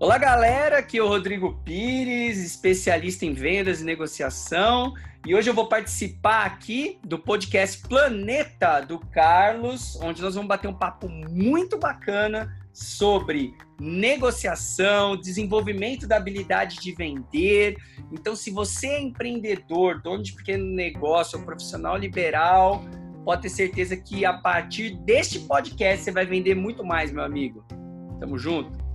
Olá, 0.00 0.16
galera. 0.16 0.78
Aqui 0.78 0.98
é 0.98 1.02
o 1.02 1.08
Rodrigo 1.08 1.60
Pires, 1.64 2.38
especialista 2.38 3.26
em 3.26 3.32
vendas 3.32 3.80
e 3.80 3.84
negociação. 3.84 4.94
E 5.26 5.34
hoje 5.34 5.50
eu 5.50 5.54
vou 5.54 5.68
participar 5.68 6.46
aqui 6.46 7.00
do 7.04 7.18
podcast 7.18 7.82
Planeta 7.88 8.78
do 8.78 9.00
Carlos, 9.00 9.98
onde 10.00 10.22
nós 10.22 10.36
vamos 10.36 10.46
bater 10.48 10.68
um 10.68 10.74
papo 10.74 11.08
muito 11.08 11.76
bacana 11.76 12.56
sobre 12.72 13.56
negociação, 13.80 15.16
desenvolvimento 15.16 16.06
da 16.06 16.16
habilidade 16.16 16.78
de 16.78 16.92
vender. 16.94 17.76
Então, 18.12 18.36
se 18.36 18.52
você 18.52 18.86
é 18.86 19.00
empreendedor, 19.00 20.00
dono 20.00 20.22
de 20.22 20.32
pequeno 20.32 20.64
negócio 20.64 21.42
profissional 21.44 21.96
liberal, 21.96 22.84
pode 23.24 23.42
ter 23.42 23.48
certeza 23.48 23.96
que 23.96 24.24
a 24.24 24.32
partir 24.32 24.96
deste 24.98 25.40
podcast 25.40 26.04
você 26.04 26.12
vai 26.12 26.24
vender 26.24 26.54
muito 26.54 26.84
mais, 26.84 27.10
meu 27.10 27.24
amigo. 27.24 27.66
Tamo 28.20 28.38
junto. 28.38 28.87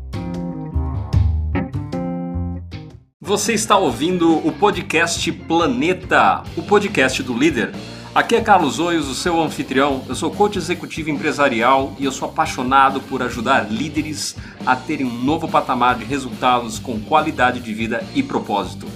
Você 3.26 3.54
está 3.54 3.78
ouvindo 3.78 4.46
o 4.46 4.52
podcast 4.52 5.32
Planeta, 5.32 6.44
o 6.58 6.62
podcast 6.62 7.24
do 7.24 7.34
líder. 7.34 7.74
Aqui 8.14 8.36
é 8.36 8.42
Carlos 8.42 8.80
Oios, 8.80 9.08
o 9.08 9.16
seu 9.16 9.42
anfitrião. 9.42 10.04
Eu 10.10 10.14
sou 10.14 10.30
coach 10.30 10.58
executivo 10.58 11.10
empresarial 11.10 11.96
e 11.98 12.04
eu 12.04 12.12
sou 12.12 12.28
apaixonado 12.28 13.00
por 13.00 13.24
ajudar 13.24 13.72
líderes 13.72 14.36
a 14.66 14.76
terem 14.76 15.06
um 15.06 15.24
novo 15.24 15.48
patamar 15.48 15.98
de 15.98 16.04
resultados 16.04 16.80
com 16.80 17.00
qualidade 17.00 17.62
de 17.62 17.74
vida 17.74 18.06
e 18.14 18.22
propósito. 18.22 18.88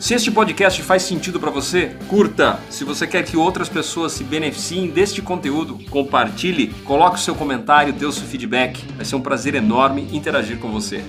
Se 0.00 0.12
este 0.12 0.32
podcast 0.32 0.82
faz 0.82 1.04
sentido 1.04 1.38
para 1.38 1.52
você, 1.52 1.96
curta. 2.08 2.58
Se 2.68 2.82
você 2.82 3.06
quer 3.06 3.24
que 3.24 3.36
outras 3.36 3.68
pessoas 3.68 4.10
se 4.10 4.24
beneficiem 4.24 4.88
deste 4.88 5.22
conteúdo, 5.22 5.78
compartilhe, 5.88 6.74
coloque 6.84 7.14
o 7.14 7.22
seu 7.22 7.36
comentário, 7.36 7.92
dê 7.92 8.06
o 8.06 8.12
seu 8.12 8.26
feedback. 8.26 8.84
Vai 8.96 9.04
ser 9.04 9.14
um 9.14 9.20
prazer 9.20 9.54
enorme 9.54 10.08
interagir 10.12 10.58
com 10.58 10.68
você. 10.68 11.04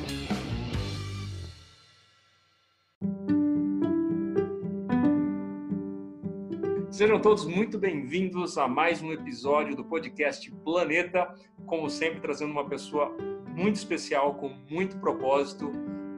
Sejam 7.00 7.18
todos 7.18 7.46
muito 7.46 7.80
bem-vindos 7.80 8.58
a 8.58 8.68
mais 8.68 9.02
um 9.02 9.14
episódio 9.14 9.74
do 9.74 9.86
podcast 9.86 10.52
Planeta. 10.66 11.34
Como 11.66 11.90
sempre, 11.90 12.20
trazendo 12.20 12.52
uma 12.52 12.68
pessoa 12.68 13.16
muito 13.56 13.78
especial, 13.78 14.36
com 14.36 14.50
muito 14.70 14.98
propósito, 14.98 15.72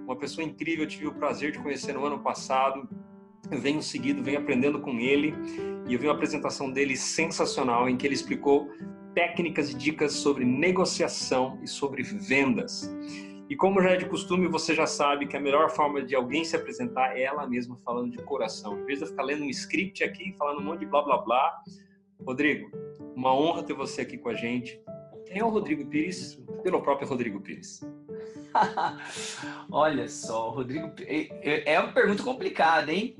uma 0.03 0.15
pessoa 0.15 0.43
incrível. 0.43 0.85
Eu 0.85 0.89
tive 0.89 1.05
o 1.05 1.13
prazer 1.13 1.51
de 1.51 1.59
conhecer 1.59 1.93
no 1.93 2.03
ano 2.03 2.17
passado. 2.17 2.89
Eu 3.51 3.59
venho 3.59 3.79
seguido, 3.79 4.23
venho 4.23 4.39
aprendendo 4.39 4.79
com 4.79 4.99
ele 4.99 5.35
e 5.87 5.93
eu 5.93 5.99
vi 5.99 6.07
uma 6.07 6.15
apresentação 6.15 6.71
dele 6.71 6.97
sensacional 6.97 7.87
em 7.87 7.95
que 7.95 8.07
ele 8.07 8.15
explicou 8.15 8.67
técnicas 9.13 9.69
e 9.69 9.75
dicas 9.75 10.13
sobre 10.13 10.43
negociação 10.43 11.59
e 11.61 11.67
sobre 11.67 12.01
vendas. 12.01 12.91
E 13.49 13.55
como 13.55 13.81
já 13.81 13.91
é 13.91 13.97
de 13.97 14.05
costume, 14.05 14.47
você 14.47 14.73
já 14.73 14.87
sabe 14.87 15.27
que 15.27 15.35
a 15.35 15.39
melhor 15.39 15.69
forma 15.69 16.01
de 16.01 16.15
alguém 16.15 16.45
se 16.45 16.55
apresentar 16.55 17.17
é 17.17 17.23
ela 17.23 17.45
mesma 17.47 17.75
falando 17.83 18.11
de 18.11 18.23
coração. 18.23 18.79
Em 18.79 18.85
vez 18.85 18.99
de 18.99 19.07
ficar 19.07 19.23
lendo 19.23 19.43
um 19.43 19.49
script 19.49 20.03
aqui, 20.03 20.33
falando 20.37 20.59
um 20.59 20.63
monte 20.63 20.79
de 20.79 20.85
blá 20.85 21.01
blá 21.01 21.17
blá. 21.17 21.61
Rodrigo, 22.25 22.71
uma 23.15 23.33
honra 23.33 23.63
ter 23.63 23.73
você 23.73 24.01
aqui 24.01 24.17
com 24.17 24.29
a 24.29 24.33
gente. 24.33 24.81
Quem 25.25 25.39
é 25.39 25.43
o 25.43 25.49
Rodrigo 25.49 25.85
Pires? 25.85 26.41
Pelo 26.63 26.81
próprio 26.81 27.07
Rodrigo 27.07 27.39
Pires. 27.39 27.81
Olha 29.71 30.07
só, 30.07 30.49
Rodrigo, 30.49 30.91
é, 31.01 31.73
é 31.73 31.79
uma 31.79 31.91
pergunta 31.91 32.23
complicada, 32.23 32.91
hein? 32.91 33.15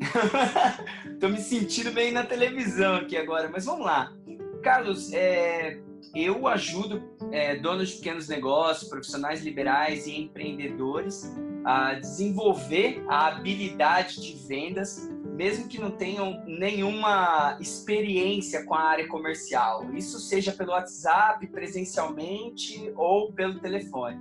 Tô 1.19 1.29
me 1.29 1.37
sentindo 1.37 1.91
bem 1.91 2.11
na 2.11 2.25
televisão 2.25 2.95
aqui 2.95 3.15
agora, 3.15 3.49
mas 3.49 3.65
vamos 3.65 3.85
lá. 3.85 4.13
Carlos, 4.61 5.11
é, 5.13 5.81
eu 6.13 6.47
ajudo 6.47 7.01
é, 7.31 7.55
donos 7.55 7.89
de 7.89 7.95
pequenos 7.97 8.27
negócios, 8.27 8.89
profissionais 8.89 9.43
liberais 9.43 10.07
e 10.07 10.19
empreendedores 10.19 11.31
a 11.63 11.93
desenvolver 11.93 13.03
a 13.07 13.27
habilidade 13.27 14.19
de 14.19 14.47
vendas, 14.47 15.09
mesmo 15.35 15.67
que 15.67 15.79
não 15.79 15.91
tenham 15.91 16.43
nenhuma 16.45 17.57
experiência 17.59 18.65
com 18.65 18.73
a 18.73 18.81
área 18.81 19.07
comercial. 19.07 19.93
Isso 19.93 20.19
seja 20.19 20.51
pelo 20.51 20.71
WhatsApp, 20.71 21.45
presencialmente 21.47 22.91
ou 22.95 23.31
pelo 23.31 23.59
telefone. 23.59 24.19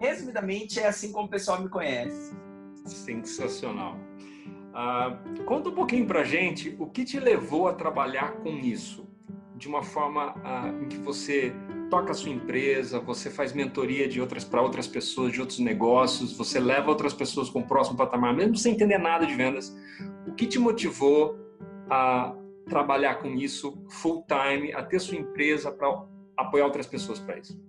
Resumidamente, 0.00 0.80
é 0.80 0.86
assim 0.86 1.12
como 1.12 1.26
o 1.26 1.30
pessoal 1.30 1.62
me 1.62 1.68
conhece. 1.68 2.34
Sensacional. 2.84 3.96
Uh, 4.70 5.44
conta 5.44 5.68
um 5.68 5.74
pouquinho 5.74 6.06
pra 6.06 6.24
gente 6.24 6.76
o 6.78 6.86
que 6.86 7.04
te 7.04 7.18
levou 7.18 7.68
a 7.68 7.74
trabalhar 7.74 8.32
com 8.34 8.50
isso 8.50 9.09
de 9.60 9.68
uma 9.68 9.82
forma 9.82 10.34
uh, 10.38 10.82
em 10.82 10.88
que 10.88 10.96
você 10.96 11.52
toca 11.90 12.12
a 12.12 12.14
sua 12.14 12.30
empresa, 12.30 12.98
você 12.98 13.28
faz 13.28 13.52
mentoria 13.52 14.08
de 14.08 14.18
outras 14.18 14.42
para 14.42 14.62
outras 14.62 14.86
pessoas, 14.86 15.32
de 15.32 15.40
outros 15.40 15.58
negócios, 15.58 16.32
você 16.32 16.58
leva 16.58 16.88
outras 16.88 17.12
pessoas 17.12 17.50
com 17.50 17.60
o 17.60 17.66
próximo 17.66 17.94
patamar, 17.94 18.34
mesmo 18.34 18.56
sem 18.56 18.72
entender 18.72 18.96
nada 18.96 19.26
de 19.26 19.34
vendas. 19.34 19.76
O 20.26 20.32
que 20.32 20.46
te 20.46 20.58
motivou 20.58 21.38
a 21.90 22.34
trabalhar 22.70 23.16
com 23.16 23.34
isso 23.34 23.84
full 23.90 24.24
time, 24.26 24.72
a 24.72 24.82
ter 24.82 24.98
sua 24.98 25.18
empresa 25.18 25.70
para 25.70 26.04
apoiar 26.38 26.64
outras 26.64 26.86
pessoas 26.86 27.18
para 27.18 27.38
isso? 27.38 27.60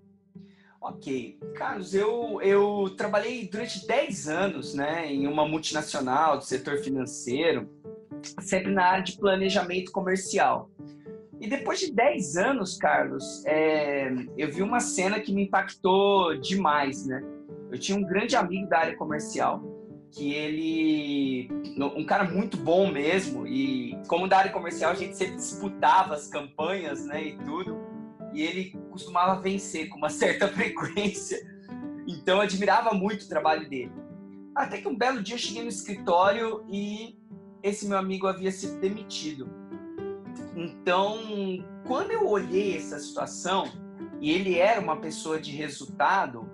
Ok. 0.79 1.37
Carlos, 1.55 1.93
eu, 1.93 2.39
eu 2.41 2.93
trabalhei 2.95 3.49
durante 3.49 3.85
10 3.85 4.29
anos 4.29 4.73
né, 4.73 5.11
em 5.11 5.27
uma 5.27 5.45
multinacional 5.45 6.37
do 6.37 6.43
setor 6.45 6.77
financeiro, 6.77 7.69
sempre 8.39 8.71
na 8.71 8.85
área 8.85 9.03
de 9.03 9.17
planejamento 9.17 9.91
comercial. 9.91 10.71
E 11.41 11.47
depois 11.47 11.79
de 11.79 11.91
10 11.91 12.37
anos, 12.37 12.77
Carlos, 12.77 13.43
é, 13.47 14.13
eu 14.37 14.51
vi 14.51 14.61
uma 14.61 14.79
cena 14.79 15.19
que 15.19 15.33
me 15.33 15.45
impactou 15.45 16.37
demais, 16.37 17.07
né? 17.07 17.23
Eu 17.71 17.79
tinha 17.79 17.97
um 17.97 18.03
grande 18.03 18.35
amigo 18.35 18.69
da 18.69 18.77
área 18.77 18.95
comercial, 18.95 19.63
que 20.11 20.33
ele. 20.35 21.49
Um 21.97 22.05
cara 22.05 22.25
muito 22.25 22.57
bom 22.57 22.91
mesmo, 22.91 23.47
e 23.47 23.97
como 24.07 24.27
da 24.27 24.37
área 24.37 24.51
comercial 24.51 24.91
a 24.91 24.93
gente 24.93 25.17
sempre 25.17 25.37
disputava 25.37 26.13
as 26.13 26.27
campanhas, 26.27 27.05
né, 27.07 27.29
e 27.29 27.37
tudo, 27.39 27.75
e 28.33 28.43
ele 28.43 28.77
costumava 28.91 29.41
vencer 29.41 29.89
com 29.89 29.97
uma 29.97 30.09
certa 30.11 30.47
frequência. 30.47 31.41
Então 32.07 32.35
eu 32.35 32.41
admirava 32.41 32.93
muito 32.93 33.23
o 33.23 33.27
trabalho 33.27 33.67
dele. 33.67 33.91
Até 34.53 34.79
que 34.79 34.87
um 34.87 34.95
belo 34.95 35.23
dia 35.23 35.33
eu 35.35 35.39
cheguei 35.39 35.63
no 35.63 35.69
escritório 35.69 36.63
e 36.69 37.17
esse 37.63 37.87
meu 37.87 37.97
amigo 37.97 38.27
havia 38.27 38.51
sido 38.51 38.79
demitido. 38.79 39.60
Então, 40.55 41.17
quando 41.87 42.11
eu 42.11 42.27
olhei 42.27 42.77
essa 42.77 42.99
situação 42.99 43.71
e 44.19 44.31
ele 44.31 44.57
era 44.57 44.81
uma 44.81 44.97
pessoa 44.97 45.39
de 45.39 45.51
resultado, 45.51 46.49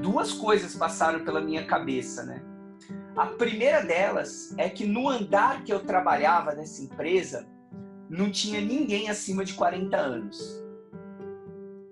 duas 0.00 0.32
coisas 0.32 0.76
passaram 0.76 1.24
pela 1.24 1.40
minha 1.40 1.64
cabeça, 1.64 2.24
né? 2.24 2.42
A 3.16 3.26
primeira 3.26 3.80
delas 3.82 4.52
é 4.58 4.68
que 4.68 4.84
no 4.84 5.08
andar 5.08 5.62
que 5.62 5.72
eu 5.72 5.80
trabalhava 5.80 6.52
nessa 6.52 6.82
empresa, 6.82 7.46
não 8.08 8.30
tinha 8.30 8.60
ninguém 8.60 9.08
acima 9.08 9.44
de 9.44 9.54
40 9.54 9.96
anos. 9.96 10.62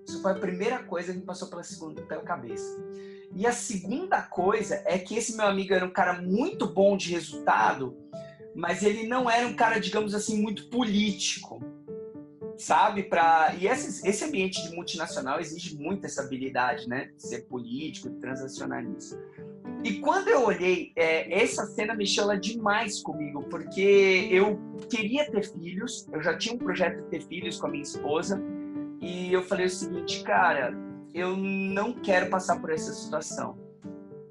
Isso 0.05 0.21
foi 0.21 0.33
a 0.33 0.39
primeira 0.39 0.83
coisa 0.83 1.13
que 1.13 1.19
me 1.19 1.25
passou 1.25 1.47
pela, 1.49 1.63
segunda, 1.63 2.01
pela 2.03 2.21
cabeça. 2.23 2.77
E 3.35 3.47
a 3.47 3.51
segunda 3.51 4.21
coisa 4.21 4.83
é 4.85 4.99
que 4.99 5.15
esse 5.15 5.35
meu 5.35 5.47
amigo 5.47 5.73
era 5.73 5.85
um 5.85 5.89
cara 5.89 6.21
muito 6.21 6.67
bom 6.67 6.95
de 6.95 7.11
resultado, 7.11 7.97
mas 8.55 8.83
ele 8.83 9.07
não 9.07 9.29
era 9.29 9.47
um 9.47 9.55
cara, 9.55 9.79
digamos 9.79 10.13
assim, 10.13 10.41
muito 10.41 10.69
político, 10.69 11.61
sabe? 12.57 13.03
Pra... 13.03 13.55
E 13.59 13.67
esse, 13.67 14.07
esse 14.07 14.23
ambiente 14.23 14.61
de 14.67 14.75
multinacional 14.75 15.39
exige 15.39 15.77
muito 15.77 16.05
essa 16.05 16.23
habilidade, 16.23 16.87
né? 16.87 17.09
Ser 17.17 17.43
político, 17.43 18.09
transacionalista. 18.19 19.19
E 19.83 19.99
quando 19.99 20.29
eu 20.29 20.45
olhei, 20.45 20.93
é, 20.95 21.41
essa 21.43 21.65
cena 21.65 21.93
mexeu 21.93 22.25
lá 22.25 22.35
demais 22.35 23.01
comigo, 23.01 23.43
porque 23.49 24.29
eu 24.31 24.57
queria 24.89 25.29
ter 25.29 25.43
filhos, 25.43 26.07
eu 26.13 26.21
já 26.21 26.37
tinha 26.37 26.55
um 26.55 26.57
projeto 26.57 27.03
de 27.03 27.09
ter 27.09 27.21
filhos 27.23 27.59
com 27.59 27.67
a 27.67 27.69
minha 27.69 27.83
esposa, 27.83 28.41
e 29.01 29.33
eu 29.33 29.43
falei 29.43 29.65
o 29.65 29.69
seguinte, 29.69 30.23
cara, 30.23 30.73
eu 31.13 31.35
não 31.35 31.91
quero 31.91 32.29
passar 32.29 32.61
por 32.61 32.71
essa 32.71 32.93
situação. 32.93 33.57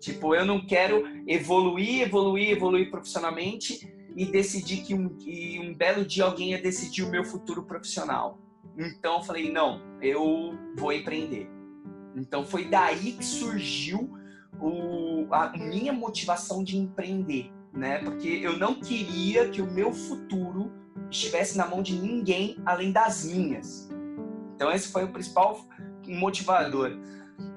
Tipo, 0.00 0.34
eu 0.34 0.46
não 0.46 0.64
quero 0.64 1.04
evoluir, 1.26 2.02
evoluir, 2.02 2.50
evoluir 2.50 2.90
profissionalmente 2.90 3.92
e 4.16 4.26
decidi 4.26 4.78
que 4.78 4.94
um, 4.94 5.08
que 5.08 5.60
um 5.60 5.74
belo 5.74 6.04
dia 6.04 6.24
alguém 6.24 6.50
ia 6.50 6.60
decidir 6.60 7.02
o 7.02 7.10
meu 7.10 7.24
futuro 7.24 7.62
profissional. 7.62 8.38
Então 8.76 9.18
eu 9.18 9.22
falei, 9.22 9.52
não, 9.52 9.80
eu 10.00 10.58
vou 10.76 10.92
empreender. 10.92 11.48
Então 12.16 12.44
foi 12.44 12.66
daí 12.66 13.12
que 13.12 13.24
surgiu 13.24 14.10
o, 14.60 15.26
a 15.30 15.56
minha 15.56 15.92
motivação 15.92 16.62
de 16.62 16.76
empreender, 16.76 17.50
né? 17.72 17.98
Porque 17.98 18.28
eu 18.28 18.58
não 18.58 18.74
queria 18.74 19.48
que 19.48 19.60
o 19.60 19.70
meu 19.70 19.92
futuro 19.92 20.72
estivesse 21.10 21.56
na 21.56 21.66
mão 21.66 21.82
de 21.82 21.94
ninguém 21.94 22.56
além 22.64 22.92
das 22.92 23.24
minhas. 23.24 23.88
Então 24.54 24.70
esse 24.70 24.88
foi 24.88 25.04
o 25.04 25.08
principal 25.08 25.66
motivador. 26.06 26.98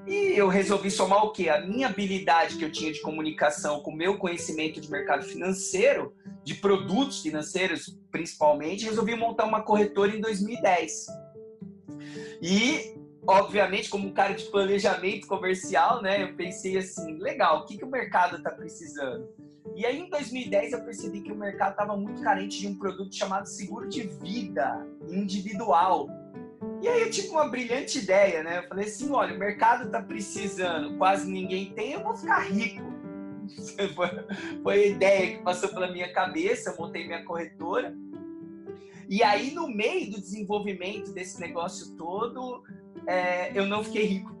E 0.06 0.38
eu 0.38 0.48
resolvi 0.48 0.90
somar 0.90 1.24
o 1.24 1.32
quê? 1.32 1.48
A 1.48 1.60
minha 1.60 1.88
habilidade 1.88 2.56
que 2.56 2.64
eu 2.64 2.70
tinha 2.70 2.92
de 2.92 3.00
comunicação 3.00 3.80
com 3.80 3.90
o 3.90 3.96
meu 3.96 4.18
conhecimento 4.18 4.80
de 4.80 4.90
mercado 4.90 5.24
financeiro, 5.24 6.14
de 6.46 6.54
produtos 6.54 7.22
financeiros 7.22 7.98
principalmente, 8.08 8.84
resolvi 8.84 9.16
montar 9.16 9.46
uma 9.46 9.62
corretora 9.62 10.16
em 10.16 10.20
2010. 10.20 11.06
E 12.40 12.94
obviamente, 13.26 13.90
como 13.90 14.12
cara 14.12 14.32
de 14.32 14.44
planejamento 14.44 15.26
comercial, 15.26 16.00
né? 16.00 16.22
Eu 16.22 16.36
pensei 16.36 16.78
assim, 16.78 17.18
legal, 17.18 17.62
o 17.62 17.64
que, 17.66 17.76
que 17.76 17.84
o 17.84 17.90
mercado 17.90 18.36
está 18.36 18.52
precisando? 18.52 19.28
E 19.74 19.84
aí, 19.84 19.98
em 19.98 20.08
2010, 20.08 20.74
eu 20.74 20.84
percebi 20.84 21.20
que 21.20 21.32
o 21.32 21.36
mercado 21.36 21.72
estava 21.72 21.96
muito 21.96 22.22
carente 22.22 22.60
de 22.60 22.68
um 22.68 22.78
produto 22.78 23.12
chamado 23.12 23.46
seguro 23.46 23.88
de 23.88 24.02
vida 24.02 24.86
individual. 25.08 26.08
E 26.80 26.86
aí 26.86 27.02
eu 27.02 27.10
tive 27.10 27.30
uma 27.30 27.48
brilhante 27.48 27.98
ideia, 27.98 28.44
né? 28.44 28.58
Eu 28.58 28.68
falei 28.68 28.86
assim, 28.86 29.10
olha, 29.10 29.34
o 29.34 29.38
mercado 29.38 29.86
está 29.86 30.00
precisando, 30.00 30.96
quase 30.96 31.28
ninguém 31.28 31.72
tem, 31.72 31.94
eu 31.94 32.04
vou 32.04 32.16
ficar 32.16 32.38
rico. 32.38 32.95
Foi 34.62 34.74
a 34.74 34.86
ideia 34.86 35.36
que 35.36 35.42
passou 35.42 35.68
pela 35.70 35.90
minha 35.90 36.12
cabeça, 36.12 36.70
eu 36.70 36.76
montei 36.76 37.06
minha 37.06 37.24
corretora. 37.24 37.94
E 39.08 39.22
aí, 39.22 39.52
no 39.52 39.68
meio 39.68 40.10
do 40.10 40.20
desenvolvimento 40.20 41.12
desse 41.12 41.40
negócio 41.40 41.94
todo, 41.96 42.64
é, 43.06 43.56
eu 43.58 43.66
não 43.66 43.84
fiquei 43.84 44.04
rico. 44.04 44.36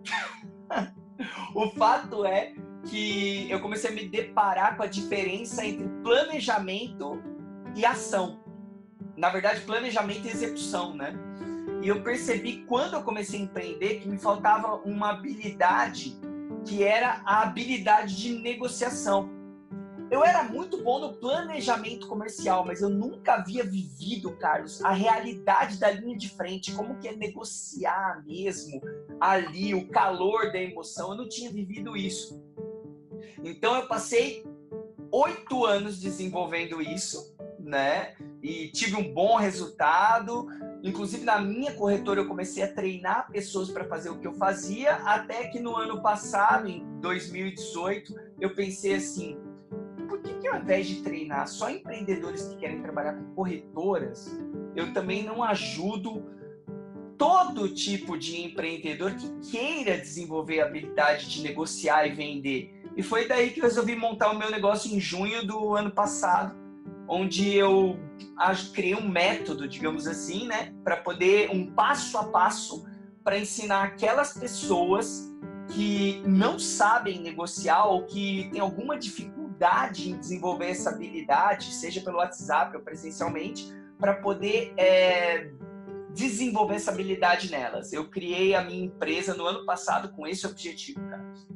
o 1.54 1.70
fato 1.70 2.24
é 2.24 2.52
que 2.86 3.50
eu 3.50 3.60
comecei 3.60 3.90
a 3.90 3.92
me 3.92 4.08
deparar 4.08 4.76
com 4.76 4.82
a 4.82 4.86
diferença 4.86 5.64
entre 5.64 5.88
planejamento 6.02 7.22
e 7.74 7.84
ação. 7.84 8.40
Na 9.16 9.28
verdade, 9.28 9.60
planejamento 9.62 10.26
e 10.26 10.30
execução, 10.30 10.94
né? 10.94 11.14
E 11.82 11.88
eu 11.88 12.02
percebi 12.02 12.64
quando 12.66 12.94
eu 12.94 13.02
comecei 13.02 13.40
a 13.40 13.42
empreender 13.44 14.00
que 14.00 14.08
me 14.08 14.18
faltava 14.18 14.76
uma 14.84 15.10
habilidade 15.10 16.18
que 16.66 16.82
era 16.82 17.22
a 17.24 17.42
habilidade 17.42 18.16
de 18.16 18.34
negociação. 18.34 19.30
Eu 20.10 20.24
era 20.24 20.44
muito 20.44 20.82
bom 20.84 21.00
no 21.00 21.14
planejamento 21.14 22.06
comercial, 22.06 22.64
mas 22.64 22.80
eu 22.80 22.88
nunca 22.88 23.34
havia 23.34 23.64
vivido, 23.64 24.36
Carlos, 24.36 24.84
a 24.84 24.92
realidade 24.92 25.78
da 25.78 25.90
linha 25.90 26.16
de 26.16 26.28
frente, 26.28 26.72
como 26.72 26.96
que 26.98 27.08
é 27.08 27.16
negociar 27.16 28.22
mesmo 28.24 28.80
ali, 29.20 29.74
o 29.74 29.88
calor 29.88 30.52
da 30.52 30.60
emoção. 30.60 31.10
Eu 31.10 31.16
não 31.16 31.28
tinha 31.28 31.50
vivido 31.50 31.96
isso. 31.96 32.40
Então 33.42 33.74
eu 33.76 33.88
passei 33.88 34.44
oito 35.10 35.64
anos 35.64 36.00
desenvolvendo 36.00 36.80
isso, 36.80 37.34
né? 37.58 38.14
E 38.42 38.68
tive 38.68 38.94
um 38.94 39.12
bom 39.12 39.36
resultado. 39.36 40.46
Inclusive 40.82 41.24
na 41.24 41.40
minha 41.40 41.72
corretora 41.72 42.20
eu 42.20 42.28
comecei 42.28 42.62
a 42.62 42.72
treinar 42.72 43.30
pessoas 43.30 43.70
para 43.70 43.84
fazer 43.84 44.10
o 44.10 44.18
que 44.18 44.26
eu 44.26 44.34
fazia, 44.34 44.94
até 44.96 45.48
que 45.48 45.58
no 45.58 45.76
ano 45.76 46.00
passado, 46.02 46.68
em 46.68 46.84
2018, 47.00 48.14
eu 48.40 48.54
pensei 48.54 48.94
assim: 48.94 49.36
por 50.08 50.20
que, 50.20 50.34
que 50.34 50.48
ao 50.48 50.60
invés 50.60 50.86
de 50.86 51.02
treinar 51.02 51.48
só 51.48 51.70
empreendedores 51.70 52.44
que 52.44 52.56
querem 52.56 52.80
trabalhar 52.82 53.14
com 53.14 53.34
corretoras, 53.34 54.38
eu 54.74 54.92
também 54.92 55.24
não 55.24 55.42
ajudo 55.42 56.24
todo 57.18 57.68
tipo 57.68 58.18
de 58.18 58.42
empreendedor 58.42 59.14
que 59.14 59.50
queira 59.50 59.96
desenvolver 59.96 60.60
a 60.60 60.66
habilidade 60.66 61.28
de 61.28 61.42
negociar 61.42 62.06
e 62.06 62.12
vender? 62.12 62.74
E 62.96 63.02
foi 63.02 63.26
daí 63.26 63.50
que 63.50 63.60
eu 63.60 63.64
resolvi 63.64 63.94
montar 63.94 64.30
o 64.30 64.38
meu 64.38 64.50
negócio 64.50 64.94
em 64.94 65.00
junho 65.00 65.46
do 65.46 65.74
ano 65.74 65.90
passado, 65.90 66.56
onde 67.08 67.54
eu 67.54 67.98
criei 68.72 68.94
um 68.94 69.08
método, 69.08 69.68
digamos 69.68 70.06
assim, 70.06 70.46
né, 70.46 70.72
para 70.84 70.96
poder 70.96 71.50
um 71.50 71.66
passo 71.66 72.18
a 72.18 72.24
passo 72.24 72.86
para 73.24 73.38
ensinar 73.38 73.82
aquelas 73.82 74.34
pessoas 74.34 75.32
que 75.68 76.22
não 76.26 76.58
sabem 76.58 77.20
negociar 77.20 77.86
ou 77.86 78.04
que 78.04 78.48
têm 78.52 78.60
alguma 78.60 78.98
dificuldade 78.98 80.10
em 80.10 80.18
desenvolver 80.18 80.70
essa 80.70 80.90
habilidade, 80.90 81.72
seja 81.72 82.00
pelo 82.00 82.18
WhatsApp 82.18 82.76
ou 82.76 82.82
presencialmente, 82.82 83.66
para 83.98 84.14
poder 84.14 84.72
é, 84.76 85.50
desenvolver 86.14 86.76
essa 86.76 86.90
habilidade 86.90 87.50
nelas. 87.50 87.92
Eu 87.92 88.08
criei 88.08 88.54
a 88.54 88.62
minha 88.62 88.84
empresa 88.84 89.34
no 89.34 89.44
ano 89.44 89.64
passado 89.64 90.10
com 90.10 90.26
esse 90.26 90.46
objetivo, 90.46 91.00
Carlos. 91.08 91.46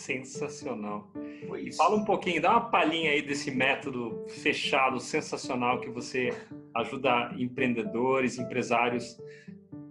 Sensacional. 0.00 1.10
E 1.58 1.72
fala 1.74 1.96
um 1.96 2.04
pouquinho, 2.04 2.40
dá 2.40 2.52
uma 2.52 2.70
palhinha 2.70 3.10
aí 3.10 3.20
desse 3.20 3.50
método 3.50 4.24
fechado, 4.28 4.98
sensacional, 4.98 5.78
que 5.78 5.90
você 5.90 6.30
ajuda 6.74 7.34
empreendedores, 7.36 8.38
empresários 8.38 9.20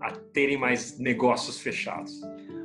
a 0.01 0.11
terem 0.11 0.57
mais 0.57 0.97
negócios 0.97 1.59
fechados. 1.59 2.21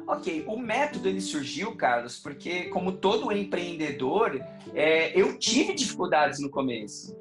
Ok, 0.06 0.44
o 0.46 0.56
método 0.56 1.06
ele 1.06 1.20
surgiu, 1.20 1.76
Carlos, 1.76 2.19
porque 2.19 2.64
como 2.70 2.93
todo 2.93 3.31
empreendedor, 3.31 4.41
é, 4.73 5.19
eu 5.19 5.38
tive 5.38 5.75
dificuldades 5.75 6.41
no 6.41 6.49
começo. 6.49 7.14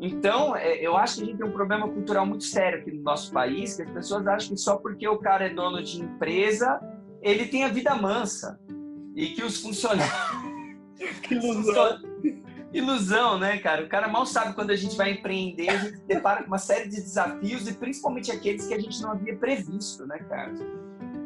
Então, 0.00 0.56
é, 0.56 0.76
eu 0.76 0.96
acho 0.96 1.16
que 1.16 1.22
a 1.22 1.26
gente 1.26 1.36
tem 1.36 1.46
um 1.46 1.52
problema 1.52 1.86
cultural 1.88 2.24
muito 2.24 2.44
sério 2.44 2.80
aqui 2.80 2.90
no 2.90 3.02
nosso 3.02 3.30
país, 3.32 3.76
que 3.76 3.82
as 3.82 3.90
pessoas 3.90 4.26
acham 4.26 4.54
que 4.54 4.60
só 4.60 4.76
porque 4.76 5.06
o 5.06 5.18
cara 5.18 5.46
é 5.46 5.50
dono 5.50 5.82
de 5.82 6.00
empresa, 6.00 6.80
ele 7.20 7.46
tem 7.46 7.64
a 7.64 7.68
vida 7.68 7.94
mansa 7.94 8.58
e 9.18 9.30
que 9.30 9.42
os 9.42 9.60
funcionários. 9.60 10.08
que 11.22 11.34
ilusão. 11.34 11.98
Ilusão, 12.72 13.38
né, 13.38 13.58
cara? 13.58 13.84
O 13.84 13.88
cara 13.88 14.06
mal 14.06 14.24
sabe 14.24 14.54
quando 14.54 14.70
a 14.70 14.76
gente 14.76 14.96
vai 14.96 15.12
empreender, 15.12 15.70
a 15.70 15.76
gente 15.76 15.96
se 15.96 16.04
depara 16.04 16.42
com 16.42 16.48
uma 16.48 16.58
série 16.58 16.88
de 16.88 16.96
desafios 16.96 17.66
e 17.66 17.74
principalmente 17.74 18.30
aqueles 18.30 18.66
que 18.66 18.74
a 18.74 18.78
gente 18.78 19.02
não 19.02 19.12
havia 19.12 19.34
previsto, 19.36 20.06
né, 20.06 20.18
cara? 20.28 20.54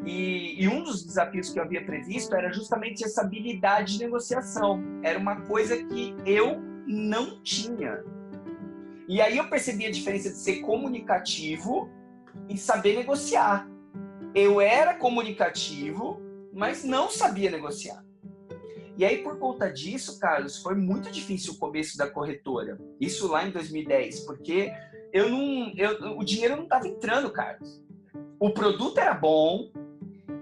E, 0.06 0.62
e, 0.62 0.68
um 0.68 0.82
dos 0.82 1.04
desafios 1.04 1.50
que 1.50 1.58
eu 1.58 1.64
havia 1.64 1.84
previsto 1.84 2.34
era 2.34 2.50
justamente 2.52 3.04
essa 3.04 3.20
habilidade 3.20 3.98
de 3.98 4.04
negociação. 4.04 4.82
Era 5.02 5.18
uma 5.18 5.42
coisa 5.42 5.76
que 5.84 6.14
eu 6.24 6.60
não 6.86 7.40
tinha. 7.42 8.02
E 9.06 9.20
aí 9.20 9.36
eu 9.36 9.50
percebi 9.50 9.84
a 9.84 9.90
diferença 9.90 10.30
de 10.30 10.38
ser 10.38 10.60
comunicativo 10.60 11.90
e 12.48 12.56
saber 12.56 12.96
negociar. 12.96 13.68
Eu 14.34 14.60
era 14.60 14.94
comunicativo, 14.94 16.21
mas 16.52 16.84
não 16.84 17.10
sabia 17.10 17.50
negociar. 17.50 18.04
E 18.96 19.04
aí, 19.04 19.18
por 19.18 19.38
conta 19.38 19.70
disso, 19.70 20.18
Carlos, 20.18 20.58
foi 20.58 20.74
muito 20.74 21.10
difícil 21.10 21.54
o 21.54 21.58
começo 21.58 21.96
da 21.96 22.08
corretora. 22.10 22.78
Isso 23.00 23.26
lá 23.26 23.46
em 23.46 23.50
2010, 23.50 24.20
porque 24.20 24.72
eu 25.12 25.30
não, 25.30 25.72
eu, 25.76 26.18
o 26.18 26.24
dinheiro 26.24 26.56
não 26.56 26.64
estava 26.64 26.86
entrando, 26.86 27.30
Carlos. 27.30 27.82
O 28.38 28.50
produto 28.50 28.98
era 28.98 29.14
bom, 29.14 29.70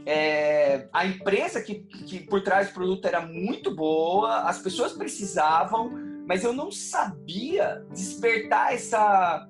é, 0.05 0.89
a 0.93 1.07
empresa 1.07 1.63
que, 1.63 1.75
que 1.75 2.21
por 2.21 2.43
trás 2.43 2.69
do 2.69 2.75
produto 2.75 3.05
era 3.05 3.21
muito 3.21 3.75
boa, 3.75 4.43
as 4.43 4.59
pessoas 4.59 4.93
precisavam, 4.93 5.91
mas 6.27 6.43
eu 6.43 6.53
não 6.53 6.71
sabia 6.71 7.85
despertar 7.93 8.75
essa, 8.75 9.49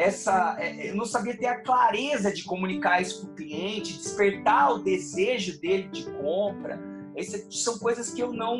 essa, 0.00 0.56
é, 0.58 0.90
eu 0.90 0.94
não 0.96 1.04
sabia 1.04 1.36
ter 1.36 1.46
a 1.46 1.60
clareza 1.60 2.32
de 2.32 2.42
comunicar 2.44 3.02
isso 3.02 3.20
para 3.20 3.32
o 3.32 3.34
cliente, 3.34 3.98
despertar 3.98 4.72
o 4.72 4.78
desejo 4.78 5.60
dele 5.60 5.88
de 5.88 6.10
compra. 6.12 6.80
Essas 7.14 7.46
são 7.62 7.78
coisas 7.78 8.10
que 8.10 8.22
eu 8.22 8.32
não, 8.32 8.58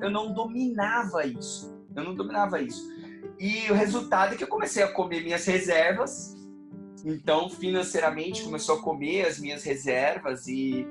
eu 0.00 0.08
não 0.08 0.32
dominava 0.32 1.26
isso. 1.26 1.76
Eu 1.94 2.04
não 2.04 2.14
dominava 2.14 2.62
isso. 2.62 2.88
E 3.36 3.68
o 3.68 3.74
resultado 3.74 4.34
é 4.34 4.36
que 4.36 4.44
eu 4.44 4.48
comecei 4.48 4.80
a 4.84 4.92
comer 4.92 5.24
minhas 5.24 5.44
reservas. 5.44 6.36
Então, 7.04 7.50
financeiramente, 7.50 8.44
começou 8.44 8.76
a 8.76 8.80
comer 8.80 9.26
as 9.26 9.40
minhas 9.40 9.64
reservas 9.64 10.46
e 10.46 10.86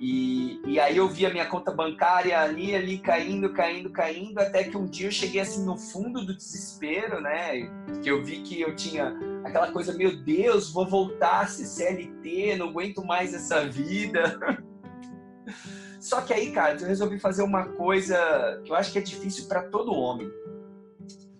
e, 0.00 0.60
e 0.66 0.80
aí 0.80 0.96
eu 0.96 1.08
vi 1.08 1.24
a 1.24 1.30
minha 1.30 1.46
conta 1.46 1.70
bancária 1.70 2.38
ali, 2.38 2.74
ali 2.74 2.98
caindo, 2.98 3.52
caindo, 3.52 3.88
caindo, 3.90 4.38
até 4.38 4.64
que 4.64 4.76
um 4.76 4.86
dia 4.86 5.06
eu 5.06 5.12
cheguei 5.12 5.40
assim 5.40 5.64
no 5.64 5.78
fundo 5.78 6.26
do 6.26 6.36
desespero, 6.36 7.20
né? 7.20 7.70
Que 8.02 8.10
eu 8.10 8.22
vi 8.22 8.40
que 8.40 8.60
eu 8.60 8.74
tinha 8.74 9.16
aquela 9.44 9.70
coisa, 9.70 9.92
meu 9.92 10.16
Deus, 10.16 10.72
vou 10.72 10.86
voltar 10.86 11.42
a 11.42 11.46
ser 11.46 11.66
CLT, 11.66 12.56
não 12.56 12.70
aguento 12.70 13.04
mais 13.04 13.34
essa 13.34 13.66
vida. 13.68 14.40
Só 16.00 16.22
que 16.22 16.32
aí, 16.32 16.50
cara, 16.50 16.78
eu 16.78 16.86
resolvi 16.86 17.18
fazer 17.18 17.42
uma 17.42 17.68
coisa 17.74 18.60
que 18.64 18.70
eu 18.70 18.76
acho 18.76 18.92
que 18.92 18.98
é 18.98 19.02
difícil 19.02 19.46
para 19.46 19.68
todo 19.68 19.94
homem, 19.94 20.30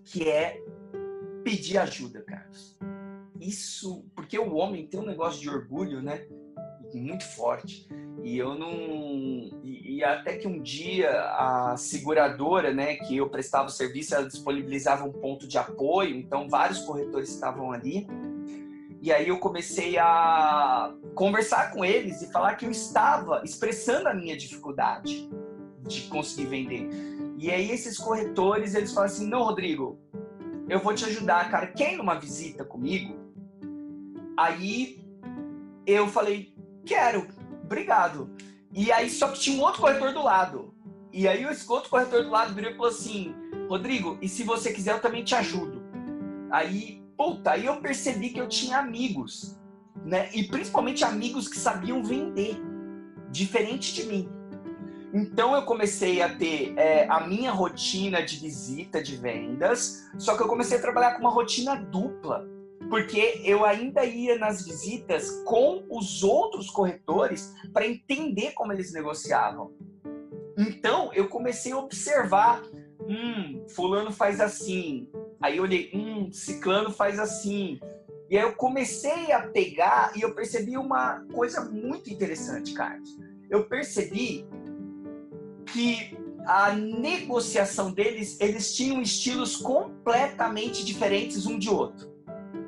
que 0.04 0.28
é 0.28 0.62
pedir 1.42 1.78
ajuda, 1.78 2.22
cara. 2.22 2.48
Isso, 3.40 4.04
porque 4.14 4.38
o 4.38 4.54
homem 4.54 4.86
tem 4.86 5.00
um 5.00 5.06
negócio 5.06 5.40
de 5.40 5.50
orgulho, 5.50 6.00
né? 6.00 6.26
Muito 6.98 7.24
forte. 7.24 7.88
E 8.22 8.38
eu 8.38 8.54
não. 8.54 8.70
E, 9.62 9.96
e, 9.96 10.04
até 10.04 10.36
que 10.36 10.46
um 10.46 10.60
dia 10.60 11.10
a 11.10 11.76
seguradora, 11.76 12.72
né, 12.72 12.96
que 12.96 13.16
eu 13.16 13.28
prestava 13.28 13.66
o 13.66 13.70
serviço, 13.70 14.14
ela 14.14 14.26
disponibilizava 14.26 15.04
um 15.04 15.12
ponto 15.12 15.46
de 15.46 15.58
apoio, 15.58 16.16
então 16.16 16.48
vários 16.48 16.80
corretores 16.80 17.28
estavam 17.28 17.72
ali. 17.72 18.06
E 19.02 19.12
aí 19.12 19.28
eu 19.28 19.38
comecei 19.38 19.98
a 19.98 20.94
conversar 21.14 21.72
com 21.72 21.84
eles 21.84 22.22
e 22.22 22.32
falar 22.32 22.54
que 22.54 22.64
eu 22.64 22.70
estava 22.70 23.42
expressando 23.44 24.08
a 24.08 24.14
minha 24.14 24.36
dificuldade 24.36 25.28
de 25.82 26.02
conseguir 26.02 26.46
vender. 26.46 26.88
E 27.36 27.50
aí 27.50 27.70
esses 27.70 27.98
corretores, 27.98 28.74
eles 28.74 28.94
falam 28.94 29.06
assim: 29.06 29.28
"Não, 29.28 29.42
Rodrigo, 29.42 29.98
eu 30.68 30.78
vou 30.78 30.94
te 30.94 31.04
ajudar, 31.04 31.50
cara. 31.50 31.66
Quer 31.66 31.92
ir 31.92 31.96
numa 31.96 32.14
visita 32.14 32.64
comigo?" 32.64 33.14
Aí 34.36 35.04
eu 35.86 36.08
falei: 36.08 36.53
"Quero." 36.84 37.28
obrigado. 37.62 38.30
E 38.72 38.92
aí, 38.92 39.08
só 39.08 39.28
que 39.28 39.40
tinha 39.40 39.58
um 39.58 39.62
outro 39.62 39.80
corretor 39.80 40.12
do 40.12 40.22
lado. 40.22 40.74
E 41.12 41.28
aí, 41.28 41.44
esse 41.44 41.70
outro 41.70 41.88
corretor 41.88 42.24
do 42.24 42.30
lado 42.30 42.54
virou 42.54 42.70
e 42.70 42.74
falou 42.74 42.90
assim: 42.90 43.34
Rodrigo, 43.68 44.18
e 44.20 44.28
se 44.28 44.42
você 44.42 44.72
quiser, 44.72 44.92
eu 44.92 45.00
também 45.00 45.24
te 45.24 45.34
ajudo. 45.34 45.82
Aí, 46.50 47.02
puta, 47.16 47.52
aí 47.52 47.66
eu 47.66 47.76
percebi 47.80 48.30
que 48.30 48.40
eu 48.40 48.48
tinha 48.48 48.78
amigos 48.78 49.56
né? 50.04 50.28
E 50.32 50.44
principalmente 50.44 51.04
amigos 51.04 51.48
que 51.48 51.58
sabiam 51.58 52.02
vender, 52.02 52.56
diferente 53.30 53.94
de 53.94 54.04
mim. 54.04 54.28
Então 55.12 55.54
eu 55.54 55.62
comecei 55.62 56.20
a 56.20 56.34
ter 56.34 56.74
é, 56.76 57.06
a 57.08 57.20
minha 57.20 57.52
rotina 57.52 58.22
de 58.22 58.36
visita 58.36 59.02
de 59.02 59.16
vendas, 59.16 60.10
só 60.18 60.36
que 60.36 60.42
eu 60.42 60.48
comecei 60.48 60.78
a 60.78 60.80
trabalhar 60.80 61.14
com 61.14 61.20
uma 61.20 61.30
rotina 61.30 61.76
dupla, 61.76 62.48
porque 62.88 63.40
eu 63.44 63.64
ainda 63.64 64.04
ia 64.04 64.38
nas 64.38 64.64
visitas 64.64 65.30
com 65.44 65.84
os 65.90 66.22
outros 66.22 66.68
corretores 66.70 67.52
para 67.72 67.86
entender 67.86 68.52
como 68.52 68.72
eles 68.72 68.92
negociavam. 68.92 69.72
Então 70.56 71.12
eu 71.12 71.28
comecei 71.28 71.72
a 71.72 71.78
observar, 71.78 72.62
hum, 73.06 73.64
fulano 73.68 74.12
faz 74.12 74.40
assim. 74.40 75.08
Aí 75.40 75.56
eu 75.56 75.64
olhei, 75.64 75.90
hum, 75.94 76.30
ciclano 76.32 76.90
faz 76.90 77.18
assim. 77.18 77.80
E 78.30 78.36
aí 78.36 78.42
eu 78.42 78.54
comecei 78.54 79.32
a 79.32 79.48
pegar 79.48 80.12
e 80.16 80.22
eu 80.22 80.34
percebi 80.34 80.76
uma 80.76 81.24
coisa 81.32 81.64
muito 81.64 82.10
interessante, 82.10 82.72
Carlos. 82.72 83.08
Eu 83.50 83.66
percebi 83.66 84.46
que 85.66 86.16
a 86.46 86.72
negociação 86.72 87.92
deles, 87.92 88.38
eles 88.40 88.74
tinham 88.74 89.00
estilos 89.00 89.56
completamente 89.56 90.84
diferentes 90.84 91.46
um 91.46 91.58
de 91.58 91.70
outro. 91.70 92.13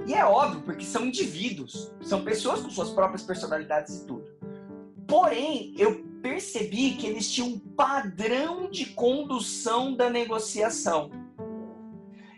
E 0.07 0.15
é 0.15 0.25
óbvio, 0.25 0.63
porque 0.63 0.85
são 0.85 1.07
indivíduos, 1.07 1.93
são 2.01 2.23
pessoas 2.23 2.61
com 2.61 2.71
suas 2.71 2.91
próprias 2.91 3.23
personalidades 3.23 3.97
e 3.97 4.07
tudo. 4.07 4.31
Porém, 5.07 5.75
eu 5.77 6.05
percebi 6.23 6.93
que 6.93 7.07
eles 7.07 7.31
tinham 7.31 7.49
um 7.49 7.59
padrão 7.59 8.71
de 8.71 8.87
condução 8.87 9.95
da 9.95 10.09
negociação. 10.09 11.11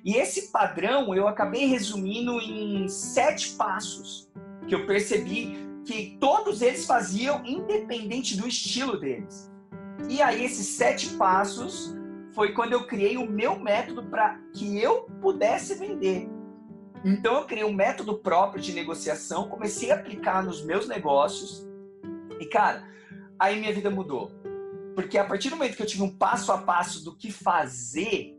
E 0.04 0.16
esse 0.16 0.50
padrão 0.50 1.14
eu 1.14 1.28
acabei 1.28 1.66
resumindo 1.66 2.40
em 2.40 2.88
sete 2.88 3.50
passos 3.50 4.30
que 4.66 4.74
eu 4.74 4.86
percebi 4.86 5.58
que 5.84 6.16
todos 6.20 6.62
eles 6.62 6.86
faziam 6.86 7.44
independente 7.44 8.36
do 8.36 8.46
estilo 8.46 8.98
deles. 8.98 9.50
E 10.08 10.22
aí, 10.22 10.44
esses 10.44 10.66
sete 10.66 11.08
passos 11.16 11.94
foi 12.32 12.52
quando 12.52 12.72
eu 12.72 12.86
criei 12.86 13.16
o 13.16 13.28
meu 13.28 13.58
método 13.58 14.04
para 14.04 14.38
que 14.54 14.78
eu 14.78 15.02
pudesse 15.20 15.74
vender. 15.74 16.37
Então, 17.04 17.34
eu 17.36 17.44
criei 17.44 17.64
um 17.64 17.72
método 17.72 18.18
próprio 18.18 18.62
de 18.62 18.72
negociação, 18.72 19.48
comecei 19.48 19.90
a 19.90 19.94
aplicar 19.94 20.42
nos 20.42 20.64
meus 20.64 20.88
negócios. 20.88 21.66
E, 22.40 22.46
cara, 22.46 22.88
aí 23.38 23.58
minha 23.58 23.72
vida 23.72 23.90
mudou. 23.90 24.30
Porque 24.94 25.16
a 25.16 25.24
partir 25.24 25.50
do 25.50 25.56
momento 25.56 25.76
que 25.76 25.82
eu 25.82 25.86
tive 25.86 26.02
um 26.02 26.10
passo 26.10 26.50
a 26.50 26.58
passo 26.58 27.04
do 27.04 27.14
que 27.14 27.30
fazer, 27.30 28.36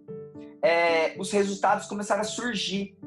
é, 0.62 1.16
os 1.18 1.32
resultados 1.32 1.88
começaram 1.88 2.22
a 2.22 2.26
surgir. 2.26 2.98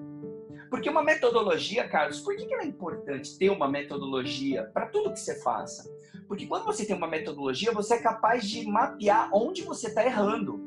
Porque 0.70 0.88
uma 0.88 1.02
metodologia, 1.02 1.86
Carlos, 1.86 2.20
por 2.20 2.34
que, 2.34 2.46
que 2.46 2.54
é 2.54 2.64
importante 2.64 3.36
ter 3.36 3.50
uma 3.50 3.68
metodologia 3.68 4.64
para 4.72 4.86
tudo 4.86 5.12
que 5.12 5.20
você 5.20 5.38
faça? 5.42 5.86
Porque 6.26 6.46
quando 6.46 6.64
você 6.64 6.86
tem 6.86 6.96
uma 6.96 7.06
metodologia, 7.06 7.72
você 7.72 7.94
é 7.94 7.98
capaz 7.98 8.48
de 8.48 8.66
mapear 8.66 9.28
onde 9.34 9.60
você 9.60 9.88
está 9.88 10.02
errando. 10.02 10.58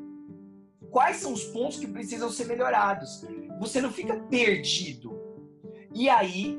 Quais 0.90 1.16
são 1.16 1.32
os 1.32 1.42
pontos 1.42 1.78
que 1.78 1.88
precisam 1.88 2.30
ser 2.30 2.46
melhorados. 2.46 3.26
Você 3.60 3.80
não 3.80 3.90
fica 3.90 4.14
perdido. 4.14 5.18
E 5.94 6.08
aí, 6.08 6.58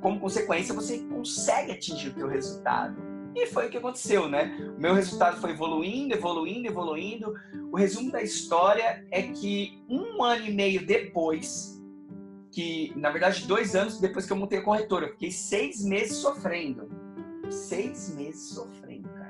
como 0.00 0.20
consequência, 0.20 0.74
você 0.74 0.98
consegue 1.00 1.72
atingir 1.72 2.08
o 2.08 2.14
teu 2.14 2.28
resultado. 2.28 2.96
E 3.34 3.46
foi 3.46 3.66
o 3.66 3.70
que 3.70 3.76
aconteceu, 3.76 4.28
né? 4.28 4.56
O 4.76 4.80
meu 4.80 4.94
resultado 4.94 5.40
foi 5.40 5.50
evoluindo, 5.50 6.14
evoluindo, 6.14 6.66
evoluindo. 6.66 7.34
O 7.70 7.76
resumo 7.76 8.10
da 8.10 8.22
história 8.22 9.06
é 9.10 9.22
que 9.22 9.82
um 9.88 10.22
ano 10.22 10.46
e 10.46 10.52
meio 10.52 10.86
depois, 10.86 11.80
que 12.50 12.92
na 12.96 13.10
verdade 13.10 13.46
dois 13.46 13.76
anos 13.76 14.00
depois 14.00 14.24
que 14.24 14.32
eu 14.32 14.36
montei 14.36 14.58
a 14.58 14.62
corretora, 14.62 15.06
eu 15.06 15.12
fiquei 15.12 15.30
seis 15.30 15.84
meses 15.84 16.16
sofrendo 16.16 16.88
seis 17.52 18.14
meses 18.14 18.50
sofrendo, 18.50 19.08
cara. 19.08 19.28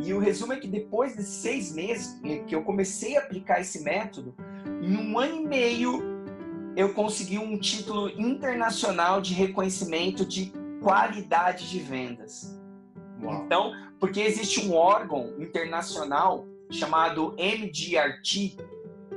E 0.00 0.12
o 0.12 0.18
resumo 0.18 0.52
é 0.52 0.56
que 0.58 0.68
depois 0.68 1.16
desses 1.16 1.34
seis 1.34 1.72
meses 1.72 2.20
que 2.46 2.54
eu 2.54 2.62
comecei 2.62 3.16
a 3.16 3.20
aplicar 3.20 3.60
esse 3.60 3.82
método, 3.82 4.34
em 4.82 4.96
um 4.96 5.18
ano 5.18 5.36
e 5.36 5.46
meio 5.46 6.16
eu 6.76 6.92
consegui 6.92 7.38
um 7.38 7.58
título 7.58 8.10
internacional 8.10 9.20
de 9.20 9.32
reconhecimento 9.32 10.26
de 10.26 10.52
qualidade 10.82 11.70
de 11.70 11.78
vendas. 11.78 12.60
Uau. 13.22 13.44
Então, 13.44 13.72
porque 13.98 14.20
existe 14.20 14.60
um 14.60 14.74
órgão 14.74 15.34
internacional 15.38 16.46
chamado 16.70 17.34
MDRT, 17.38 18.56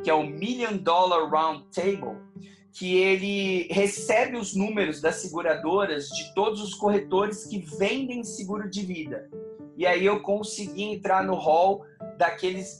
que 0.03 0.09
é 0.09 0.13
o 0.13 0.25
Million 0.25 0.77
Dollar 0.77 1.29
Round 1.29 1.65
Table, 1.73 2.17
que 2.71 2.95
ele 2.95 3.67
recebe 3.71 4.37
os 4.37 4.55
números 4.55 5.01
das 5.01 5.15
seguradoras 5.15 6.07
de 6.07 6.33
todos 6.33 6.61
os 6.61 6.73
corretores 6.73 7.45
que 7.45 7.59
vendem 7.77 8.23
seguro 8.23 8.69
de 8.69 8.85
vida. 8.85 9.29
E 9.75 9.85
aí 9.85 10.05
eu 10.05 10.21
consegui 10.21 10.83
entrar 10.83 11.23
no 11.23 11.35
hall 11.35 11.83
daqueles 12.17 12.79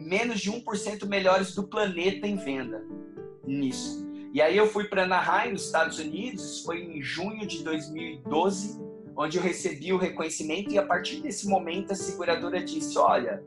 menos 0.00 0.40
de 0.40 0.50
1% 0.50 1.06
melhores 1.06 1.54
do 1.54 1.64
planeta 1.64 2.26
em 2.26 2.36
venda 2.36 2.84
nisso. 3.46 4.08
E 4.32 4.40
aí 4.40 4.56
eu 4.56 4.66
fui 4.66 4.84
para 4.84 5.04
Anaheim, 5.04 5.52
nos 5.52 5.66
Estados 5.66 5.98
Unidos, 5.98 6.62
foi 6.64 6.82
em 6.82 7.02
junho 7.02 7.46
de 7.46 7.64
2012, 7.64 8.80
onde 9.16 9.38
eu 9.38 9.42
recebi 9.42 9.92
o 9.92 9.98
reconhecimento 9.98 10.70
e 10.72 10.78
a 10.78 10.86
partir 10.86 11.20
desse 11.20 11.48
momento 11.48 11.92
a 11.92 11.96
seguradora 11.96 12.62
disse: 12.62 12.96
"Olha, 12.96 13.42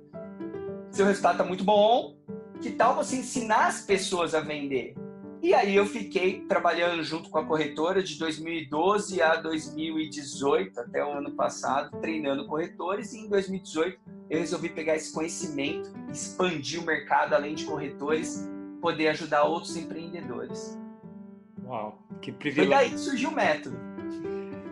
seu 0.92 1.06
resultado 1.06 1.36
está 1.36 1.46
muito 1.46 1.64
bom, 1.64 2.18
que 2.62 2.72
tal 2.72 2.96
você 2.96 3.16
ensinar 3.16 3.68
as 3.68 3.82
pessoas 3.82 4.36
a 4.36 4.42
vender?" 4.42 4.94
E 5.42 5.54
aí 5.54 5.76
eu 5.76 5.86
fiquei 5.86 6.40
trabalhando 6.48 7.04
junto 7.04 7.30
com 7.30 7.38
a 7.38 7.46
corretora 7.46 8.02
de 8.02 8.18
2012 8.18 9.22
a 9.22 9.36
2018, 9.36 10.80
até 10.80 11.04
o 11.04 11.12
ano 11.12 11.32
passado, 11.32 12.00
treinando 12.00 12.48
corretores. 12.48 13.12
E 13.12 13.20
em 13.20 13.28
2018 13.28 14.00
eu 14.34 14.40
resolvi 14.40 14.70
pegar 14.70 14.96
esse 14.96 15.14
conhecimento, 15.14 15.94
expandir 16.12 16.82
o 16.82 16.86
mercado 16.86 17.36
além 17.36 17.54
de 17.54 17.66
corretores, 17.66 18.50
poder 18.82 19.10
ajudar 19.10 19.44
outros 19.44 19.78
empreendedores. 19.78 20.76
Uau, 21.64 22.04
que 22.20 22.32
privilégio. 22.32 22.74
Foi 22.74 22.84
daí 22.84 22.90
que 22.90 22.98
surgiu 22.98 23.30
o 23.30 23.36
método. 23.36 23.78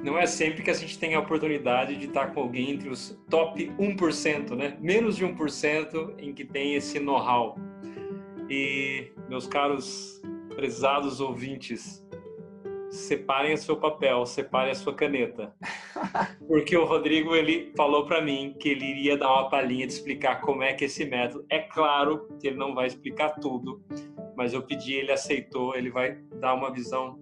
Não 0.04 0.18
é 0.18 0.26
sempre 0.26 0.64
que 0.64 0.72
a 0.72 0.74
gente 0.74 0.98
tem 0.98 1.14
a 1.14 1.20
oportunidade 1.20 1.96
de 1.96 2.08
estar 2.08 2.34
com 2.34 2.40
alguém 2.40 2.72
entre 2.72 2.90
os 2.90 3.16
top 3.30 3.72
1%, 3.78 4.56
né? 4.56 4.76
Menos 4.82 5.16
de 5.16 5.24
1% 5.24 6.16
em 6.18 6.34
que 6.34 6.44
tem 6.44 6.74
esse 6.74 7.00
know-how. 7.00 7.56
E, 8.50 9.12
meus 9.30 9.46
caros 9.46 10.20
prezados 10.56 11.20
ouvintes, 11.20 12.04
separem 12.92 13.54
o 13.54 13.58
seu 13.58 13.78
papel, 13.78 14.26
separem 14.26 14.72
a 14.72 14.76
sua 14.76 14.94
caneta. 14.94 15.56
Porque 16.46 16.76
o 16.76 16.84
Rodrigo 16.84 17.34
ele 17.34 17.72
falou 17.76 18.06
para 18.06 18.22
mim 18.22 18.54
que 18.60 18.70
ele 18.70 18.86
iria 18.86 19.18
dar 19.18 19.32
uma 19.32 19.50
palhinha 19.50 19.88
de 19.88 19.94
explicar 19.94 20.42
como 20.42 20.62
é 20.62 20.74
que 20.74 20.86
esse 20.86 21.06
método. 21.06 21.46
É 21.50 21.60
claro 21.60 22.28
que 22.40 22.48
ele 22.48 22.58
não 22.58 22.76
vai 22.76 22.88
explicar 22.88 23.40
tudo, 23.40 23.82
mas 24.36 24.54
eu 24.54 24.62
pedi, 24.62 24.94
ele 24.94 25.12
aceitou, 25.12 25.76
ele 25.76 25.90
vai 25.90 26.18
dar 26.40 26.54
uma 26.54 26.72
visão 26.72 27.18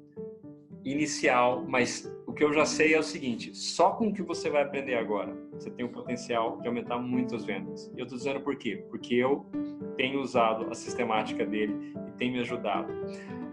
inicial, 0.83 1.63
mas 1.67 2.11
o 2.25 2.33
que 2.33 2.43
eu 2.43 2.51
já 2.51 2.65
sei 2.65 2.93
é 2.93 2.99
o 2.99 3.03
seguinte, 3.03 3.55
só 3.55 3.91
com 3.91 4.07
o 4.07 4.13
que 4.13 4.23
você 4.23 4.49
vai 4.49 4.63
aprender 4.63 4.95
agora, 4.95 5.35
você 5.51 5.69
tem 5.69 5.85
o 5.85 5.89
potencial 5.89 6.59
de 6.61 6.67
aumentar 6.67 6.97
muito 6.97 7.35
as 7.35 7.45
vendas. 7.45 7.91
E 7.95 7.99
eu 7.99 8.03
estou 8.03 8.17
dizendo 8.17 8.39
por 8.39 8.55
quê? 8.55 8.83
Porque 8.89 9.15
eu 9.15 9.45
tenho 9.97 10.21
usado 10.21 10.67
a 10.71 10.73
sistemática 10.73 11.45
dele 11.45 11.93
e 12.07 12.11
tem 12.13 12.31
me 12.31 12.39
ajudado. 12.39 12.91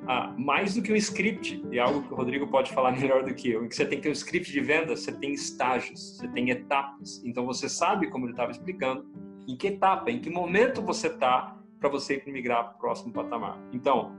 Ah, 0.09 0.33
mais 0.39 0.75
do 0.75 0.83
que 0.83 0.93
um 0.93 0.97
script, 0.97 1.65
e 1.71 1.79
é 1.79 1.83
algo 1.83 2.03
que 2.03 2.13
o 2.13 2.17
Rodrigo 2.17 2.47
pode 2.47 2.71
falar 2.73 2.93
melhor 2.93 3.25
do 3.25 3.35
que 3.35 3.51
eu, 3.51 3.67
que 3.69 3.75
você 3.75 3.85
tem 3.85 3.99
que 3.99 4.05
ter 4.05 4.09
um 4.09 4.13
script 4.13 4.53
de 4.53 4.61
venda, 4.61 4.95
você 4.95 5.11
tem 5.11 5.33
estágios, 5.33 6.17
você 6.17 6.29
tem 6.29 6.51
etapas. 6.51 7.23
Então 7.25 7.45
você 7.45 7.69
sabe, 7.69 8.09
como 8.09 8.27
ele 8.27 8.33
estava 8.33 8.53
explicando, 8.53 9.05
em 9.49 9.57
que 9.57 9.69
etapa, 9.69 10.11
em 10.11 10.21
que 10.21 10.31
momento 10.31 10.81
você 10.81 11.09
está 11.09 11.57
para 11.81 11.89
você 11.89 12.23
migrar 12.27 12.65
para 12.65 12.77
o 12.77 12.79
próximo 12.79 13.13
patamar. 13.13 13.59
Então, 13.73 14.13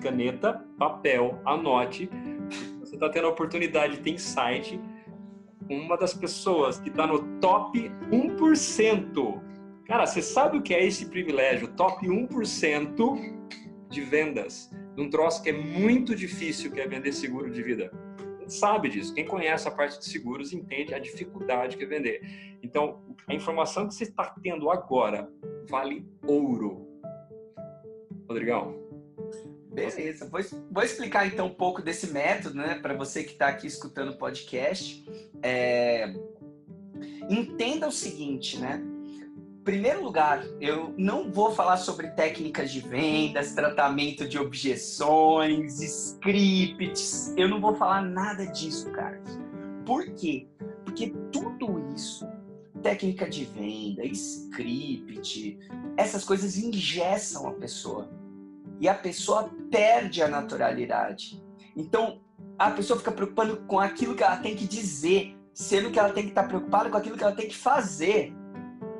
caneta, 0.00 0.64
papel, 0.78 1.40
anote. 1.44 2.08
Você 2.80 2.94
está 2.94 3.08
tendo 3.08 3.26
a 3.26 3.30
oportunidade 3.30 3.96
de 3.96 4.00
ter 4.00 4.10
insight 4.10 4.80
uma 5.68 5.96
das 5.96 6.14
pessoas 6.14 6.80
que 6.80 6.88
está 6.88 7.06
no 7.06 7.38
top 7.38 7.90
1%. 8.10 9.42
Cara, 9.84 10.06
você 10.06 10.22
sabe 10.22 10.58
o 10.58 10.62
que 10.62 10.74
é 10.74 10.84
esse 10.84 11.06
privilégio? 11.06 11.68
Top 11.68 12.06
1% 12.06 13.38
de 13.90 14.00
vendas. 14.02 14.70
Num 14.98 15.08
troço 15.08 15.40
que 15.44 15.50
é 15.50 15.52
muito 15.52 16.12
difícil, 16.12 16.72
que 16.72 16.80
é 16.80 16.88
vender 16.88 17.12
seguro 17.12 17.48
de 17.48 17.62
vida. 17.62 17.92
sabe 18.48 18.88
disso. 18.88 19.14
Quem 19.14 19.24
conhece 19.24 19.68
a 19.68 19.70
parte 19.70 19.96
de 19.96 20.06
seguros 20.06 20.52
entende 20.52 20.92
a 20.92 20.98
dificuldade 20.98 21.76
que 21.76 21.84
é 21.84 21.86
vender. 21.86 22.20
Então, 22.60 23.00
a 23.28 23.32
informação 23.32 23.86
que 23.86 23.94
você 23.94 24.02
está 24.02 24.34
tendo 24.42 24.68
agora 24.68 25.30
vale 25.68 26.04
ouro. 26.26 26.84
Rodrigão, 28.28 28.74
Beleza, 29.72 30.28
vou, 30.28 30.40
vou, 30.68 30.82
explicar 30.82 31.28
então 31.28 31.46
um 31.46 31.54
pouco 31.54 31.80
desse 31.80 32.08
método, 32.08 32.56
né, 32.56 32.80
para 32.82 32.94
você 32.94 33.22
que 33.22 33.30
está 33.30 33.46
aqui 33.46 33.68
escutando 33.68 34.10
o 34.10 34.18
podcast. 34.18 35.06
É... 35.40 36.12
Entenda 37.30 37.86
o 37.86 37.92
seguinte, 37.92 38.58
né? 38.58 38.82
Primeiro 39.68 40.02
lugar, 40.02 40.42
eu 40.62 40.94
não 40.96 41.30
vou 41.30 41.50
falar 41.50 41.76
sobre 41.76 42.08
técnicas 42.12 42.70
de 42.70 42.80
vendas, 42.80 43.52
tratamento 43.52 44.26
de 44.26 44.38
objeções, 44.38 45.82
scripts. 45.82 47.34
Eu 47.36 47.50
não 47.50 47.60
vou 47.60 47.74
falar 47.74 48.00
nada 48.00 48.46
disso, 48.46 48.90
Carlos. 48.92 49.38
Por 49.84 50.06
quê? 50.14 50.48
Porque 50.86 51.14
tudo 51.30 51.86
isso, 51.94 52.26
técnica 52.82 53.28
de 53.28 53.44
venda, 53.44 54.06
script, 54.06 55.58
essas 55.98 56.24
coisas 56.24 56.56
engessam 56.56 57.46
a 57.46 57.52
pessoa. 57.52 58.08
E 58.80 58.88
a 58.88 58.94
pessoa 58.94 59.50
perde 59.70 60.22
a 60.22 60.28
naturalidade. 60.28 61.44
Então, 61.76 62.22
a 62.58 62.70
pessoa 62.70 62.98
fica 62.98 63.12
preocupando 63.12 63.58
com 63.66 63.78
aquilo 63.78 64.14
que 64.14 64.22
ela 64.22 64.38
tem 64.38 64.56
que 64.56 64.66
dizer, 64.66 65.36
sendo 65.52 65.90
que 65.90 65.98
ela 65.98 66.14
tem 66.14 66.22
que 66.22 66.30
estar 66.30 66.48
preocupada 66.48 66.88
com 66.88 66.96
aquilo 66.96 67.18
que 67.18 67.22
ela 67.22 67.36
tem 67.36 67.48
que 67.48 67.56
fazer 67.56 68.34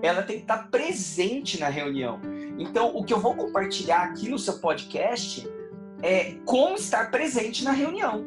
ela 0.03 0.23
tem 0.23 0.37
que 0.37 0.43
estar 0.43 0.71
presente 0.71 1.59
na 1.59 1.69
reunião. 1.69 2.21
Então, 2.59 2.97
o 2.97 3.05
que 3.05 3.13
eu 3.13 3.21
vou 3.21 3.35
compartilhar 3.35 4.03
aqui 4.03 4.29
no 4.29 4.39
seu 4.39 4.59
podcast 4.59 5.49
é 6.03 6.35
como 6.45 6.77
estar 6.77 7.11
presente 7.11 7.65
na 7.65 7.73
reunião, 7.73 8.25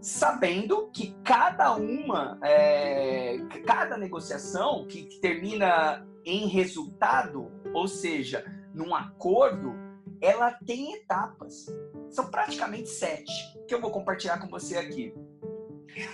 sabendo 0.00 0.90
que 0.92 1.16
cada 1.24 1.74
uma, 1.74 2.38
é, 2.42 3.38
cada 3.66 3.96
negociação 3.96 4.86
que 4.86 5.04
termina 5.20 6.06
em 6.24 6.46
resultado, 6.46 7.50
ou 7.72 7.88
seja, 7.88 8.44
num 8.72 8.94
acordo, 8.94 9.74
ela 10.20 10.52
tem 10.52 10.94
etapas. 10.94 11.66
São 12.10 12.30
praticamente 12.30 12.88
sete 12.88 13.32
que 13.66 13.74
eu 13.74 13.80
vou 13.80 13.90
compartilhar 13.90 14.38
com 14.38 14.48
você 14.48 14.76
aqui. 14.76 15.14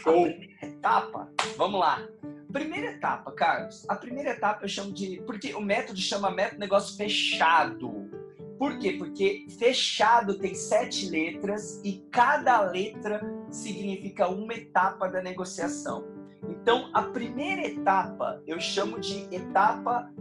Show. 0.03 0.27
Etapa, 0.63 1.33
vamos 1.57 1.81
lá. 1.81 2.07
Primeira 2.53 2.93
etapa, 2.93 3.31
Carlos. 3.33 3.85
A 3.89 3.95
primeira 3.95 4.31
etapa 4.31 4.65
eu 4.65 4.69
chamo 4.69 4.93
de. 4.93 5.23
Porque 5.27 5.55
o 5.55 5.61
método 5.61 5.99
chama 5.99 6.31
método 6.31 6.61
negócio 6.61 6.97
fechado. 6.97 8.11
Por 8.59 8.79
quê? 8.79 8.93
Porque 8.99 9.47
fechado 9.59 10.39
tem 10.39 10.55
sete 10.55 11.09
letras 11.09 11.81
e 11.83 12.05
cada 12.11 12.61
letra 12.61 13.23
significa 13.51 14.29
uma 14.29 14.53
etapa 14.53 15.09
da 15.09 15.23
negociação. 15.23 16.05
Então, 16.47 16.91
a 16.93 17.03
primeira 17.03 17.63
etapa 17.67 18.43
eu 18.47 18.61
chamo 18.61 19.01
de 19.01 19.27
etapa 19.35 20.13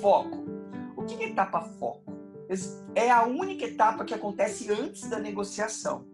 foco. 0.00 0.44
O 0.96 1.04
que 1.04 1.24
é 1.24 1.28
etapa 1.28 1.60
foco? 1.60 2.12
É 2.94 3.10
a 3.10 3.24
única 3.24 3.64
etapa 3.64 4.04
que 4.04 4.14
acontece 4.14 4.70
antes 4.70 5.08
da 5.08 5.18
negociação. 5.18 6.06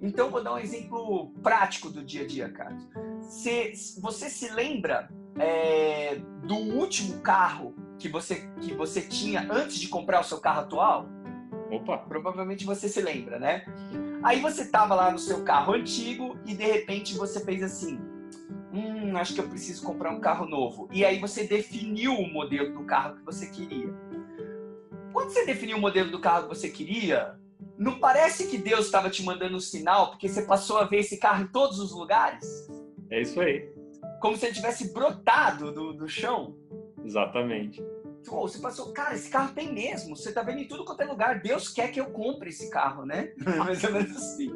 Então, 0.00 0.30
vou 0.30 0.42
dar 0.42 0.54
um 0.54 0.58
exemplo 0.58 1.30
prático 1.42 1.90
do 1.90 2.02
dia 2.02 2.22
a 2.22 2.26
dia, 2.26 2.48
Carlos. 2.48 2.88
Você 3.30 4.28
se 4.28 4.50
lembra 4.50 5.08
é, 5.38 6.16
do 6.42 6.56
último 6.56 7.20
carro 7.20 7.72
que 7.96 8.08
você, 8.08 8.50
que 8.60 8.74
você 8.74 9.02
tinha 9.02 9.46
antes 9.48 9.78
de 9.78 9.86
comprar 9.86 10.20
o 10.20 10.24
seu 10.24 10.38
carro 10.38 10.62
atual? 10.62 11.06
Opa! 11.70 11.98
Provavelmente 11.98 12.64
você 12.64 12.88
se 12.88 13.00
lembra, 13.00 13.38
né? 13.38 13.64
Aí 14.24 14.40
você 14.40 14.62
estava 14.62 14.96
lá 14.96 15.12
no 15.12 15.18
seu 15.18 15.44
carro 15.44 15.74
antigo 15.74 16.36
e 16.44 16.54
de 16.56 16.64
repente 16.64 17.16
você 17.16 17.38
fez 17.44 17.62
assim: 17.62 18.00
hum, 18.72 19.16
acho 19.16 19.34
que 19.34 19.40
eu 19.40 19.48
preciso 19.48 19.84
comprar 19.84 20.10
um 20.10 20.20
carro 20.20 20.46
novo. 20.46 20.88
E 20.90 21.04
aí 21.04 21.20
você 21.20 21.44
definiu 21.44 22.14
o 22.14 22.28
modelo 22.28 22.74
do 22.74 22.84
carro 22.84 23.14
que 23.14 23.24
você 23.24 23.46
queria. 23.46 23.94
Quando 25.12 25.30
você 25.30 25.46
definiu 25.46 25.76
o 25.76 25.80
modelo 25.80 26.10
do 26.10 26.18
carro 26.18 26.48
que 26.48 26.48
você 26.48 26.68
queria, 26.68 27.38
não 27.78 28.00
parece 28.00 28.48
que 28.48 28.58
Deus 28.58 28.86
estava 28.86 29.08
te 29.08 29.22
mandando 29.22 29.56
um 29.56 29.60
sinal 29.60 30.10
porque 30.10 30.28
você 30.28 30.42
passou 30.42 30.78
a 30.78 30.84
ver 30.84 30.98
esse 30.98 31.16
carro 31.18 31.44
em 31.44 31.46
todos 31.46 31.78
os 31.78 31.92
lugares? 31.92 32.68
É 33.10 33.20
isso 33.20 33.40
aí. 33.40 33.68
Como 34.20 34.36
se 34.36 34.46
ele 34.46 34.54
tivesse 34.54 34.92
brotado 34.92 35.72
do, 35.72 35.92
do 35.92 36.08
chão? 36.08 36.54
Exatamente. 37.04 37.82
Pô, 38.26 38.42
você 38.42 38.58
passou, 38.58 38.92
cara, 38.92 39.14
esse 39.14 39.30
carro 39.30 39.54
tem 39.54 39.72
mesmo. 39.72 40.14
Você 40.14 40.32
tá 40.32 40.42
vendo 40.42 40.60
em 40.60 40.68
tudo 40.68 40.84
quanto 40.84 41.00
é 41.00 41.06
lugar. 41.06 41.40
Deus 41.40 41.68
quer 41.68 41.90
que 41.90 42.00
eu 42.00 42.06
compre 42.06 42.50
esse 42.50 42.70
carro, 42.70 43.04
né? 43.04 43.32
Mais 43.58 43.82
ou 43.82 43.92
menos 43.92 44.14
assim. 44.16 44.52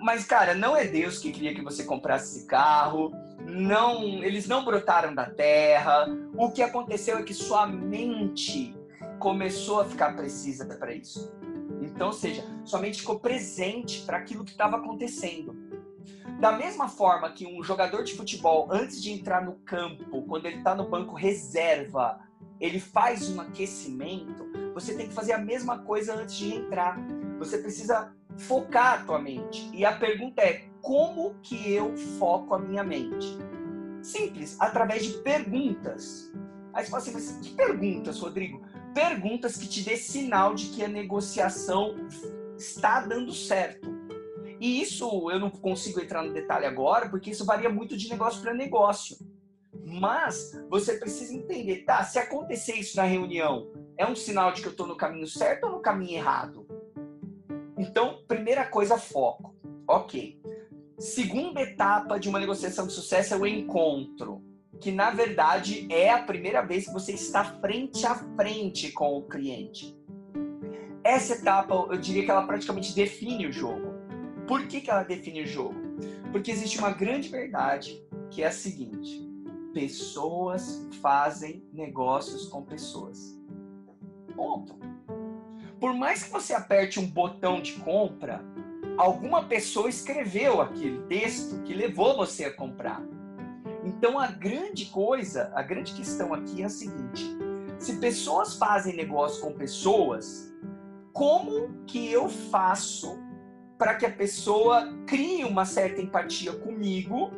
Mas, 0.00 0.24
cara, 0.24 0.54
não 0.54 0.76
é 0.76 0.86
Deus 0.86 1.18
que 1.18 1.30
queria 1.30 1.54
que 1.54 1.62
você 1.62 1.84
comprasse 1.84 2.38
esse 2.38 2.46
carro. 2.46 3.12
Não, 3.46 4.24
eles 4.24 4.48
não 4.48 4.64
brotaram 4.64 5.14
da 5.14 5.28
terra. 5.28 6.06
O 6.34 6.50
que 6.50 6.62
aconteceu 6.62 7.18
é 7.18 7.22
que 7.22 7.34
sua 7.34 7.66
mente 7.66 8.74
começou 9.18 9.80
a 9.80 9.84
ficar 9.84 10.16
precisa 10.16 10.64
para 10.64 10.94
isso. 10.94 11.32
Então, 11.82 12.08
ou 12.08 12.12
seja, 12.12 12.42
sua 12.64 12.80
mente 12.80 13.00
ficou 13.00 13.20
presente 13.20 14.02
para 14.02 14.16
aquilo 14.16 14.44
que 14.44 14.52
estava 14.52 14.78
acontecendo. 14.78 15.65
Da 16.40 16.52
mesma 16.52 16.88
forma 16.88 17.30
que 17.30 17.46
um 17.46 17.62
jogador 17.62 18.02
de 18.02 18.14
futebol, 18.14 18.68
antes 18.70 19.02
de 19.02 19.12
entrar 19.12 19.44
no 19.44 19.54
campo, 19.60 20.22
quando 20.22 20.46
ele 20.46 20.58
está 20.58 20.74
no 20.74 20.88
banco 20.88 21.14
reserva, 21.14 22.20
ele 22.60 22.78
faz 22.78 23.28
um 23.30 23.40
aquecimento, 23.40 24.46
você 24.74 24.94
tem 24.94 25.08
que 25.08 25.14
fazer 25.14 25.32
a 25.32 25.38
mesma 25.38 25.78
coisa 25.78 26.14
antes 26.14 26.36
de 26.36 26.54
entrar. 26.54 26.98
Você 27.38 27.58
precisa 27.58 28.12
focar 28.36 29.00
a 29.00 29.04
tua 29.04 29.18
mente. 29.18 29.70
E 29.72 29.84
a 29.84 29.96
pergunta 29.96 30.42
é: 30.42 30.68
como 30.82 31.34
que 31.42 31.72
eu 31.72 31.96
foco 32.18 32.54
a 32.54 32.58
minha 32.58 32.84
mente? 32.84 33.38
Simples, 34.02 34.56
através 34.60 35.04
de 35.04 35.18
perguntas. 35.22 36.32
Aí 36.72 36.84
você 36.84 36.90
fala 36.90 37.02
assim, 37.02 37.12
mas 37.12 37.30
que 37.42 37.54
perguntas, 37.54 38.20
Rodrigo? 38.20 38.62
perguntas 38.96 39.58
que 39.58 39.68
te 39.68 39.82
dê 39.82 39.94
sinal 39.94 40.54
de 40.54 40.70
que 40.70 40.82
a 40.82 40.88
negociação 40.88 41.94
está 42.56 43.00
dando 43.00 43.30
certo. 43.30 43.94
E 44.66 44.80
isso 44.80 45.30
eu 45.30 45.38
não 45.38 45.48
consigo 45.48 46.00
entrar 46.00 46.24
no 46.24 46.32
detalhe 46.32 46.66
agora, 46.66 47.08
porque 47.08 47.30
isso 47.30 47.44
varia 47.44 47.70
muito 47.70 47.96
de 47.96 48.10
negócio 48.10 48.42
para 48.42 48.52
negócio. 48.52 49.16
Mas 49.84 50.60
você 50.68 50.94
precisa 50.94 51.32
entender, 51.32 51.84
tá? 51.84 52.02
Se 52.02 52.18
acontecer 52.18 52.74
isso 52.74 52.96
na 52.96 53.04
reunião, 53.04 53.70
é 53.96 54.04
um 54.04 54.16
sinal 54.16 54.50
de 54.50 54.62
que 54.62 54.66
eu 54.66 54.72
estou 54.72 54.88
no 54.88 54.96
caminho 54.96 55.28
certo 55.28 55.68
ou 55.68 55.70
no 55.70 55.78
caminho 55.78 56.16
errado? 56.16 56.66
Então, 57.78 58.24
primeira 58.26 58.66
coisa, 58.66 58.98
foco. 58.98 59.54
Ok. 59.86 60.42
Segunda 60.98 61.60
etapa 61.60 62.18
de 62.18 62.28
uma 62.28 62.40
negociação 62.40 62.88
de 62.88 62.92
sucesso 62.92 63.34
é 63.34 63.36
o 63.36 63.46
encontro 63.46 64.42
que 64.80 64.90
na 64.90 65.10
verdade 65.12 65.86
é 65.88 66.10
a 66.10 66.24
primeira 66.24 66.60
vez 66.60 66.86
que 66.86 66.92
você 66.92 67.12
está 67.12 67.44
frente 67.44 68.04
a 68.04 68.16
frente 68.16 68.90
com 68.90 69.16
o 69.16 69.22
cliente. 69.22 69.96
Essa 71.04 71.34
etapa, 71.34 71.72
eu 71.72 71.96
diria 71.96 72.24
que 72.24 72.30
ela 72.32 72.44
praticamente 72.44 72.92
define 72.92 73.46
o 73.46 73.52
jogo. 73.52 73.95
Por 74.46 74.66
que, 74.66 74.80
que 74.80 74.90
ela 74.90 75.02
define 75.02 75.42
o 75.42 75.46
jogo? 75.46 75.74
Porque 76.30 76.50
existe 76.50 76.78
uma 76.78 76.90
grande 76.90 77.28
verdade 77.28 78.00
que 78.30 78.42
é 78.42 78.46
a 78.46 78.52
seguinte: 78.52 79.26
pessoas 79.72 80.86
fazem 81.00 81.64
negócios 81.72 82.46
com 82.48 82.62
pessoas. 82.62 83.38
Ponto. 84.34 84.78
Por 85.80 85.92
mais 85.94 86.22
que 86.22 86.30
você 86.30 86.54
aperte 86.54 86.98
um 86.98 87.06
botão 87.06 87.60
de 87.60 87.74
compra, 87.74 88.44
alguma 88.96 89.44
pessoa 89.44 89.88
escreveu 89.88 90.60
aquele 90.60 91.02
texto 91.02 91.62
que 91.62 91.74
levou 91.74 92.16
você 92.16 92.44
a 92.44 92.52
comprar. 92.52 93.02
Então 93.84 94.18
a 94.18 94.28
grande 94.28 94.86
coisa, 94.86 95.52
a 95.54 95.62
grande 95.62 95.92
questão 95.92 96.32
aqui 96.32 96.62
é 96.62 96.66
a 96.66 96.70
seguinte: 96.70 97.24
se 97.78 97.96
pessoas 97.96 98.54
fazem 98.54 98.96
negócio 98.96 99.42
com 99.42 99.52
pessoas, 99.52 100.52
como 101.12 101.84
que 101.86 102.10
eu 102.10 102.28
faço 102.28 103.25
para 103.78 103.94
que 103.94 104.06
a 104.06 104.10
pessoa 104.10 104.92
crie 105.06 105.44
uma 105.44 105.64
certa 105.64 106.00
empatia 106.00 106.52
comigo, 106.52 107.30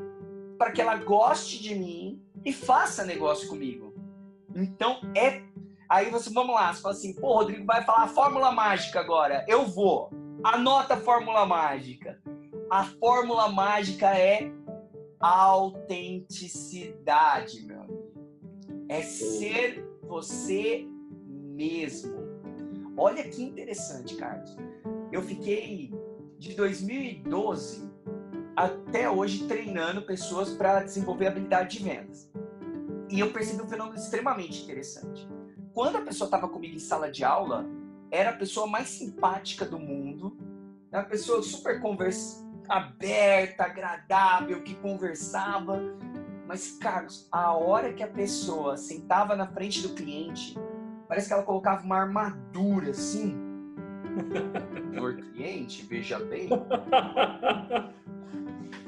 para 0.56 0.72
que 0.72 0.80
ela 0.80 0.96
goste 0.96 1.62
de 1.62 1.74
mim 1.74 2.22
e 2.44 2.52
faça 2.52 3.04
negócio 3.04 3.48
comigo? 3.48 3.94
Então 4.54 5.00
é 5.14 5.42
Aí 5.88 6.10
você, 6.10 6.28
vamos 6.30 6.54
lá, 6.54 6.74
você 6.74 6.82
fala 6.82 6.94
assim, 6.94 7.14
pô, 7.14 7.32
Rodrigo 7.32 7.64
vai 7.64 7.82
falar 7.82 8.02
a 8.02 8.08
fórmula 8.08 8.52
mágica 8.52 9.00
agora. 9.00 9.42
Eu 9.48 9.64
vou. 9.64 10.10
Anota 10.44 10.92
a 10.94 10.98
fórmula 10.98 11.46
mágica. 11.46 12.20
A 12.70 12.84
fórmula 12.84 13.48
mágica 13.48 14.14
é 14.14 14.52
autenticidade, 15.18 17.64
meu 17.64 17.80
amigo. 17.80 18.12
É 18.90 19.00
ser 19.00 19.82
você 20.02 20.86
mesmo. 21.26 22.18
Olha 22.94 23.26
que 23.26 23.42
interessante, 23.42 24.14
Carlos. 24.16 24.54
Eu 25.10 25.22
fiquei 25.22 25.90
de 26.38 26.54
2012 26.54 27.90
até 28.56 29.08
hoje 29.08 29.46
treinando 29.46 30.02
pessoas 30.02 30.50
para 30.50 30.82
desenvolver 30.82 31.26
habilidade 31.26 31.78
de 31.78 31.84
vendas. 31.84 32.30
E 33.10 33.20
eu 33.20 33.32
percebi 33.32 33.62
um 33.62 33.68
fenômeno 33.68 33.96
extremamente 33.96 34.62
interessante. 34.62 35.28
Quando 35.72 35.96
a 35.96 36.00
pessoa 36.00 36.26
estava 36.26 36.48
comigo 36.48 36.74
em 36.74 36.78
sala 36.80 37.10
de 37.10 37.24
aula, 37.24 37.66
era 38.10 38.30
a 38.30 38.36
pessoa 38.36 38.66
mais 38.66 38.88
simpática 38.88 39.64
do 39.64 39.78
mundo, 39.78 40.36
uma 40.90 41.04
pessoa 41.04 41.42
super 41.42 41.80
conversa, 41.80 42.44
aberta, 42.68 43.64
agradável, 43.64 44.62
que 44.62 44.74
conversava. 44.74 45.80
Mas, 46.46 46.72
Carlos, 46.78 47.28
a 47.30 47.52
hora 47.52 47.92
que 47.92 48.02
a 48.02 48.08
pessoa 48.08 48.76
sentava 48.76 49.36
na 49.36 49.46
frente 49.46 49.82
do 49.82 49.94
cliente, 49.94 50.58
parece 51.06 51.28
que 51.28 51.32
ela 51.32 51.42
colocava 51.42 51.84
uma 51.84 51.98
armadura 51.98 52.90
assim. 52.90 53.47
Senhor 54.90 55.16
cliente, 55.16 55.84
veja 55.86 56.18
bem. 56.18 56.48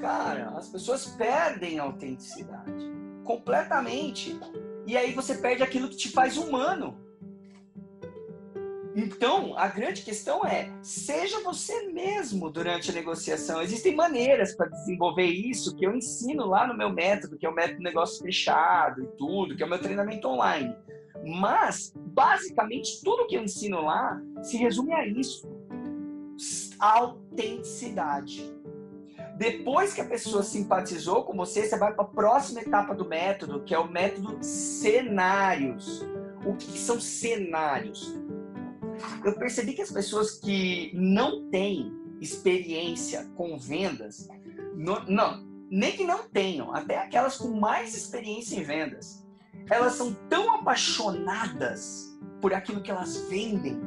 Cara, 0.01 0.51
as 0.57 0.69
pessoas 0.69 1.07
perdem 1.07 1.79
a 1.79 1.83
autenticidade 1.85 2.91
completamente. 3.25 4.39
E 4.87 4.97
aí 4.97 5.13
você 5.13 5.37
perde 5.37 5.63
aquilo 5.63 5.89
que 5.89 5.97
te 5.97 6.11
faz 6.11 6.37
humano. 6.37 6.99
Então, 8.95 9.57
a 9.57 9.69
grande 9.69 10.03
questão 10.03 10.45
é: 10.45 10.69
seja 10.83 11.41
você 11.43 11.87
mesmo 11.93 12.51
durante 12.51 12.91
a 12.91 12.95
negociação. 12.95 13.63
Existem 13.63 13.95
maneiras 13.95 14.55
para 14.55 14.69
desenvolver 14.69 15.27
isso 15.27 15.77
que 15.77 15.87
eu 15.87 15.95
ensino 15.95 16.45
lá 16.47 16.67
no 16.67 16.77
meu 16.77 16.91
método, 16.91 17.39
que 17.39 17.47
é 17.47 17.49
o 17.49 17.55
método 17.55 17.83
negócio 17.83 18.23
fechado 18.23 19.05
e 19.05 19.07
tudo, 19.17 19.57
que 19.57 19.63
é 19.63 19.67
o 19.67 19.69
meu 19.69 19.79
treinamento 19.79 20.27
online. 20.27 20.75
Mas, 21.25 21.93
basicamente, 21.97 23.03
tudo 23.03 23.27
que 23.27 23.37
eu 23.37 23.43
ensino 23.43 23.83
lá 23.83 24.21
se 24.43 24.57
resume 24.57 24.93
a 24.93 25.07
isso: 25.07 25.49
autenticidade. 26.79 28.59
Depois 29.37 29.95
que 29.95 30.01
a 30.03 30.07
pessoa 30.07 30.43
simpatizou 30.43 31.25
com 31.25 31.35
você, 31.35 31.67
você 31.67 31.79
vai 31.79 31.95
para 31.95 32.05
a 32.05 32.09
próxima 32.09 32.61
etapa 32.61 32.95
do 32.95 33.09
método, 33.09 33.63
que 33.63 33.75
é 33.75 33.79
o 33.79 33.91
método 33.91 34.39
cenários. 34.43 36.07
O 36.45 36.57
que 36.57 36.79
são 36.79 37.01
cenários? 37.01 38.15
eu 39.25 39.35
percebi 39.35 39.73
que 39.73 39.83
as 39.83 39.91
pessoas 39.91 40.33
que 40.33 40.91
não 40.95 41.49
têm 41.51 41.93
experiência 42.21 43.25
com 43.35 43.59
vendas, 43.59 44.29
não, 44.75 45.05
não, 45.07 45.47
nem 45.71 45.93
que 45.93 46.05
não 46.05 46.29
tenham, 46.29 46.75
até 46.75 46.99
aquelas 46.99 47.37
com 47.37 47.49
mais 47.49 47.97
experiência 47.97 48.57
em 48.57 48.63
vendas, 48.63 49.20
elas 49.69 49.95
são 49.95 50.15
tão 50.29 50.55
apaixonadas 50.55 52.19
por 52.41 52.55
aquilo 52.55 52.81
que 52.81 52.91
elas 52.91 53.17
vendem 53.29 53.81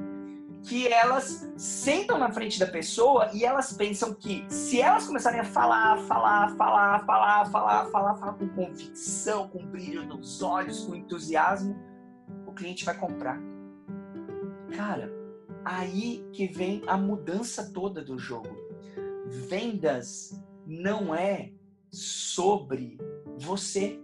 que 0.63 0.87
elas 0.87 1.51
sentam 1.57 2.17
na 2.17 2.31
frente 2.31 2.57
da 2.57 2.65
pessoa 2.65 3.29
e 3.33 3.43
elas 3.43 3.73
pensam 3.73 4.13
que 4.13 4.45
se 4.47 4.81
elas 4.81 5.05
começarem 5.05 5.41
a 5.41 5.43
falar, 5.43 5.97
falar, 6.05 6.55
falar, 6.55 7.05
falar, 7.05 7.45
falar, 7.51 7.85
falar, 7.87 8.15
falar 8.15 8.33
com 8.33 8.47
convicção, 8.49 9.49
com 9.49 9.65
brilho 9.65 10.05
nos 10.05 10.41
olhos, 10.41 10.85
com 10.85 10.95
entusiasmo, 10.95 11.75
o 12.47 12.53
cliente 12.53 12.85
vai 12.85 12.97
comprar. 12.97 13.39
Cara, 14.73 15.11
aí 15.65 16.25
que 16.31 16.47
vem 16.47 16.81
a 16.87 16.95
mudança 16.95 17.71
toda 17.73 18.01
do 18.01 18.17
jogo. 18.17 18.55
Vendas 19.27 20.41
não 20.65 21.13
é 21.13 21.51
sobre 21.91 22.97
você. 23.37 24.01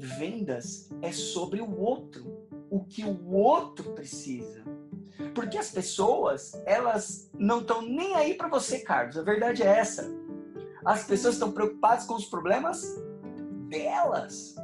Vendas 0.00 0.88
é 1.02 1.12
sobre 1.12 1.60
o 1.60 1.78
outro, 1.78 2.48
o 2.70 2.84
que 2.84 3.04
o 3.04 3.32
outro 3.32 3.92
precisa. 3.92 4.64
Porque 5.34 5.58
as 5.58 5.70
pessoas, 5.70 6.60
elas 6.64 7.30
não 7.38 7.60
estão 7.60 7.82
nem 7.82 8.14
aí 8.14 8.34
para 8.34 8.48
você, 8.48 8.78
Carlos. 8.78 9.18
A 9.18 9.22
verdade 9.22 9.62
é 9.62 9.66
essa. 9.66 10.10
As 10.84 11.04
pessoas 11.04 11.34
estão 11.34 11.52
preocupadas 11.52 12.06
com 12.06 12.14
os 12.14 12.24
problemas 12.24 12.82
delas. 13.68 14.56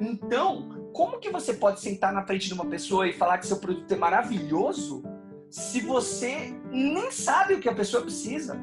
Então, 0.00 0.90
como 0.92 1.20
que 1.20 1.30
você 1.30 1.54
pode 1.54 1.80
sentar 1.80 2.12
na 2.12 2.26
frente 2.26 2.48
de 2.48 2.54
uma 2.54 2.66
pessoa 2.66 3.06
e 3.06 3.12
falar 3.12 3.38
que 3.38 3.46
seu 3.46 3.58
produto 3.58 3.90
é 3.92 3.96
maravilhoso 3.96 5.04
se 5.48 5.80
você 5.80 6.52
nem 6.70 7.10
sabe 7.12 7.54
o 7.54 7.60
que 7.60 7.68
a 7.68 7.74
pessoa 7.74 8.02
precisa? 8.02 8.60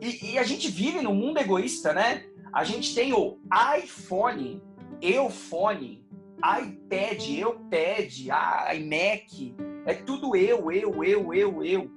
E, 0.00 0.32
e 0.32 0.38
a 0.38 0.42
gente 0.42 0.70
vive 0.70 1.02
num 1.02 1.14
mundo 1.14 1.38
egoísta, 1.38 1.92
né? 1.92 2.29
A 2.52 2.64
gente 2.64 2.94
tem 2.94 3.12
o 3.12 3.38
iPhone, 3.78 4.62
eufone, 5.00 6.04
iPad, 6.38 7.28
eupad, 7.28 8.28
iMac, 8.74 9.54
é 9.86 9.94
tudo 9.94 10.34
eu, 10.34 10.70
eu, 10.72 11.04
eu, 11.04 11.34
eu, 11.34 11.64
eu. 11.64 11.90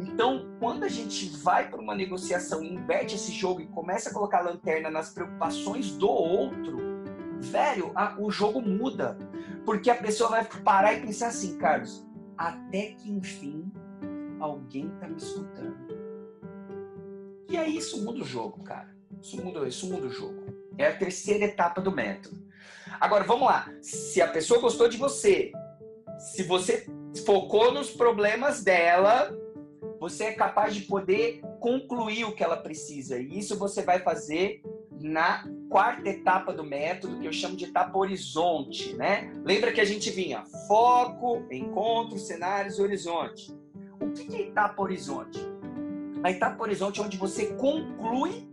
Então, 0.00 0.48
quando 0.60 0.84
a 0.84 0.88
gente 0.88 1.28
vai 1.38 1.68
para 1.68 1.80
uma 1.80 1.94
negociação 1.94 2.62
e 2.62 2.72
inverte 2.72 3.16
esse 3.16 3.32
jogo 3.32 3.60
e 3.60 3.66
começa 3.66 4.10
a 4.10 4.12
colocar 4.12 4.38
a 4.38 4.42
lanterna 4.50 4.90
nas 4.90 5.12
preocupações 5.12 5.92
do 5.96 6.08
outro, 6.08 6.78
velho, 7.40 7.92
a, 7.94 8.16
o 8.18 8.30
jogo 8.30 8.60
muda. 8.60 9.18
Porque 9.64 9.90
a 9.90 9.96
pessoa 9.96 10.30
vai 10.30 10.44
parar 10.44 10.94
e 10.94 11.00
pensar 11.00 11.28
assim, 11.28 11.58
Carlos, 11.58 12.06
até 12.36 12.92
que 12.92 13.10
enfim 13.10 13.70
alguém 14.40 14.88
tá 15.00 15.08
me 15.08 15.16
escutando. 15.16 15.76
E 17.48 17.56
aí 17.56 17.76
isso 17.76 18.04
muda 18.04 18.20
o 18.20 18.24
jogo, 18.24 18.62
cara. 18.62 18.97
Isso 19.20 19.42
muda, 19.42 19.66
isso 19.66 19.86
muda 19.88 20.06
o 20.06 20.10
jogo. 20.10 20.46
É 20.76 20.86
a 20.86 20.96
terceira 20.96 21.44
etapa 21.44 21.80
do 21.80 21.92
método. 21.92 22.36
Agora, 23.00 23.24
vamos 23.24 23.46
lá. 23.46 23.68
Se 23.80 24.22
a 24.22 24.28
pessoa 24.28 24.60
gostou 24.60 24.88
de 24.88 24.96
você, 24.96 25.52
se 26.18 26.42
você 26.42 26.86
focou 27.24 27.72
nos 27.72 27.90
problemas 27.90 28.62
dela, 28.62 29.36
você 30.00 30.24
é 30.24 30.32
capaz 30.32 30.74
de 30.74 30.82
poder 30.82 31.40
concluir 31.60 32.24
o 32.24 32.32
que 32.32 32.42
ela 32.42 32.56
precisa. 32.56 33.18
E 33.18 33.38
isso 33.38 33.58
você 33.58 33.82
vai 33.82 34.00
fazer 34.00 34.62
na 35.00 35.44
quarta 35.68 36.08
etapa 36.08 36.52
do 36.52 36.64
método, 36.64 37.18
que 37.18 37.26
eu 37.26 37.32
chamo 37.32 37.56
de 37.56 37.66
etapa 37.66 37.96
horizonte, 37.96 38.94
né? 38.94 39.32
Lembra 39.44 39.72
que 39.72 39.80
a 39.80 39.84
gente 39.84 40.10
vinha 40.10 40.44
foco, 40.66 41.44
encontro, 41.50 42.18
cenários 42.18 42.78
e 42.78 42.82
horizonte. 42.82 43.54
O 44.00 44.10
que 44.10 44.34
é 44.34 44.40
etapa 44.48 44.80
horizonte? 44.82 45.40
A 46.22 46.30
etapa 46.30 46.62
horizonte 46.62 47.00
é 47.00 47.04
onde 47.04 47.16
você 47.16 47.54
conclui 47.54 48.47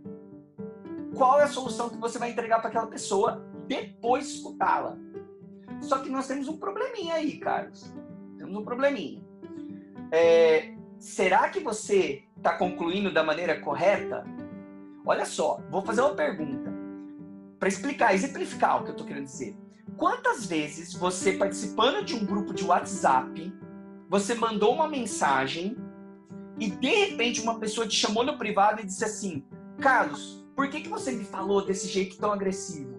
qual 1.16 1.40
é 1.40 1.44
a 1.44 1.48
solução 1.48 1.88
que 1.88 1.96
você 1.96 2.18
vai 2.18 2.30
entregar 2.30 2.60
para 2.60 2.68
aquela 2.68 2.86
pessoa 2.86 3.44
depois 3.66 4.28
de 4.28 4.34
escutá-la. 4.34 4.96
Só 5.80 5.98
que 5.98 6.10
nós 6.10 6.26
temos 6.26 6.46
um 6.46 6.56
probleminha 6.56 7.14
aí, 7.14 7.38
Carlos. 7.38 7.92
Temos 8.38 8.54
um 8.54 8.64
probleminha. 8.64 9.24
É, 10.12 10.74
será 10.98 11.48
que 11.48 11.60
você 11.60 12.22
está 12.36 12.56
concluindo 12.56 13.12
da 13.12 13.24
maneira 13.24 13.60
correta? 13.60 14.24
Olha 15.04 15.24
só, 15.24 15.60
vou 15.70 15.82
fazer 15.82 16.02
uma 16.02 16.14
pergunta 16.14 16.72
para 17.58 17.68
explicar, 17.68 18.14
exemplificar 18.14 18.80
o 18.80 18.84
que 18.84 18.90
eu 18.90 18.92
estou 18.92 19.06
querendo 19.06 19.24
dizer. 19.24 19.56
Quantas 19.96 20.44
vezes 20.44 20.92
você 20.92 21.32
participando 21.32 22.04
de 22.04 22.14
um 22.14 22.24
grupo 22.24 22.52
de 22.52 22.64
WhatsApp, 22.64 23.52
você 24.08 24.34
mandou 24.34 24.74
uma 24.74 24.88
mensagem 24.88 25.76
e 26.58 26.70
de 26.70 26.88
repente 26.88 27.40
uma 27.40 27.58
pessoa 27.58 27.86
te 27.86 27.96
chamou 27.96 28.24
no 28.24 28.36
privado 28.36 28.80
e 28.80 28.84
disse 28.86 29.04
assim: 29.04 29.44
Carlos, 29.80 30.45
por 30.56 30.68
que, 30.68 30.80
que 30.80 30.88
você 30.88 31.12
me 31.12 31.24
falou 31.24 31.64
desse 31.64 31.86
jeito 31.86 32.16
tão 32.16 32.32
agressivo? 32.32 32.96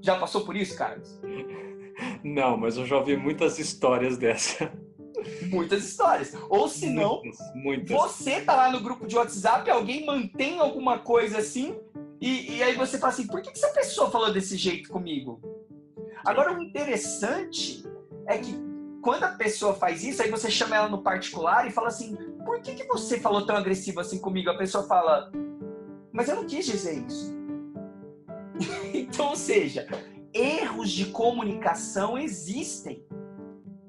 Já 0.00 0.18
passou 0.18 0.44
por 0.44 0.54
isso, 0.54 0.76
Carlos? 0.76 1.18
Não, 2.22 2.56
mas 2.56 2.76
eu 2.76 2.86
já 2.86 2.98
ouvi 2.98 3.16
muitas 3.16 3.58
histórias 3.58 4.18
dessa 4.18 4.70
muitas 5.48 5.84
histórias. 5.84 6.34
Ou 6.48 6.68
se 6.68 6.90
não, 6.90 7.22
você 7.86 8.40
tá 8.40 8.54
lá 8.54 8.70
no 8.70 8.80
grupo 8.80 9.06
de 9.06 9.16
WhatsApp, 9.16 9.70
alguém 9.70 10.04
mantém 10.04 10.58
alguma 10.58 10.98
coisa 10.98 11.38
assim, 11.38 11.78
e, 12.20 12.56
e 12.56 12.62
aí 12.62 12.74
você 12.74 12.98
fala 12.98 13.12
assim, 13.12 13.26
por 13.26 13.40
que, 13.42 13.50
que 13.50 13.58
essa 13.58 13.72
pessoa 13.72 14.10
falou 14.10 14.32
desse 14.32 14.56
jeito 14.56 14.88
comigo? 14.88 15.40
Agora, 16.24 16.56
o 16.56 16.62
interessante 16.62 17.84
é 18.26 18.38
que 18.38 18.54
quando 19.02 19.24
a 19.24 19.28
pessoa 19.30 19.74
faz 19.74 20.04
isso, 20.04 20.22
aí 20.22 20.30
você 20.30 20.50
chama 20.50 20.76
ela 20.76 20.88
no 20.88 21.02
particular 21.02 21.66
e 21.66 21.72
fala 21.72 21.88
assim, 21.88 22.16
por 22.44 22.60
que, 22.60 22.74
que 22.74 22.86
você 22.86 23.18
falou 23.18 23.44
tão 23.44 23.56
agressivo 23.56 24.00
assim 24.00 24.18
comigo? 24.18 24.50
A 24.50 24.56
pessoa 24.56 24.84
fala, 24.84 25.32
mas 26.12 26.28
eu 26.28 26.36
não 26.36 26.46
quis 26.46 26.66
dizer 26.66 27.04
isso. 27.06 27.32
então, 28.92 29.30
ou 29.30 29.36
seja, 29.36 29.86
erros 30.32 30.90
de 30.90 31.06
comunicação 31.06 32.18
existem 32.18 33.04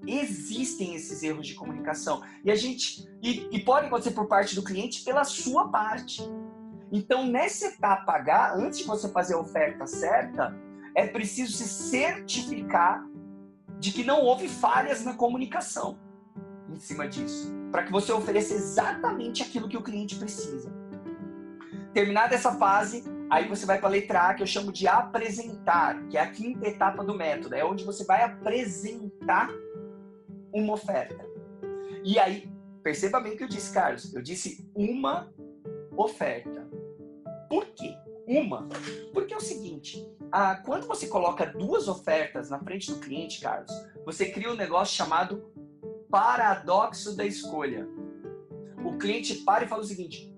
existem 0.05 0.95
esses 0.95 1.23
erros 1.23 1.47
de 1.47 1.55
comunicação. 1.55 2.21
E 2.43 2.51
a 2.51 2.55
gente 2.55 3.07
e, 3.21 3.47
e 3.51 3.59
pode 3.59 3.87
acontecer 3.87 4.11
por 4.11 4.27
parte 4.27 4.55
do 4.55 4.63
cliente 4.63 5.03
pela 5.03 5.23
sua 5.23 5.69
parte. 5.69 6.21
Então, 6.91 7.25
nessa 7.25 7.67
etapa 7.67 8.13
H, 8.13 8.55
antes 8.55 8.79
de 8.79 8.85
você 8.85 9.09
fazer 9.09 9.33
a 9.33 9.39
oferta 9.39 9.87
certa, 9.87 10.55
é 10.95 11.07
preciso 11.07 11.53
se 11.53 11.67
certificar 11.67 13.03
de 13.79 13.91
que 13.91 14.03
não 14.03 14.21
houve 14.21 14.47
falhas 14.47 15.03
na 15.03 15.13
comunicação 15.13 15.97
em 16.69 16.79
cima 16.79 17.07
disso, 17.07 17.51
para 17.71 17.83
que 17.83 17.91
você 17.91 18.11
ofereça 18.11 18.53
exatamente 18.53 19.41
aquilo 19.41 19.67
que 19.67 19.77
o 19.77 19.81
cliente 19.81 20.15
precisa. 20.15 20.71
Terminada 21.93 22.33
essa 22.33 22.53
fase, 22.53 23.03
aí 23.29 23.47
você 23.47 23.65
vai 23.65 23.77
para 23.77 23.87
a 23.87 23.91
letra 23.91 24.29
A, 24.29 24.33
que 24.33 24.41
eu 24.41 24.47
chamo 24.47 24.71
de 24.71 24.87
apresentar, 24.87 26.07
que 26.07 26.17
é 26.17 26.21
a 26.21 26.31
quinta 26.31 26.67
etapa 26.67 27.03
do 27.03 27.13
método, 27.13 27.53
é 27.53 27.63
onde 27.63 27.83
você 27.83 28.03
vai 28.03 28.23
apresentar 28.23 29.49
uma 30.51 30.73
oferta. 30.73 31.23
E 32.03 32.17
aí, 32.17 32.51
perceba 32.81 33.19
bem 33.19 33.33
o 33.33 33.37
que 33.37 33.43
eu 33.43 33.47
disse, 33.47 33.71
Carlos. 33.73 34.13
Eu 34.13 34.21
disse 34.21 34.67
uma 34.75 35.31
oferta. 35.95 36.67
Por 37.47 37.65
quê? 37.67 37.95
Uma. 38.25 38.67
Porque 39.13 39.33
é 39.33 39.37
o 39.37 39.41
seguinte: 39.41 40.03
quando 40.65 40.87
você 40.87 41.07
coloca 41.07 41.45
duas 41.45 41.87
ofertas 41.87 42.49
na 42.49 42.59
frente 42.59 42.91
do 42.91 42.99
cliente, 42.99 43.39
Carlos, 43.39 43.71
você 44.03 44.31
cria 44.31 44.51
um 44.51 44.55
negócio 44.55 44.95
chamado 44.95 45.53
paradoxo 46.09 47.15
da 47.15 47.25
escolha. 47.25 47.87
O 48.83 48.97
cliente 48.97 49.35
para 49.43 49.65
e 49.65 49.67
fala 49.67 49.81
o 49.81 49.85
seguinte: 49.85 50.32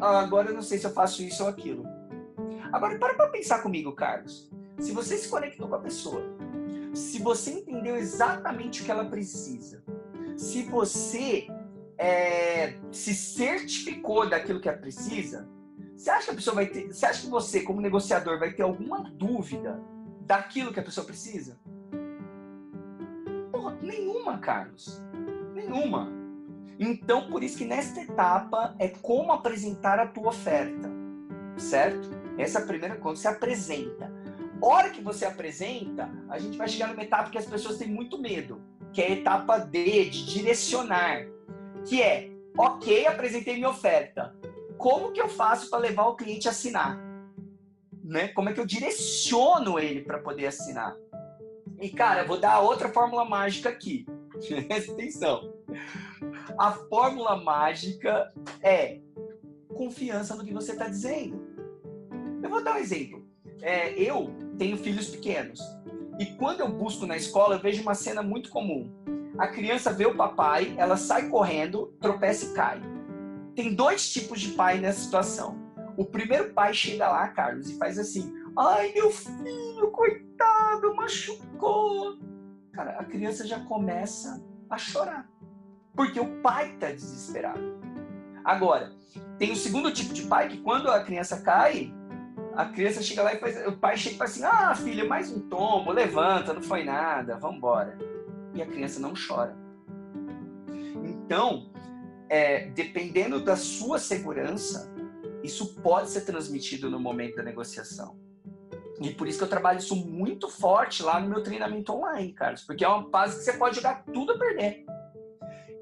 ah, 0.00 0.20
agora 0.20 0.48
eu 0.48 0.54
não 0.54 0.62
sei 0.62 0.78
se 0.78 0.86
eu 0.86 0.92
faço 0.92 1.22
isso 1.22 1.42
ou 1.42 1.48
aquilo. 1.48 1.84
Agora, 2.72 2.98
para 2.98 3.14
para 3.14 3.28
pensar 3.28 3.62
comigo, 3.62 3.92
Carlos. 3.92 4.50
Se 4.78 4.92
você 4.92 5.16
se 5.16 5.28
conectou 5.28 5.68
com 5.68 5.74
a 5.74 5.80
pessoa, 5.80 6.22
se 6.94 7.20
você 7.20 7.52
entendeu 7.52 7.96
exatamente 7.96 8.82
o 8.82 8.84
que 8.84 8.90
ela 8.90 9.04
precisa, 9.04 9.82
se 10.36 10.62
você 10.62 11.48
é, 11.98 12.74
se 12.92 13.12
certificou 13.14 14.28
daquilo 14.28 14.60
que 14.60 14.68
ela 14.68 14.78
precisa, 14.78 15.48
Você 15.96 16.10
acha 16.10 16.26
que 16.26 16.30
a 16.30 16.34
pessoa 16.34 16.54
vai 16.54 16.66
ter. 16.66 16.86
Você 16.86 17.04
acha 17.04 17.22
que 17.22 17.28
você, 17.28 17.62
como 17.62 17.80
negociador, 17.80 18.38
vai 18.38 18.52
ter 18.52 18.62
alguma 18.62 19.02
dúvida 19.02 19.82
daquilo 20.20 20.72
que 20.72 20.78
a 20.78 20.82
pessoa 20.82 21.04
precisa? 21.04 21.58
Porra, 23.50 23.76
nenhuma, 23.82 24.38
Carlos. 24.38 25.02
Nenhuma. 25.54 26.17
Então, 26.78 27.28
por 27.28 27.42
isso 27.42 27.58
que 27.58 27.64
nesta 27.64 28.00
etapa 28.00 28.74
é 28.78 28.88
como 28.88 29.32
apresentar 29.32 29.98
a 29.98 30.06
tua 30.06 30.28
oferta. 30.28 30.88
Certo? 31.56 32.08
Essa 32.38 32.60
é 32.60 32.62
a 32.62 32.66
primeira 32.66 32.96
coisa, 32.96 33.20
você 33.20 33.28
apresenta. 33.28 34.12
Hora 34.60 34.90
que 34.90 35.02
você 35.02 35.24
apresenta, 35.24 36.10
a 36.28 36.38
gente 36.38 36.56
vai 36.56 36.68
chegar 36.68 36.88
numa 36.88 37.02
etapa 37.02 37.30
que 37.30 37.38
as 37.38 37.46
pessoas 37.46 37.78
têm 37.78 37.88
muito 37.88 38.18
medo, 38.18 38.60
que 38.92 39.02
é 39.02 39.06
a 39.06 39.10
etapa 39.10 39.58
D, 39.58 40.04
de 40.08 40.24
direcionar, 40.26 41.26
que 41.84 42.00
é, 42.00 42.30
ok, 42.56 43.06
apresentei 43.06 43.54
minha 43.54 43.70
oferta. 43.70 44.34
Como 44.76 45.12
que 45.12 45.20
eu 45.20 45.28
faço 45.28 45.68
para 45.68 45.80
levar 45.80 46.06
o 46.06 46.16
cliente 46.16 46.46
a 46.46 46.52
assinar? 46.52 46.98
Né? 48.04 48.28
Como 48.28 48.48
é 48.48 48.52
que 48.52 48.60
eu 48.60 48.66
direciono 48.66 49.78
ele 49.78 50.02
para 50.02 50.18
poder 50.18 50.46
assinar? 50.46 50.96
E, 51.80 51.88
cara, 51.88 52.24
vou 52.24 52.38
dar 52.38 52.60
outra 52.60 52.88
fórmula 52.88 53.24
mágica 53.24 53.68
aqui. 53.68 54.06
Presta 54.66 54.92
atenção. 54.92 55.52
A 56.58 56.72
fórmula 56.72 57.36
mágica 57.36 58.32
é 58.60 59.00
confiança 59.68 60.34
no 60.34 60.44
que 60.44 60.52
você 60.52 60.72
está 60.72 60.88
dizendo. 60.88 61.40
Eu 62.42 62.50
vou 62.50 62.64
dar 62.64 62.74
um 62.74 62.78
exemplo. 62.78 63.24
É, 63.62 63.92
eu 63.92 64.34
tenho 64.58 64.76
filhos 64.76 65.08
pequenos. 65.08 65.60
E 66.18 66.26
quando 66.26 66.60
eu 66.60 66.68
busco 66.68 67.06
na 67.06 67.16
escola, 67.16 67.54
eu 67.54 67.60
vejo 67.60 67.80
uma 67.80 67.94
cena 67.94 68.22
muito 68.24 68.50
comum. 68.50 68.90
A 69.38 69.46
criança 69.46 69.92
vê 69.92 70.04
o 70.04 70.16
papai, 70.16 70.74
ela 70.76 70.96
sai 70.96 71.28
correndo, 71.28 71.96
tropeça 72.00 72.46
e 72.46 72.54
cai. 72.54 72.82
Tem 73.54 73.72
dois 73.72 74.12
tipos 74.12 74.40
de 74.40 74.48
pai 74.48 74.78
nessa 74.78 75.00
situação. 75.00 75.56
O 75.96 76.04
primeiro 76.04 76.52
pai 76.52 76.74
chega 76.74 77.08
lá, 77.08 77.28
Carlos, 77.28 77.70
e 77.70 77.78
faz 77.78 78.00
assim: 78.00 78.32
Ai, 78.58 78.92
meu 78.92 79.12
filho, 79.12 79.92
coitado, 79.92 80.92
machucou. 80.96 82.18
Cara, 82.72 82.98
a 82.98 83.04
criança 83.04 83.46
já 83.46 83.60
começa 83.60 84.44
a 84.68 84.76
chorar. 84.76 85.37
Porque 85.98 86.20
o 86.20 86.40
pai 86.40 86.74
está 86.74 86.92
desesperado. 86.92 87.76
Agora, 88.44 88.92
tem 89.36 89.50
o 89.50 89.56
segundo 89.56 89.92
tipo 89.92 90.14
de 90.14 90.22
pai 90.22 90.48
que 90.48 90.58
quando 90.58 90.88
a 90.88 91.02
criança 91.02 91.40
cai, 91.40 91.92
a 92.54 92.66
criança 92.66 93.02
chega 93.02 93.24
lá 93.24 93.34
e 93.34 93.38
faz. 93.38 93.66
O 93.66 93.72
pai 93.72 93.96
chega 93.96 94.14
e 94.14 94.18
fala 94.18 94.30
assim: 94.30 94.44
Ah, 94.44 94.76
filha, 94.76 95.04
mais 95.04 95.28
um 95.28 95.40
tombo, 95.48 95.90
levanta, 95.90 96.54
não 96.54 96.62
foi 96.62 96.84
nada, 96.84 97.36
vamos 97.36 97.56
embora. 97.56 97.98
E 98.54 98.62
a 98.62 98.66
criança 98.66 99.00
não 99.00 99.12
chora. 99.12 99.56
Então, 101.04 101.72
é, 102.28 102.66
dependendo 102.68 103.40
da 103.40 103.56
sua 103.56 103.98
segurança, 103.98 104.94
isso 105.42 105.74
pode 105.82 106.10
ser 106.10 106.20
transmitido 106.20 106.88
no 106.88 107.00
momento 107.00 107.34
da 107.34 107.42
negociação. 107.42 108.16
E 109.00 109.10
por 109.10 109.26
isso 109.26 109.38
que 109.38 109.44
eu 109.44 109.48
trabalho 109.48 109.80
isso 109.80 109.96
muito 109.96 110.48
forte 110.48 111.02
lá 111.02 111.18
no 111.18 111.28
meu 111.28 111.42
treinamento 111.42 111.92
online, 111.92 112.32
Carlos, 112.32 112.62
porque 112.62 112.84
é 112.84 112.88
uma 112.88 113.10
fase 113.10 113.38
que 113.38 113.42
você 113.42 113.54
pode 113.54 113.74
jogar 113.74 114.04
tudo 114.04 114.34
a 114.34 114.38
perder. 114.38 114.86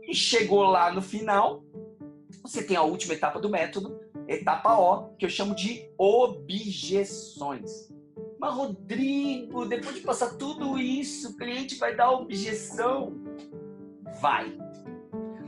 E 0.06 0.14
chegou 0.14 0.62
lá 0.62 0.92
no 0.92 1.02
final, 1.02 1.64
você 2.42 2.62
tem 2.62 2.76
a 2.76 2.82
última 2.82 3.14
etapa 3.14 3.40
do 3.40 3.48
método, 3.48 3.98
etapa 4.28 4.78
O, 4.78 5.16
que 5.16 5.24
eu 5.24 5.30
chamo 5.30 5.54
de 5.54 5.88
objeções. 5.98 7.92
Mas, 8.38 8.54
Rodrigo, 8.54 9.64
depois 9.66 9.96
de 9.96 10.02
passar 10.02 10.36
tudo 10.36 10.78
isso, 10.78 11.30
o 11.30 11.36
cliente 11.36 11.76
vai 11.76 11.96
dar 11.96 12.12
objeção? 12.12 13.14
Vai. 14.20 14.56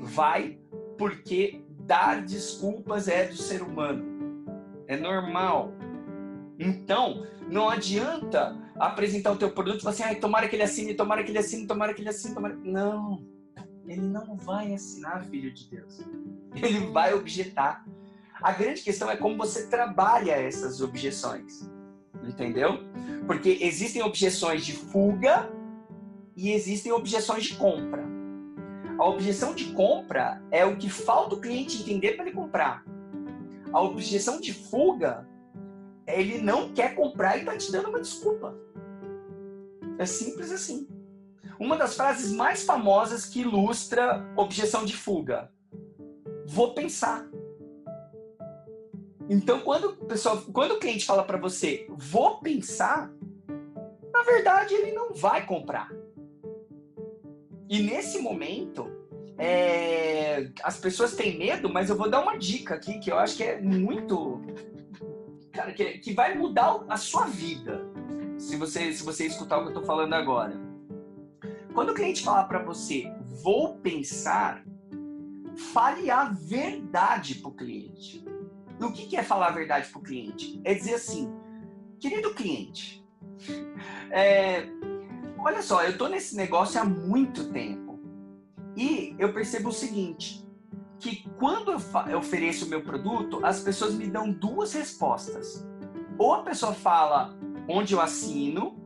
Vai, 0.00 0.58
porque 0.96 1.62
dar 1.80 2.24
desculpas 2.24 3.08
é 3.08 3.28
do 3.28 3.36
ser 3.36 3.62
humano. 3.62 4.04
É 4.86 4.96
normal. 4.96 5.72
Então, 6.58 7.26
não 7.48 7.68
adianta 7.68 8.56
apresentar 8.76 9.32
o 9.32 9.36
teu 9.36 9.50
produto 9.50 9.80
e 9.80 9.82
falar 9.82 9.94
assim, 9.94 10.02
ah, 10.02 10.14
tomara 10.20 10.48
que 10.48 10.56
ele 10.56 10.62
assine, 10.62 10.94
tomara 10.94 11.22
que 11.22 11.30
ele 11.30 11.38
assine, 11.38 11.66
tomara 11.66 11.94
que 11.94 12.00
ele 12.00 12.08
assine, 12.08 12.34
tomara... 12.34 12.54
Não. 12.56 13.37
Ele 13.88 14.02
não 14.02 14.36
vai 14.36 14.74
assinar, 14.74 15.24
filho 15.24 15.52
de 15.52 15.68
Deus. 15.70 16.00
Ele 16.54 16.86
vai 16.88 17.14
objetar. 17.14 17.86
A 18.42 18.52
grande 18.52 18.82
questão 18.82 19.10
é 19.10 19.16
como 19.16 19.36
você 19.36 19.66
trabalha 19.66 20.32
essas 20.32 20.80
objeções. 20.82 21.68
Entendeu? 22.22 22.78
Porque 23.26 23.58
existem 23.62 24.02
objeções 24.02 24.64
de 24.64 24.74
fuga 24.74 25.50
e 26.36 26.52
existem 26.52 26.92
objeções 26.92 27.44
de 27.44 27.56
compra. 27.56 28.04
A 28.98 29.04
objeção 29.06 29.54
de 29.54 29.72
compra 29.72 30.42
é 30.50 30.64
o 30.64 30.76
que 30.76 30.90
falta 30.90 31.34
o 31.34 31.40
cliente 31.40 31.80
entender 31.80 32.12
para 32.12 32.26
ele 32.26 32.34
comprar. 32.34 32.84
A 33.72 33.80
objeção 33.80 34.40
de 34.40 34.52
fuga 34.52 35.26
é 36.06 36.20
ele 36.20 36.38
não 36.38 36.72
quer 36.72 36.94
comprar 36.94 37.36
e 37.36 37.40
está 37.40 37.56
te 37.56 37.72
dando 37.72 37.88
uma 37.88 38.00
desculpa. 38.00 38.54
É 39.98 40.04
simples 40.04 40.52
assim. 40.52 40.88
Uma 41.58 41.76
das 41.76 41.94
frases 41.96 42.32
mais 42.32 42.62
famosas 42.64 43.26
que 43.26 43.40
ilustra 43.40 44.24
objeção 44.36 44.84
de 44.84 44.96
fuga. 44.96 45.50
Vou 46.46 46.72
pensar. 46.72 47.26
Então, 49.28 49.60
quando, 49.60 49.94
pessoal, 50.06 50.42
quando 50.52 50.72
o 50.72 50.78
cliente 50.78 51.04
fala 51.04 51.22
para 51.22 51.36
você, 51.36 51.86
vou 51.90 52.38
pensar, 52.40 53.10
na 54.12 54.22
verdade 54.22 54.74
ele 54.74 54.92
não 54.92 55.12
vai 55.12 55.44
comprar. 55.44 55.90
E 57.68 57.82
nesse 57.82 58.18
momento, 58.18 58.90
é, 59.36 60.50
as 60.62 60.78
pessoas 60.78 61.14
têm 61.14 61.38
medo, 61.38 61.68
mas 61.68 61.90
eu 61.90 61.96
vou 61.96 62.08
dar 62.08 62.20
uma 62.20 62.38
dica 62.38 62.74
aqui 62.74 62.98
que 62.98 63.10
eu 63.12 63.18
acho 63.18 63.36
que 63.36 63.44
é 63.44 63.60
muito. 63.60 64.40
Cara, 65.52 65.72
que, 65.72 65.98
que 65.98 66.14
vai 66.14 66.34
mudar 66.34 66.84
a 66.88 66.96
sua 66.96 67.26
vida. 67.26 67.84
Se 68.38 68.56
você, 68.56 68.92
se 68.92 69.02
você 69.02 69.26
escutar 69.26 69.58
o 69.58 69.60
que 69.60 69.66
eu 69.66 69.72
estou 69.72 69.84
falando 69.84 70.14
agora. 70.14 70.67
Quando 71.78 71.90
o 71.90 71.94
cliente 71.94 72.24
falar 72.24 72.42
para 72.46 72.58
você, 72.58 73.08
vou 73.40 73.76
pensar, 73.76 74.64
fale 75.72 76.10
a 76.10 76.24
verdade 76.24 77.36
para 77.36 77.50
o 77.50 77.54
cliente. 77.54 78.24
O 78.80 78.90
que 78.90 79.16
é 79.16 79.22
falar 79.22 79.46
a 79.46 79.52
verdade 79.52 79.88
para 79.88 80.00
o 80.00 80.02
cliente? 80.02 80.60
É 80.64 80.74
dizer 80.74 80.94
assim, 80.94 81.32
querido 82.00 82.34
cliente, 82.34 83.06
é, 84.10 84.66
olha 85.38 85.62
só, 85.62 85.84
eu 85.84 85.90
estou 85.90 86.08
nesse 86.08 86.34
negócio 86.34 86.80
há 86.80 86.84
muito 86.84 87.48
tempo 87.52 88.00
e 88.76 89.14
eu 89.16 89.32
percebo 89.32 89.68
o 89.68 89.72
seguinte, 89.72 90.44
que 90.98 91.30
quando 91.38 91.70
eu 92.10 92.18
ofereço 92.18 92.66
o 92.66 92.68
meu 92.68 92.82
produto, 92.82 93.38
as 93.46 93.60
pessoas 93.60 93.94
me 93.94 94.08
dão 94.08 94.32
duas 94.32 94.72
respostas. 94.72 95.64
Ou 96.18 96.34
a 96.34 96.42
pessoa 96.42 96.74
fala 96.74 97.38
onde 97.68 97.94
eu 97.94 98.00
assino, 98.00 98.76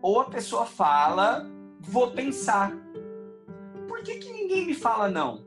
ou 0.00 0.20
a 0.20 0.26
pessoa 0.26 0.64
fala 0.64 1.50
vou 1.82 2.12
pensar. 2.12 2.72
Por 3.88 4.02
que, 4.02 4.16
que 4.16 4.32
ninguém 4.32 4.66
me 4.66 4.74
fala 4.74 5.08
não? 5.08 5.46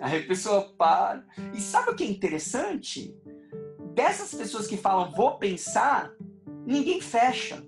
Aí 0.00 0.22
a 0.22 0.26
pessoa 0.26 0.72
para. 0.76 1.24
E 1.54 1.60
sabe 1.60 1.90
o 1.90 1.96
que 1.96 2.04
é 2.04 2.06
interessante? 2.06 3.16
Dessas 3.94 4.34
pessoas 4.34 4.66
que 4.66 4.76
falam 4.76 5.10
vou 5.12 5.38
pensar, 5.38 6.12
ninguém 6.66 7.00
fecha. 7.00 7.66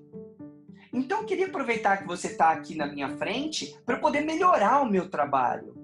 Então 0.93 1.21
eu 1.21 1.27
queria 1.27 1.47
aproveitar 1.47 1.99
que 1.99 2.07
você 2.07 2.29
está 2.29 2.51
aqui 2.51 2.75
na 2.75 2.87
minha 2.87 3.17
frente 3.17 3.79
para 3.85 3.99
poder 3.99 4.23
melhorar 4.23 4.83
o 4.83 4.91
meu 4.91 5.09
trabalho. 5.09 5.75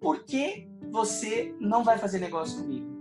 Por 0.00 0.24
que 0.24 0.68
você 0.90 1.54
não 1.58 1.82
vai 1.82 1.98
fazer 1.98 2.18
negócio 2.18 2.62
comigo? 2.62 2.94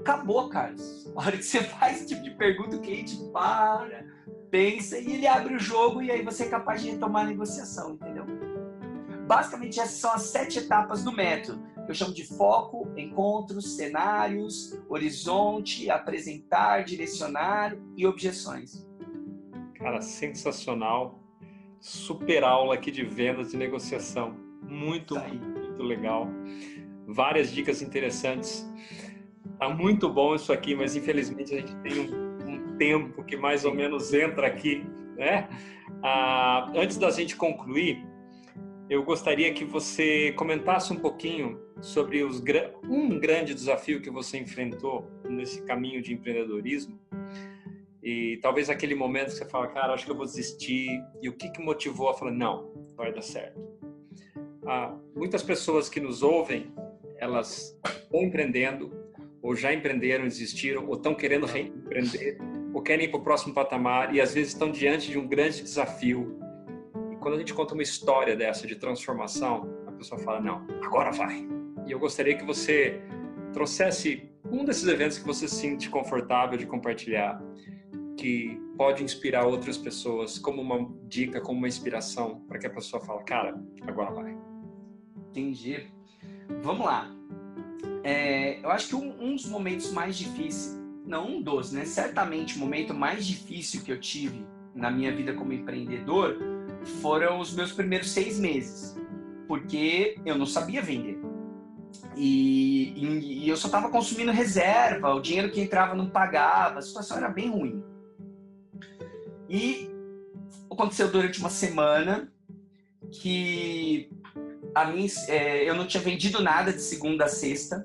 Acabou, 0.00 0.48
Carlos. 0.48 1.10
A 1.16 1.20
hora 1.20 1.36
que 1.36 1.44
você 1.44 1.62
faz 1.78 1.98
esse 1.98 2.08
tipo 2.08 2.22
de 2.22 2.32
pergunta, 2.32 2.76
o 2.76 2.80
cliente 2.80 3.16
para, 3.32 4.04
pensa 4.52 4.98
e 4.98 5.14
ele 5.14 5.26
abre 5.26 5.54
o 5.54 5.58
jogo 5.58 6.02
e 6.02 6.10
aí 6.10 6.22
você 6.22 6.44
é 6.44 6.48
capaz 6.48 6.82
de 6.82 6.90
retomar 6.90 7.24
a 7.24 7.28
negociação, 7.28 7.94
entendeu? 7.94 8.26
Basicamente, 9.26 9.80
essas 9.80 9.96
são 9.96 10.12
as 10.12 10.24
sete 10.24 10.58
etapas 10.58 11.02
do 11.02 11.10
método. 11.10 11.72
Que 11.86 11.90
eu 11.90 11.94
chamo 11.94 12.12
de 12.12 12.24
foco, 12.24 12.86
encontros, 12.96 13.76
cenários, 13.76 14.78
horizonte, 14.88 15.90
apresentar, 15.90 16.84
direcionar 16.84 17.76
e 17.96 18.06
objeções. 18.06 18.86
Cara, 19.74 20.02
sensacional. 20.02 21.18
Super 21.80 22.44
aula 22.44 22.74
aqui 22.74 22.90
de 22.90 23.04
vendas 23.04 23.54
e 23.54 23.56
negociação. 23.56 24.36
Muito, 24.62 25.18
muito 25.18 25.82
legal. 25.82 26.28
Várias 27.06 27.50
dicas 27.50 27.80
interessantes. 27.80 28.70
Tá 29.58 29.68
muito 29.68 30.08
bom 30.10 30.34
isso 30.34 30.52
aqui, 30.52 30.74
mas 30.74 30.94
infelizmente 30.94 31.54
a 31.54 31.60
gente 31.60 31.74
tem 31.76 32.00
um 32.00 32.31
tempo 32.76 33.24
que 33.24 33.36
mais 33.36 33.64
ou 33.64 33.74
menos 33.74 34.12
entra 34.12 34.46
aqui, 34.46 34.84
né? 35.16 35.48
Ah, 36.02 36.70
antes 36.74 36.96
da 36.96 37.10
gente 37.10 37.36
concluir, 37.36 38.04
eu 38.88 39.02
gostaria 39.02 39.52
que 39.52 39.64
você 39.64 40.32
comentasse 40.32 40.92
um 40.92 40.96
pouquinho 40.96 41.60
sobre 41.80 42.22
os, 42.22 42.42
um 42.84 43.18
grande 43.18 43.54
desafio 43.54 44.00
que 44.00 44.10
você 44.10 44.38
enfrentou 44.38 45.10
nesse 45.24 45.62
caminho 45.62 46.02
de 46.02 46.12
empreendedorismo 46.12 47.00
e 48.02 48.38
talvez 48.42 48.68
aquele 48.68 48.94
momento 48.94 49.26
que 49.26 49.36
você 49.36 49.48
fala, 49.48 49.68
cara, 49.68 49.94
acho 49.94 50.04
que 50.04 50.10
eu 50.10 50.16
vou 50.16 50.26
desistir 50.26 50.88
e 51.22 51.28
o 51.28 51.32
que 51.32 51.48
que 51.50 51.62
motivou 51.62 52.08
a 52.08 52.14
falar, 52.14 52.32
não, 52.32 52.72
vai 52.96 53.12
dar 53.12 53.22
certo. 53.22 53.60
Ah, 54.66 54.96
muitas 55.14 55.42
pessoas 55.42 55.88
que 55.88 56.00
nos 56.00 56.22
ouvem, 56.22 56.72
elas 57.18 57.78
estão 57.84 58.22
empreendendo 58.22 58.92
ou 59.40 59.54
já 59.54 59.72
empreenderam, 59.72 60.24
desistiram, 60.24 60.86
ou 60.86 60.94
estão 60.94 61.14
querendo 61.14 61.46
reempreender, 61.46 62.38
ou 62.82 62.84
querem 62.84 63.06
ir 63.06 63.08
para 63.08 63.20
o 63.20 63.22
próximo 63.22 63.54
patamar 63.54 64.12
e 64.12 64.20
às 64.20 64.34
vezes 64.34 64.52
estão 64.52 64.70
diante 64.70 65.08
de 65.08 65.16
um 65.16 65.26
grande 65.26 65.62
desafio. 65.62 66.36
E 67.12 67.16
quando 67.16 67.36
a 67.36 67.38
gente 67.38 67.54
conta 67.54 67.74
uma 67.74 67.82
história 67.82 68.36
dessa 68.36 68.66
de 68.66 68.74
transformação, 68.74 69.72
a 69.86 69.92
pessoa 69.92 70.20
fala: 70.20 70.40
Não, 70.40 70.66
agora 70.82 71.12
vai. 71.12 71.46
E 71.86 71.92
eu 71.92 71.98
gostaria 72.00 72.36
que 72.36 72.44
você 72.44 73.00
trouxesse 73.52 74.28
um 74.50 74.64
desses 74.64 74.86
eventos 74.88 75.18
que 75.18 75.24
você 75.24 75.46
se 75.46 75.54
sente 75.54 75.88
confortável 75.88 76.58
de 76.58 76.66
compartilhar, 76.66 77.40
que 78.16 78.60
pode 78.76 79.04
inspirar 79.04 79.46
outras 79.46 79.78
pessoas, 79.78 80.38
como 80.38 80.60
uma 80.60 80.90
dica, 81.04 81.40
como 81.40 81.58
uma 81.58 81.68
inspiração, 81.68 82.40
para 82.48 82.58
que 82.58 82.66
a 82.66 82.70
pessoa 82.70 83.00
fale: 83.00 83.22
Cara, 83.22 83.62
agora 83.86 84.10
vai. 84.10 84.36
Entendi. 85.30 85.86
Vamos 86.62 86.84
lá. 86.84 87.08
É, 88.02 88.58
eu 88.60 88.70
acho 88.70 88.88
que 88.88 88.96
um, 88.96 89.22
um, 89.22 89.36
dos 89.36 89.48
momentos 89.48 89.92
mais 89.92 90.16
difíceis, 90.16 90.81
não 91.04 91.28
um 91.28 91.42
dos, 91.42 91.72
né? 91.72 91.84
Certamente 91.84 92.56
o 92.56 92.58
momento 92.58 92.94
mais 92.94 93.26
difícil 93.26 93.82
que 93.82 93.92
eu 93.92 94.00
tive 94.00 94.46
na 94.74 94.90
minha 94.90 95.14
vida 95.14 95.34
como 95.34 95.52
empreendedor 95.52 96.38
foram 97.00 97.40
os 97.40 97.54
meus 97.54 97.72
primeiros 97.72 98.10
seis 98.10 98.38
meses, 98.38 98.96
porque 99.46 100.18
eu 100.24 100.36
não 100.36 100.46
sabia 100.46 100.82
vender. 100.82 101.20
E, 102.16 102.92
e, 102.96 103.44
e 103.44 103.48
eu 103.48 103.56
só 103.56 103.68
estava 103.68 103.90
consumindo 103.90 104.32
reserva, 104.32 105.14
o 105.14 105.20
dinheiro 105.20 105.50
que 105.50 105.60
entrava 105.60 105.94
não 105.94 106.08
pagava, 106.08 106.78
a 106.78 106.82
situação 106.82 107.16
era 107.16 107.28
bem 107.28 107.50
ruim. 107.50 107.82
E 109.48 109.90
aconteceu 110.70 111.10
durante 111.10 111.38
uma 111.38 111.50
semana 111.50 112.32
que 113.10 114.10
a 114.74 114.90
é, 115.28 115.68
eu 115.68 115.74
não 115.74 115.86
tinha 115.86 116.02
vendido 116.02 116.42
nada 116.42 116.72
de 116.72 116.80
segunda 116.80 117.26
a 117.26 117.28
sexta 117.28 117.84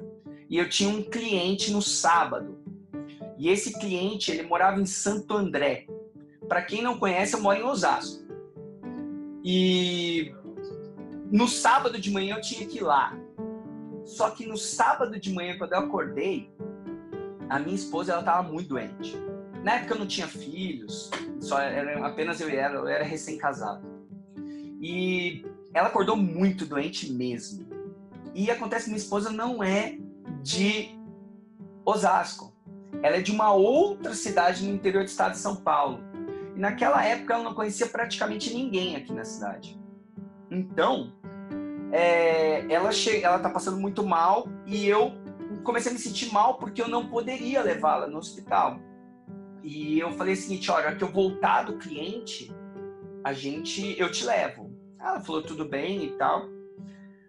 e 0.50 0.58
eu 0.58 0.70
tinha 0.70 0.90
um 0.90 1.04
cliente 1.04 1.72
no 1.72 1.82
sábado. 1.82 2.58
E 3.38 3.50
esse 3.50 3.78
cliente, 3.80 4.32
ele 4.32 4.44
morava 4.44 4.82
em 4.82 4.86
Santo 4.86 5.36
André. 5.36 5.86
Para 6.48 6.62
quem 6.62 6.82
não 6.82 6.98
conhece, 6.98 7.36
eu 7.36 7.42
moro 7.42 7.60
em 7.60 7.64
Osasco. 7.64 8.26
E 9.44 10.34
no 11.32 11.48
sábado 11.48 12.00
de 12.00 12.10
manhã 12.10 12.36
eu 12.36 12.42
tinha 12.42 12.66
que 12.66 12.78
ir 12.78 12.84
lá. 12.84 13.18
Só 14.06 14.30
que 14.30 14.46
no 14.46 14.58
sábado 14.58 15.20
de 15.20 15.32
manhã, 15.34 15.58
quando 15.58 15.74
eu 15.74 15.80
acordei, 15.80 16.50
a 17.50 17.60
minha 17.60 17.76
esposa 17.76 18.14
ela 18.14 18.22
estava 18.22 18.48
muito 18.50 18.70
doente. 18.70 19.16
Na 19.64 19.76
época 19.76 19.94
eu 19.94 20.00
não 20.00 20.08
tinha 20.08 20.28
filhos, 20.28 21.10
só 21.40 21.60
era 21.60 22.06
apenas 22.06 22.40
eu 22.40 22.50
eu 22.50 22.88
era 22.88 23.04
recém-casado. 23.04 23.86
E 24.80 25.46
ela 25.74 25.90
acordou 25.90 26.16
muito 26.16 26.66
doente 26.66 27.12
mesmo. 27.12 27.68
E 28.34 28.50
acontece 28.50 28.86
que 28.86 28.92
minha 28.92 29.02
esposa 29.02 29.30
não 29.30 29.64
é 29.64 29.98
de 30.42 30.98
Osasco. 31.86 32.56
Ela 33.04 33.18
é 33.18 33.22
de 33.22 33.32
uma 33.32 33.52
outra 33.54 34.14
cidade 34.14 34.66
no 34.66 34.74
interior 34.74 35.04
do 35.04 35.08
estado 35.08 35.34
de 35.34 35.40
São 35.40 35.56
Paulo. 35.56 36.00
E 36.56 36.60
naquela 36.60 37.04
época 37.06 37.34
ela 37.34 37.44
não 37.44 37.54
conhecia 37.54 37.88
praticamente 37.88 38.54
ninguém 38.54 38.96
aqui 38.96 39.14
na 39.14 39.24
cidade. 39.24 39.80
Então, 40.50 41.14
é, 41.92 42.66
ela 42.72 42.92
chega, 42.92 43.28
ela 43.28 43.40
tá 43.40 43.50
passando 43.50 43.78
muito 43.78 44.04
mal 44.06 44.48
e 44.66 44.88
eu 44.88 45.14
comecei 45.64 45.92
a 45.92 45.94
me 45.94 46.00
sentir 46.00 46.32
mal 46.32 46.58
porque 46.58 46.82
eu 46.82 46.88
não 46.88 47.08
poderia 47.08 47.62
levá-la 47.62 48.08
no 48.08 48.18
hospital. 48.18 48.80
E 49.64 50.00
eu 50.00 50.12
falei 50.12 50.34
o 50.34 50.38
seguinte, 50.38 50.72
olha, 50.72 50.96
que 50.96 51.04
eu 51.04 51.12
voltar 51.12 51.64
do 51.64 51.78
cliente, 51.78 52.54
a 53.24 53.34
gente, 53.34 54.00
eu 54.00 54.12
te 54.12 54.24
levo. 54.24 54.72
Ela 55.00 55.20
falou 55.20 55.44
tudo 55.44 55.66
bem 55.66 56.06
e 56.06 56.12
tal. 56.12 56.48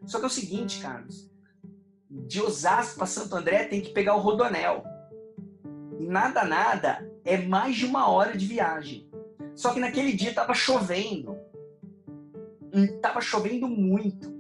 Só 0.07 0.19
que 0.19 0.25
é 0.25 0.29
o 0.29 0.31
seguinte, 0.31 0.81
Carlos, 0.81 1.29
de 2.09 2.41
Osasco 2.41 2.97
para 2.97 3.07
Santo 3.07 3.35
André 3.35 3.65
tem 3.65 3.81
que 3.81 3.91
pegar 3.91 4.15
o 4.15 4.21
Rodonel. 4.21 4.85
Nada, 5.99 6.45
nada, 6.45 7.11
é 7.25 7.37
mais 7.39 7.77
de 7.77 7.85
uma 7.85 8.09
hora 8.09 8.37
de 8.37 8.47
viagem. 8.47 9.09
Só 9.55 9.75
que 9.75 9.81
naquele 9.81 10.13
dia 10.13 10.33
tava 10.33 10.55
chovendo. 10.55 11.37
Tava 13.03 13.21
chovendo 13.21 13.67
muito. 13.67 14.33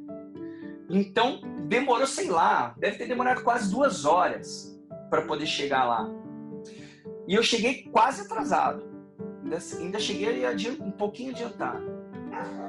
Então 0.88 1.40
demorou, 1.66 2.06
sei 2.06 2.30
lá, 2.30 2.74
deve 2.78 2.96
ter 2.96 3.06
demorado 3.06 3.42
quase 3.42 3.70
duas 3.70 4.04
horas 4.04 4.78
para 5.10 5.22
poder 5.22 5.46
chegar 5.46 5.84
lá. 5.84 6.08
E 7.26 7.34
eu 7.34 7.42
cheguei 7.42 7.82
quase 7.90 8.22
atrasado. 8.22 8.88
Ainda, 9.42 9.58
ainda 9.78 9.98
cheguei 9.98 10.42
um 10.80 10.90
pouquinho 10.90 11.32
adiantado. 11.32 11.98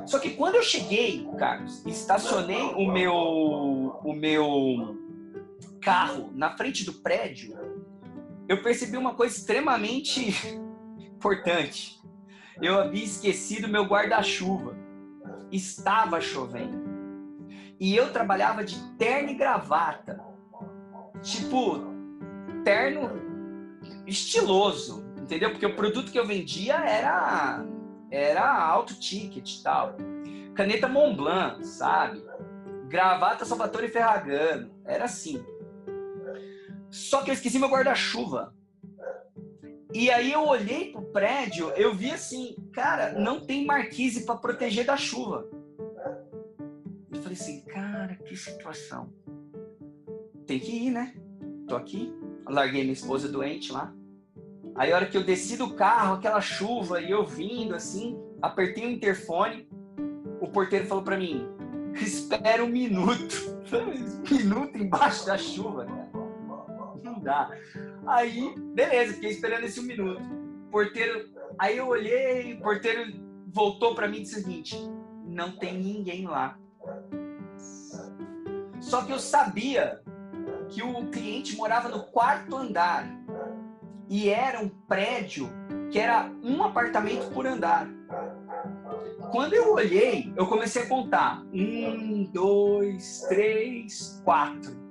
Só 0.06 0.20
que 0.20 0.32
quando 0.32 0.56
eu 0.56 0.64
cheguei, 0.64 1.28
Carlos, 1.38 1.86
estacionei 1.86 2.62
o 2.76 2.92
meu, 2.92 3.14
o 3.14 4.14
meu 4.14 4.98
carro 5.82 6.32
na 6.34 6.56
frente 6.58 6.84
do 6.84 6.94
prédio, 6.94 7.56
eu 8.50 8.64
percebi 8.64 8.98
uma 8.98 9.14
coisa 9.14 9.38
extremamente 9.38 10.36
importante. 10.98 12.02
Eu 12.60 12.80
havia 12.80 13.04
esquecido 13.04 13.68
meu 13.68 13.86
guarda-chuva. 13.86 14.76
Estava 15.52 16.20
chovendo. 16.20 16.90
E 17.80 17.96
eu 17.96 18.12
trabalhava 18.12 18.64
de 18.64 18.76
terno 18.98 19.30
e 19.30 19.36
gravata. 19.36 20.20
Tipo, 21.22 21.80
terno 22.64 23.12
estiloso, 24.08 25.06
entendeu? 25.18 25.52
Porque 25.52 25.66
o 25.66 25.76
produto 25.76 26.12
que 26.12 26.20
eu 26.20 26.26
vendia 26.26 26.76
era 26.76 27.64
era 28.12 28.52
alto 28.52 29.00
ticket 29.00 29.48
e 29.48 29.64
tal. 29.64 29.96
Caneta 30.56 30.88
Montblanc, 30.88 31.64
sabe? 31.64 32.24
Gravata 32.88 33.46
Salvatore 33.46 33.90
Ferragamo. 33.90 34.72
Era 34.84 35.06
assim. 35.06 35.46
Só 36.92 37.22
que 37.24 37.30
eu 37.30 37.34
esqueci 37.34 37.60
meu 37.60 37.70
guarda-chuva. 37.70 38.54
E 39.94 40.12
aí 40.12 40.32
eu 40.32 40.46
olhei 40.48 40.92
pro 40.92 41.02
prédio, 41.02 41.72
eu 41.72 41.96
vi 41.96 42.12
assim, 42.12 42.56
cara, 42.72 43.14
não 43.14 43.40
tem 43.40 43.66
marquise 43.66 44.24
para 44.24 44.36
proteger 44.36 44.86
da 44.86 44.96
chuva. 44.96 45.50
Eu 47.12 47.22
falei 47.22 47.34
assim, 47.34 47.62
cara, 47.62 48.16
que 48.16 48.36
situação. 48.36 49.12
Tem 50.46 50.60
que 50.60 50.72
ir, 50.72 50.92
né? 50.92 51.16
Tô 51.68 51.76
aqui. 51.76 52.14
larguei 52.48 52.82
minha 52.82 52.94
esposa 52.94 53.28
doente 53.28 53.72
lá. 53.72 53.94
Aí 54.76 54.92
a 54.92 54.96
hora 54.96 55.06
que 55.08 55.18
eu 55.18 55.24
desci 55.24 55.58
do 55.58 55.74
carro, 55.74 56.16
aquela 56.16 56.40
chuva 56.40 57.02
e 57.02 57.10
eu 57.10 57.26
vindo 57.26 57.76
assim, 57.76 58.18
apertei 58.42 58.86
o 58.86 58.92
interfone, 58.92 59.68
o 60.40 60.48
porteiro 60.48 60.86
falou 60.86 61.04
para 61.04 61.18
mim: 61.18 61.48
"Espera 61.96 62.64
um 62.64 62.70
minuto". 62.70 63.58
Minuto 64.32 64.78
embaixo 64.78 65.26
da 65.26 65.38
chuva. 65.38 65.86
Não 67.20 67.24
dá. 67.24 67.52
Aí, 68.08 68.56
beleza, 68.74 69.14
fiquei 69.14 69.32
esperando 69.32 69.66
esse 69.66 69.80
um 69.80 69.84
minuto. 69.84 70.22
Porteiro, 70.72 71.30
aí 71.58 71.78
eu 71.78 71.88
olhei, 71.88 72.54
o 72.54 72.62
porteiro 72.62 73.14
voltou 73.48 73.94
para 73.94 74.08
mim 74.08 74.18
e 74.18 74.22
disse 74.22 74.40
o 74.40 74.44
seguinte: 74.44 74.78
"Não 75.26 75.52
tem 75.52 75.78
ninguém 75.78 76.26
lá". 76.26 76.58
Só 78.80 79.04
que 79.04 79.12
eu 79.12 79.20
sabia 79.20 80.02
que 80.70 80.82
o 80.82 81.08
cliente 81.08 81.58
morava 81.58 81.90
no 81.90 82.04
quarto 82.04 82.56
andar 82.56 83.06
e 84.08 84.30
era 84.30 84.60
um 84.60 84.70
prédio 84.70 85.50
que 85.92 86.00
era 86.00 86.32
um 86.44 86.64
apartamento 86.64 87.30
por 87.32 87.46
andar. 87.46 87.90
Quando 89.32 89.54
eu 89.54 89.74
olhei, 89.74 90.32
eu 90.36 90.48
comecei 90.48 90.84
a 90.84 90.88
contar. 90.88 91.44
Um, 91.52 92.24
dois, 92.32 93.26
três, 93.28 94.22
quatro. 94.24 94.89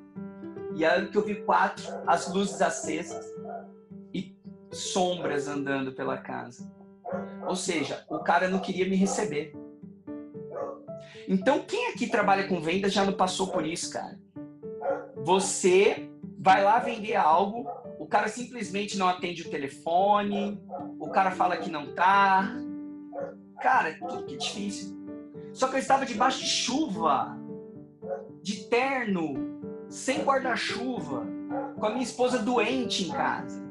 E 0.79 0.85
aí 0.85 1.09
que 1.09 1.19
eu 1.19 1.25
vi 1.25 1.43
quatro, 1.43 1.85
as 2.07 2.33
luzes 2.33 2.63
acesas 2.63 3.27
e 4.15 4.35
sombras 4.73 5.49
andando 5.49 5.93
pela 5.93 6.17
casa. 6.17 6.71
Ou 7.47 7.57
seja, 7.57 8.05
o 8.09 8.21
cara 8.21 8.49
não 8.49 8.61
queria 8.61 8.89
me 8.89 8.97
receber. 8.97 9.55
Então, 11.27 11.61
quem 11.61 11.89
aqui 11.89 12.07
trabalha 12.07 12.49
com 12.49 12.61
venda 12.61 12.89
já 12.89 13.05
não 13.05 13.13
passou 13.13 13.49
por 13.49 13.67
isso, 13.67 13.93
cara? 13.93 14.19
Você 15.25 16.11
vai 16.39 16.63
lá 16.63 16.79
vender 16.79 17.17
algo 17.17 17.69
o 17.99 18.07
cara 18.07 18.29
simplesmente 18.29 18.97
não 18.97 19.09
atende 19.09 19.43
o 19.43 19.51
telefone, 19.51 20.59
o 20.99 21.11
cara 21.11 21.33
fala 21.33 21.57
que 21.57 21.69
não 21.69 21.95
tá. 21.95 22.55
Cara, 23.61 23.99
tudo 23.99 24.25
que 24.25 24.37
difícil. 24.37 24.97
Só 25.53 25.67
que 25.69 25.75
eu 25.75 25.81
estava 25.81 26.07
debaixo 26.07 26.39
de 26.39 26.47
chuva, 26.47 27.37
de 28.41 28.69
terno, 28.69 29.61
sem 29.89 30.23
guarda-chuva, 30.23 31.27
com 31.79 31.87
a 31.87 31.91
minha 31.91 32.03
esposa 32.03 32.39
doente 32.39 33.09
em 33.09 33.13
casa. 33.13 33.67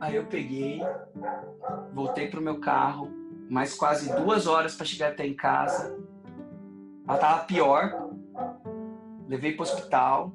Aí 0.00 0.16
eu 0.16 0.26
peguei, 0.26 0.80
voltei 1.92 2.28
pro 2.28 2.42
meu 2.42 2.60
carro, 2.60 3.10
mais 3.48 3.74
quase 3.74 4.14
duas 4.14 4.46
horas 4.46 4.74
para 4.74 4.86
chegar 4.86 5.12
até 5.12 5.26
em 5.26 5.34
casa. 5.34 5.96
Ela 7.06 7.18
tava 7.18 7.44
pior. 7.44 8.10
Levei 9.28 9.52
pro 9.52 9.62
hospital. 9.62 10.32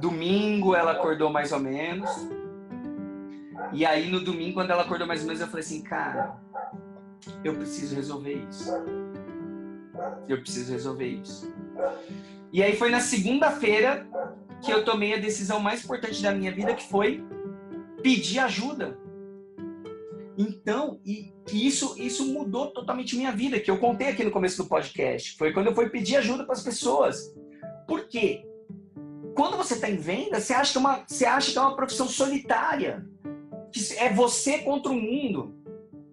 Domingo 0.00 0.74
ela 0.74 0.92
acordou 0.92 1.30
mais 1.30 1.52
ou 1.52 1.60
menos. 1.60 2.10
E 3.72 3.84
aí 3.84 4.10
no 4.10 4.22
domingo, 4.22 4.54
quando 4.54 4.70
ela 4.70 4.82
acordou 4.82 5.06
mais 5.06 5.20
ou 5.20 5.26
menos, 5.26 5.40
eu 5.40 5.48
falei 5.48 5.64
assim, 5.64 5.82
cara, 5.82 6.36
eu 7.42 7.54
preciso 7.54 7.94
resolver 7.94 8.34
isso. 8.48 8.72
Eu 10.28 10.40
preciso 10.40 10.72
resolver 10.72 11.06
isso. 11.06 11.52
E 12.52 12.62
aí 12.62 12.76
foi 12.76 12.90
na 12.90 13.00
segunda-feira 13.00 14.06
que 14.62 14.72
eu 14.72 14.84
tomei 14.84 15.14
a 15.14 15.18
decisão 15.18 15.60
mais 15.60 15.84
importante 15.84 16.22
da 16.22 16.32
minha 16.32 16.52
vida, 16.52 16.74
que 16.74 16.88
foi 16.88 17.22
pedir 18.02 18.38
ajuda. 18.38 18.98
Então, 20.36 21.00
e 21.04 21.32
isso, 21.52 21.94
isso 21.98 22.26
mudou 22.32 22.68
totalmente 22.68 23.16
minha 23.16 23.30
vida, 23.30 23.60
que 23.60 23.70
eu 23.70 23.78
contei 23.78 24.08
aqui 24.08 24.24
no 24.24 24.30
começo 24.30 24.62
do 24.62 24.68
podcast. 24.68 25.36
Foi 25.36 25.52
quando 25.52 25.66
eu 25.66 25.74
fui 25.74 25.88
pedir 25.88 26.16
ajuda 26.16 26.44
para 26.44 26.54
as 26.54 26.62
pessoas. 26.62 27.34
Por 27.86 28.08
quê? 28.08 28.44
Quando 29.34 29.56
você 29.56 29.74
está 29.74 29.90
em 29.90 29.96
venda, 29.96 30.40
você 30.40 30.52
acha, 30.52 30.72
que 30.72 30.78
é 30.78 30.80
uma, 30.80 31.04
você 31.06 31.24
acha 31.24 31.52
que 31.52 31.58
é 31.58 31.60
uma 31.60 31.76
profissão 31.76 32.08
solitária. 32.08 33.06
Que 33.72 33.80
é 33.98 34.12
você 34.12 34.58
contra 34.58 34.90
o 34.90 35.00
mundo. 35.00 35.54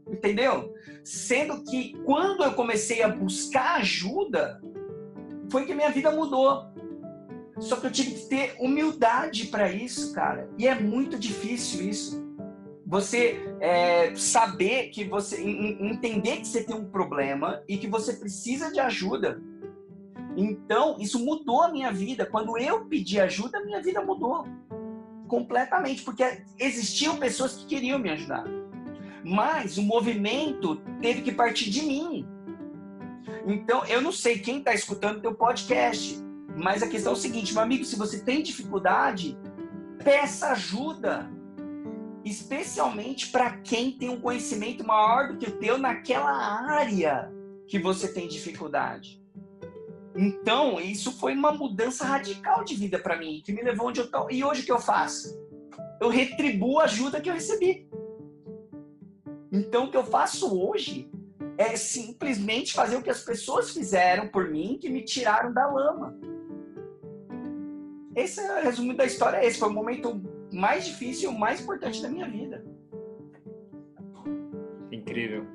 Entendeu? 0.07 0.73
Sendo 1.03 1.63
que 1.63 1.93
quando 2.03 2.43
eu 2.43 2.53
comecei 2.53 3.01
a 3.01 3.07
buscar 3.07 3.77
ajuda, 3.77 4.61
foi 5.51 5.65
que 5.65 5.75
minha 5.75 5.91
vida 5.91 6.09
mudou. 6.11 6.65
Só 7.59 7.75
que 7.75 7.85
eu 7.85 7.91
tive 7.91 8.13
que 8.13 8.25
ter 8.27 8.55
humildade 8.59 9.47
para 9.47 9.71
isso, 9.71 10.13
cara. 10.13 10.49
E 10.57 10.67
é 10.67 10.73
muito 10.73 11.19
difícil 11.19 11.87
isso 11.87 12.31
você 12.91 13.39
é, 13.61 14.13
saber 14.15 14.89
que 14.89 15.05
você 15.05 15.41
entender 15.41 16.41
que 16.41 16.47
você 16.47 16.61
tem 16.61 16.75
um 16.75 16.83
problema 16.83 17.63
e 17.65 17.77
que 17.77 17.87
você 17.87 18.11
precisa 18.11 18.69
de 18.69 18.81
ajuda. 18.81 19.41
Então, 20.35 20.97
isso 20.99 21.17
mudou 21.23 21.63
a 21.63 21.71
minha 21.71 21.89
vida. 21.89 22.25
Quando 22.25 22.57
eu 22.57 22.83
pedi 22.83 23.17
ajuda, 23.17 23.63
minha 23.63 23.81
vida 23.81 24.03
mudou 24.03 24.45
completamente, 25.25 26.03
porque 26.03 26.43
existiam 26.59 27.15
pessoas 27.15 27.55
que 27.55 27.65
queriam 27.65 27.97
me 27.97 28.09
ajudar. 28.09 28.43
Mas 29.23 29.77
o 29.77 29.83
movimento 29.83 30.81
teve 30.99 31.21
que 31.21 31.31
partir 31.31 31.69
de 31.69 31.83
mim. 31.83 32.27
Então, 33.45 33.85
eu 33.85 34.01
não 34.01 34.11
sei 34.11 34.39
quem 34.39 34.59
está 34.59 34.73
escutando 34.73 35.21
teu 35.21 35.33
podcast, 35.33 36.17
mas 36.55 36.83
a 36.83 36.87
questão 36.87 37.13
é 37.13 37.15
o 37.15 37.19
seguinte, 37.19 37.53
meu 37.53 37.63
amigo, 37.63 37.83
se 37.85 37.95
você 37.95 38.19
tem 38.19 38.43
dificuldade, 38.43 39.37
peça 40.03 40.49
ajuda 40.49 41.29
especialmente 42.23 43.29
para 43.29 43.57
quem 43.57 43.91
tem 43.91 44.09
um 44.09 44.21
conhecimento 44.21 44.85
maior 44.85 45.29
do 45.29 45.37
que 45.37 45.49
o 45.49 45.57
teu 45.57 45.77
naquela 45.77 46.31
área 46.31 47.31
que 47.67 47.79
você 47.79 48.13
tem 48.13 48.27
dificuldade. 48.27 49.21
Então, 50.15 50.79
isso 50.79 51.13
foi 51.13 51.33
uma 51.33 51.51
mudança 51.51 52.05
radical 52.05 52.63
de 52.63 52.75
vida 52.75 52.99
para 52.99 53.17
mim, 53.17 53.41
que 53.43 53.53
me 53.53 53.61
levou 53.61 53.87
onde 53.87 54.01
eu 54.01 54.05
estou. 54.05 54.29
E 54.29 54.43
hoje 54.43 54.61
o 54.61 54.65
que 54.65 54.71
eu 54.71 54.79
faço? 54.79 55.39
Eu 55.99 56.09
retribuo 56.09 56.79
a 56.79 56.83
ajuda 56.83 57.21
que 57.21 57.29
eu 57.29 57.33
recebi. 57.33 57.87
Então, 59.51 59.85
o 59.85 59.91
que 59.91 59.97
eu 59.97 60.03
faço 60.03 60.59
hoje 60.59 61.09
é 61.61 61.75
simplesmente 61.75 62.73
fazer 62.73 62.95
o 62.95 63.01
que 63.01 63.09
as 63.09 63.23
pessoas 63.23 63.71
fizeram 63.71 64.27
por 64.27 64.49
mim, 64.49 64.77
que 64.81 64.89
me 64.89 65.03
tiraram 65.03 65.53
da 65.53 65.67
lama. 65.67 66.17
Esse 68.15 68.41
é 68.41 68.59
o 68.59 68.63
resumo 68.63 68.93
da 68.93 69.05
história. 69.05 69.45
Esse 69.45 69.59
foi 69.59 69.69
o 69.69 69.73
momento 69.73 70.21
mais 70.51 70.85
difícil 70.85 71.31
e 71.31 71.37
mais 71.37 71.61
importante 71.61 72.01
da 72.01 72.09
minha 72.09 72.27
vida. 72.27 72.65
Incrível. 74.91 75.45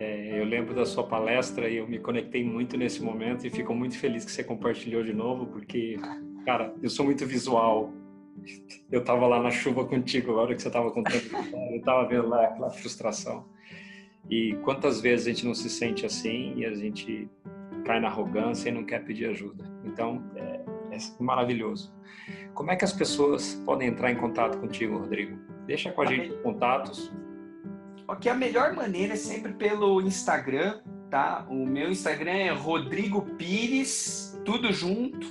É, 0.00 0.40
eu 0.40 0.44
lembro 0.44 0.74
da 0.74 0.84
sua 0.84 1.06
palestra 1.06 1.68
e 1.68 1.76
eu 1.76 1.86
me 1.86 1.98
conectei 1.98 2.42
muito 2.42 2.76
nesse 2.76 3.00
momento 3.00 3.46
e 3.46 3.50
fico 3.50 3.72
muito 3.72 3.96
feliz 3.96 4.24
que 4.24 4.32
você 4.32 4.42
compartilhou 4.42 5.04
de 5.04 5.12
novo, 5.12 5.46
porque, 5.46 5.96
cara, 6.44 6.74
eu 6.82 6.90
sou 6.90 7.04
muito 7.04 7.24
visual. 7.24 7.92
Eu 8.90 9.00
estava 9.00 9.26
lá 9.26 9.40
na 9.40 9.50
chuva 9.50 9.84
contigo, 9.84 10.32
a 10.32 10.42
hora 10.42 10.54
que 10.54 10.62
você 10.62 10.68
estava 10.68 10.90
contando, 10.90 11.22
eu 11.70 11.76
estava 11.76 12.08
vendo 12.08 12.28
lá 12.28 12.46
aquela 12.46 12.70
frustração. 12.70 13.51
E 14.30 14.54
quantas 14.62 15.00
vezes 15.00 15.26
a 15.26 15.30
gente 15.30 15.46
não 15.46 15.54
se 15.54 15.68
sente 15.68 16.06
assim 16.06 16.54
e 16.56 16.64
a 16.64 16.74
gente 16.74 17.28
cai 17.84 18.00
na 18.00 18.08
arrogância 18.08 18.68
e 18.68 18.72
não 18.72 18.84
quer 18.84 19.04
pedir 19.04 19.26
ajuda. 19.26 19.64
Então, 19.84 20.22
é, 20.36 20.60
é 20.92 20.98
maravilhoso. 21.20 21.92
Como 22.54 22.70
é 22.70 22.76
que 22.76 22.84
as 22.84 22.92
pessoas 22.92 23.54
podem 23.66 23.88
entrar 23.88 24.10
em 24.10 24.16
contato 24.16 24.58
contigo, 24.58 24.98
Rodrigo? 24.98 25.38
Deixa 25.66 25.90
com 25.90 26.02
a, 26.02 26.04
a 26.04 26.08
gente 26.08 26.30
os 26.30 26.40
contatos. 26.40 27.12
Ok, 28.06 28.30
a 28.30 28.34
melhor 28.34 28.74
maneira 28.74 29.14
é 29.14 29.16
sempre 29.16 29.52
pelo 29.52 30.00
Instagram, 30.00 30.80
tá? 31.10 31.46
O 31.48 31.66
meu 31.66 31.90
Instagram 31.90 32.32
é 32.32 32.50
Rodrigo 32.50 33.22
Pires, 33.36 34.40
tudo 34.44 34.72
junto, 34.72 35.26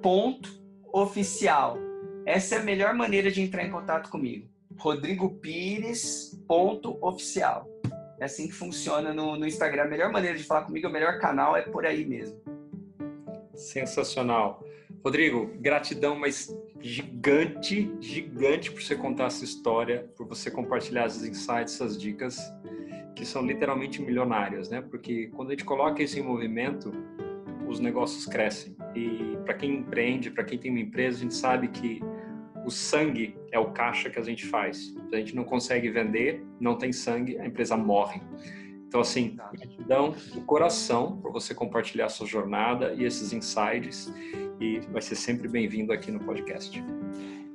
ponto, 0.00 0.50
oficial. 0.92 1.78
Essa 2.24 2.56
é 2.56 2.58
a 2.58 2.62
melhor 2.62 2.94
maneira 2.94 3.30
de 3.30 3.40
entrar 3.40 3.64
em 3.64 3.70
contato 3.70 4.10
comigo. 4.10 4.48
Rodrigo 4.78 5.30
Pires, 5.40 6.40
ponto, 6.46 6.96
oficial. 7.00 7.66
É 8.22 8.26
assim 8.26 8.46
que 8.46 8.52
funciona 8.52 9.12
no, 9.12 9.36
no 9.36 9.44
Instagram. 9.44 9.82
A 9.82 9.88
melhor 9.88 10.12
maneira 10.12 10.38
de 10.38 10.44
falar 10.44 10.62
comigo, 10.62 10.86
o 10.86 10.90
melhor 10.92 11.18
canal 11.18 11.56
é 11.56 11.62
por 11.62 11.84
aí 11.84 12.06
mesmo. 12.06 12.40
Sensacional. 13.52 14.64
Rodrigo, 15.04 15.50
gratidão, 15.58 16.14
mas 16.14 16.56
gigante, 16.78 17.92
gigante 17.98 18.70
por 18.70 18.80
você 18.80 18.94
contar 18.94 19.24
essa 19.24 19.44
história, 19.44 20.08
por 20.16 20.24
você 20.28 20.52
compartilhar 20.52 21.06
esses 21.06 21.24
insights, 21.24 21.74
essas 21.74 22.00
dicas, 22.00 22.38
que 23.16 23.26
são 23.26 23.44
literalmente 23.44 24.00
milionárias, 24.00 24.70
né? 24.70 24.80
Porque 24.80 25.26
quando 25.34 25.48
a 25.48 25.52
gente 25.54 25.64
coloca 25.64 26.00
isso 26.00 26.16
em 26.16 26.22
movimento, 26.22 26.92
os 27.66 27.80
negócios 27.80 28.24
crescem. 28.24 28.76
E 28.94 29.36
para 29.44 29.54
quem 29.54 29.78
empreende, 29.78 30.30
para 30.30 30.44
quem 30.44 30.60
tem 30.60 30.70
uma 30.70 30.78
empresa, 30.78 31.18
a 31.18 31.20
gente 31.22 31.34
sabe 31.34 31.66
que 31.66 32.00
o 32.64 32.70
sangue 32.70 33.36
é 33.50 33.58
o 33.58 33.72
caixa 33.72 34.08
que 34.10 34.18
a 34.18 34.22
gente 34.22 34.46
faz. 34.46 34.94
Se 35.08 35.14
a 35.14 35.18
gente 35.18 35.34
não 35.34 35.44
consegue 35.44 35.90
vender, 35.90 36.44
não 36.60 36.76
tem 36.76 36.92
sangue, 36.92 37.38
a 37.38 37.46
empresa 37.46 37.76
morre. 37.76 38.20
Então, 38.86 39.00
assim, 39.00 39.36
gratidão 39.52 40.14
do 40.34 40.42
coração 40.42 41.16
por 41.16 41.32
você 41.32 41.54
compartilhar 41.54 42.06
a 42.06 42.08
sua 42.10 42.26
jornada 42.26 42.92
e 42.92 43.04
esses 43.04 43.32
insights 43.32 44.12
e 44.60 44.80
vai 44.90 45.00
ser 45.00 45.16
sempre 45.16 45.48
bem-vindo 45.48 45.92
aqui 45.92 46.10
no 46.10 46.20
podcast. 46.20 46.84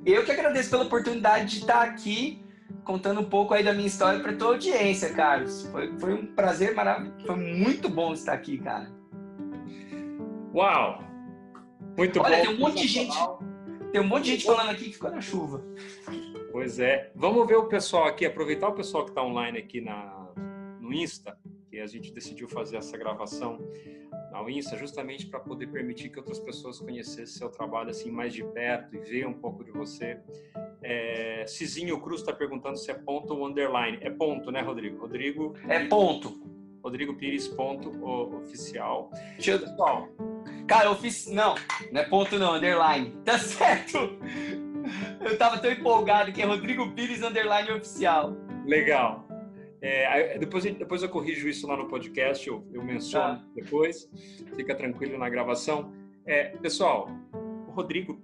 Eu 0.04 0.24
que 0.24 0.32
agradeço 0.32 0.70
pela 0.70 0.84
oportunidade 0.84 1.46
de 1.46 1.58
estar 1.60 1.82
aqui 1.82 2.42
contando 2.84 3.20
um 3.20 3.24
pouco 3.24 3.54
aí 3.54 3.62
da 3.62 3.72
minha 3.72 3.86
história 3.86 4.20
para 4.20 4.32
tua 4.32 4.48
audiência, 4.48 5.12
Carlos. 5.12 5.66
Foi, 5.68 5.96
foi 5.98 6.14
um 6.14 6.26
prazer 6.26 6.74
maravilhoso, 6.74 7.26
foi 7.26 7.36
muito 7.36 7.88
bom 7.88 8.12
estar 8.12 8.32
aqui, 8.32 8.58
cara. 8.58 8.90
Uau! 10.54 11.04
Muito 11.96 12.20
Olha, 12.20 12.38
bom. 12.38 12.42
tem 12.42 12.54
um 12.54 12.58
monte 12.58 12.82
de 12.82 12.88
gente, 12.88 13.16
tem 13.92 14.00
um 14.00 14.06
monte 14.06 14.24
de 14.24 14.30
gente 14.32 14.44
falando 14.44 14.70
aqui 14.70 14.84
que 14.84 14.92
ficou 14.92 15.10
na 15.10 15.20
chuva. 15.20 15.64
Pois 16.52 16.78
é. 16.78 17.10
Vamos 17.14 17.46
ver 17.46 17.56
o 17.56 17.66
pessoal 17.66 18.06
aqui, 18.06 18.24
aproveitar 18.26 18.68
o 18.68 18.74
pessoal 18.74 19.04
que 19.04 19.10
está 19.10 19.22
online 19.22 19.58
aqui 19.58 19.80
na, 19.80 20.32
no 20.80 20.92
Insta, 20.92 21.38
que 21.70 21.78
a 21.78 21.86
gente 21.86 22.12
decidiu 22.12 22.48
fazer 22.48 22.76
essa 22.76 22.96
gravação 22.96 23.58
ao 24.32 24.48
Insta 24.48 24.76
justamente 24.76 25.26
para 25.26 25.40
poder 25.40 25.66
permitir 25.68 26.10
que 26.10 26.18
outras 26.18 26.38
pessoas 26.38 26.78
conhecessem 26.78 27.26
seu 27.26 27.48
trabalho 27.48 27.90
assim 27.90 28.10
mais 28.10 28.32
de 28.32 28.44
perto 28.44 28.94
e 28.94 28.98
ver 28.98 29.26
um 29.26 29.34
pouco 29.34 29.64
de 29.64 29.70
você. 29.70 30.20
É, 30.82 31.44
Cizinho 31.46 32.00
Cruz 32.00 32.20
está 32.20 32.32
perguntando 32.32 32.76
se 32.76 32.90
é 32.90 32.94
ponto 32.94 33.34
ou 33.34 33.46
underline. 33.46 33.98
É 34.00 34.10
ponto, 34.10 34.50
né, 34.50 34.60
Rodrigo? 34.60 34.98
Rodrigo. 34.98 35.54
É 35.68 35.86
ponto. 35.86 36.40
Rodrigo 36.82 37.14
Pires, 37.14 37.48
ponto 37.48 37.90
oficial. 38.36 39.10
Eu... 39.44 39.58
Pessoal. 39.58 40.08
Cara, 40.68 40.90
ofici... 40.90 41.32
não, 41.32 41.54
não 41.90 42.00
é 42.00 42.04
ponto 42.04 42.38
não, 42.38 42.54
underline. 42.54 43.16
Tá 43.24 43.38
certo? 43.38 44.18
Eu 45.20 45.36
tava 45.36 45.58
tão 45.58 45.72
empolgado 45.72 46.30
que 46.32 46.42
é 46.42 46.44
Rodrigo 46.44 46.92
Pires, 46.92 47.22
underline 47.22 47.70
oficial. 47.72 48.36
Legal. 48.66 49.26
É, 49.80 50.38
depois, 50.38 50.64
depois 50.64 51.02
eu 51.02 51.08
corrijo 51.08 51.48
isso 51.48 51.66
lá 51.66 51.76
no 51.76 51.88
podcast, 51.88 52.46
eu, 52.46 52.66
eu 52.72 52.82
menciono 52.82 53.38
tá. 53.38 53.44
depois, 53.54 54.10
fica 54.56 54.74
tranquilo 54.74 55.16
na 55.18 55.28
gravação. 55.28 55.92
É, 56.26 56.48
pessoal, 56.58 57.08
o 57.66 57.70
Rodrigo 57.70 58.20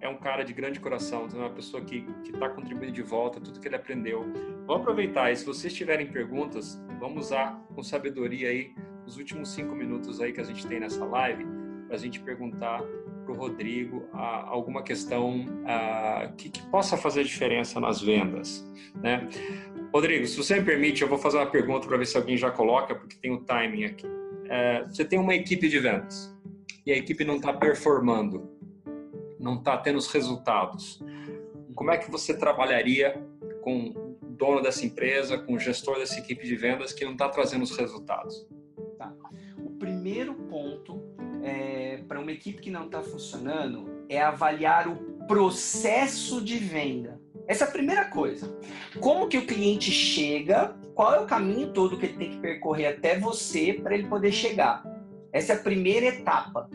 é 0.00 0.08
um 0.08 0.16
cara 0.16 0.42
de 0.44 0.52
grande 0.52 0.80
coração, 0.80 1.28
é 1.32 1.36
uma 1.36 1.50
pessoa 1.50 1.84
que 1.84 2.06
está 2.24 2.48
contribuindo 2.48 2.92
de 2.92 3.02
volta 3.02 3.40
tudo 3.40 3.60
que 3.60 3.68
ele 3.68 3.76
aprendeu. 3.76 4.24
Vamos 4.66 4.82
aproveitar 4.82 5.30
e 5.30 5.36
se 5.36 5.44
vocês 5.44 5.72
tiverem 5.72 6.06
perguntas, 6.06 6.80
vamos 6.98 7.26
usar 7.26 7.60
com 7.74 7.82
sabedoria 7.82 8.48
aí 8.48 8.74
os 9.06 9.18
últimos 9.18 9.50
cinco 9.50 9.74
minutos 9.74 10.20
aí 10.20 10.32
que 10.32 10.40
a 10.40 10.44
gente 10.44 10.66
tem 10.66 10.80
nessa 10.80 11.04
live 11.04 11.63
a 11.94 11.98
gente 11.98 12.20
perguntar 12.20 12.82
para 13.24 13.32
o 13.32 13.36
Rodrigo 13.36 14.06
a, 14.12 14.48
alguma 14.48 14.82
questão 14.82 15.46
a, 15.66 16.32
que, 16.36 16.50
que, 16.50 16.62
possa 16.66 16.96
fazer 16.96 17.24
diferença 17.24 17.80
nas 17.80 18.00
vendas, 18.00 18.68
né? 18.96 19.28
Rodrigo, 19.92 20.26
se 20.26 20.36
você 20.36 20.58
me 20.58 20.64
permite, 20.64 21.02
eu 21.02 21.08
vou 21.08 21.18
fazer 21.18 21.38
uma 21.38 21.46
pergunta 21.46 21.86
para 21.86 21.96
ver 21.96 22.06
se 22.06 22.16
alguém 22.16 22.36
já 22.36 22.50
coloca, 22.50 22.94
porque 22.94 23.16
tem 23.16 23.30
o 23.30 23.38
timing 23.38 23.84
aqui. 23.84 24.06
É, 24.48 24.84
você 24.84 25.04
tem 25.04 25.18
uma 25.18 25.34
equipe 25.34 25.68
de 25.68 25.78
vendas 25.78 26.34
e 26.84 26.92
a 26.92 26.96
equipe 26.96 27.24
não 27.24 27.36
está 27.36 27.52
performando, 27.52 28.50
não 29.38 29.54
está 29.54 29.76
tendo 29.78 29.96
os 29.96 30.08
resultados. 30.08 31.02
Como 31.74 31.90
é 31.90 31.96
que 31.96 32.10
você 32.10 32.36
trabalharia 32.36 33.22
com 33.62 33.88
o 33.88 34.26
dono 34.30 34.60
dessa 34.60 34.84
empresa, 34.84 35.38
com 35.38 35.54
o 35.54 35.58
gestor 35.58 35.98
dessa 35.98 36.18
equipe 36.18 36.44
de 36.46 36.56
vendas 36.56 36.92
que 36.92 37.04
não 37.04 37.12
está 37.12 37.28
trazendo 37.28 37.62
os 37.62 37.76
resultados? 37.76 38.46
Tá. 38.98 39.14
O 39.58 39.70
primeiro 39.70 40.34
ponto 40.34 41.02
é, 41.44 41.98
para 42.08 42.18
uma 42.18 42.32
equipe 42.32 42.60
que 42.60 42.70
não 42.70 42.86
está 42.86 43.02
funcionando 43.02 44.04
é 44.08 44.20
avaliar 44.20 44.88
o 44.88 44.96
processo 45.26 46.42
de 46.42 46.58
venda. 46.58 47.20
Essa 47.46 47.64
é 47.64 47.68
a 47.68 47.70
primeira 47.70 48.06
coisa. 48.06 48.58
Como 49.00 49.28
que 49.28 49.36
o 49.36 49.46
cliente 49.46 49.90
chega? 49.90 50.74
Qual 50.94 51.14
é 51.14 51.20
o 51.20 51.26
caminho 51.26 51.72
todo 51.72 51.98
que 51.98 52.06
ele 52.06 52.16
tem 52.16 52.30
que 52.30 52.38
percorrer 52.38 52.86
até 52.86 53.18
você 53.18 53.74
para 53.74 53.94
ele 53.94 54.08
poder 54.08 54.32
chegar? 54.32 54.82
Essa 55.32 55.52
é 55.52 55.56
a 55.56 55.62
primeira 55.62 56.06
etapa. 56.06 56.70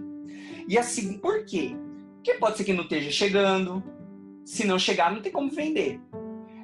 E 0.68 0.78
assim, 0.78 1.18
por 1.18 1.44
quê? 1.46 1.76
Porque 2.16 2.36
pode 2.36 2.58
ser 2.58 2.64
que 2.64 2.74
não 2.74 2.84
esteja 2.84 3.10
chegando. 3.10 3.84
Se 4.46 4.66
não 4.66 4.78
chegar, 4.78 5.12
não 5.12 5.22
tem 5.22 5.32
como 5.32 5.50
vender. 5.50 6.00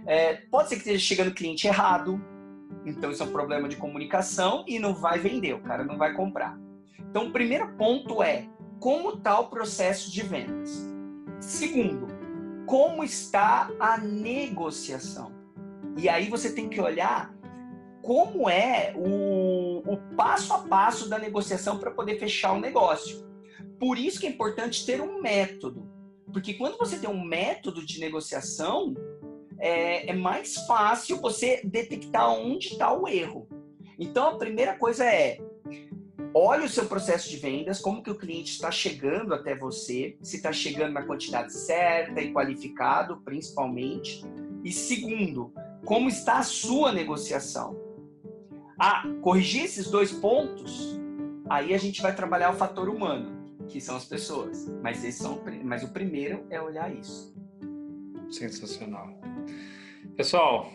É, 0.06 0.36
pode 0.52 0.70
ser 0.70 0.76
que 0.76 0.82
esteja 0.82 1.00
chegando 1.00 1.34
cliente 1.34 1.66
errado. 1.66 2.24
Então, 2.86 3.10
isso 3.10 3.24
é 3.24 3.26
um 3.26 3.32
problema 3.32 3.68
de 3.68 3.78
comunicação 3.78 4.64
e 4.68 4.78
não 4.78 4.94
vai 4.94 5.18
vender, 5.18 5.54
o 5.54 5.62
cara 5.62 5.84
não 5.84 5.98
vai 5.98 6.14
comprar. 6.14 6.60
Então, 7.00 7.28
o 7.28 7.32
primeiro 7.32 7.74
ponto 7.76 8.22
é 8.22 8.48
como 8.80 9.12
está 9.12 9.40
o 9.40 9.50
processo 9.50 10.12
de 10.12 10.22
vendas. 10.22 10.86
Segundo, 11.40 12.08
como 12.66 13.04
está 13.04 13.72
a 13.80 13.98
negociação. 13.98 15.32
E 15.98 16.10
aí 16.10 16.30
você 16.30 16.54
tem 16.54 16.68
que 16.68 16.82
olhar 16.82 17.34
como 18.02 18.50
é 18.50 18.94
o, 18.96 19.82
o 19.86 19.98
passo 20.16 20.54
a 20.54 20.60
passo 20.60 21.10
da 21.10 21.18
negociação 21.18 21.80
para 21.80 21.92
poder 21.92 22.20
fechar 22.20 22.54
o 22.54 22.60
negócio. 22.60 23.26
Por 23.80 23.98
isso 23.98 24.20
que 24.20 24.28
é 24.28 24.30
importante 24.30 24.86
ter 24.86 25.02
um 25.02 25.22
método. 25.22 25.90
Porque 26.32 26.54
quando 26.54 26.78
você 26.78 27.00
tem 27.00 27.10
um 27.10 27.24
método 27.24 27.86
de 27.86 28.00
negociação, 28.00 28.94
é, 29.58 30.10
é 30.12 30.14
mais 30.14 30.56
fácil 30.68 31.20
você 31.22 31.62
detectar 31.64 32.30
onde 32.30 32.68
está 32.68 32.94
o 32.94 33.08
erro. 33.08 33.48
Então, 33.98 34.30
a 34.30 34.38
primeira 34.38 34.78
coisa 34.78 35.06
é 35.06 35.40
olhe 36.38 36.66
o 36.66 36.70
seu 36.70 36.86
processo 36.86 37.30
de 37.30 37.38
vendas, 37.38 37.80
como 37.80 38.04
que 38.04 38.12
o 38.12 38.16
cliente 38.16 38.52
está 38.52 38.70
chegando 38.70 39.34
até 39.34 39.56
você, 39.56 40.18
se 40.22 40.36
está 40.36 40.52
chegando 40.52 40.92
na 40.92 41.04
quantidade 41.04 41.54
certa 41.54 42.22
e 42.22 42.34
qualificado, 42.34 43.22
principalmente. 43.22 44.22
E 44.62 44.70
segundo, 44.70 45.54
como 45.86 46.10
está 46.10 46.40
a 46.40 46.44
sua 46.44 46.92
negociação. 46.92 47.80
Ah, 48.78 49.04
corrigir 49.22 49.64
esses 49.64 49.90
dois 49.90 50.12
pontos, 50.12 51.00
aí 51.50 51.74
a 51.74 51.78
gente 51.78 52.02
vai 52.02 52.14
trabalhar 52.14 52.50
o 52.50 52.58
fator 52.58 52.90
humano, 52.90 53.56
que 53.70 53.80
são 53.80 53.96
as 53.96 54.04
pessoas. 54.04 54.68
Mas, 54.84 55.06
esses 55.06 55.22
são, 55.22 55.42
mas 55.64 55.84
o 55.84 55.94
primeiro 55.94 56.46
é 56.50 56.62
olhar 56.62 56.94
isso. 56.94 57.34
Sensacional. 58.30 59.18
Pessoal, 60.18 60.70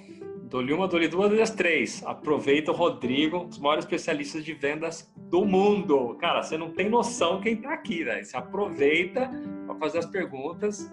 dou-lhe 0.51 0.73
uma, 0.73 0.87
dou-lhe 0.87 1.09
duas, 1.09 1.31
dou 1.31 1.57
três. 1.57 2.03
Aproveita 2.05 2.73
o 2.73 2.75
Rodrigo, 2.75 3.39
um 3.39 3.49
dos 3.49 3.59
maiores 3.59 3.85
especialistas 3.85 4.45
de 4.45 4.53
vendas 4.53 5.11
do 5.17 5.45
mundo. 5.45 6.17
Cara, 6.21 6.43
você 6.43 6.59
não 6.59 6.71
tem 6.71 6.91
noção 6.91 7.41
quem 7.41 7.55
está 7.55 7.73
aqui, 7.73 8.05
né? 8.05 8.23
Você 8.23 8.37
aproveita 8.37 9.31
para 9.67 9.75
fazer 9.77 9.99
as 9.99 10.07
perguntas. 10.07 10.93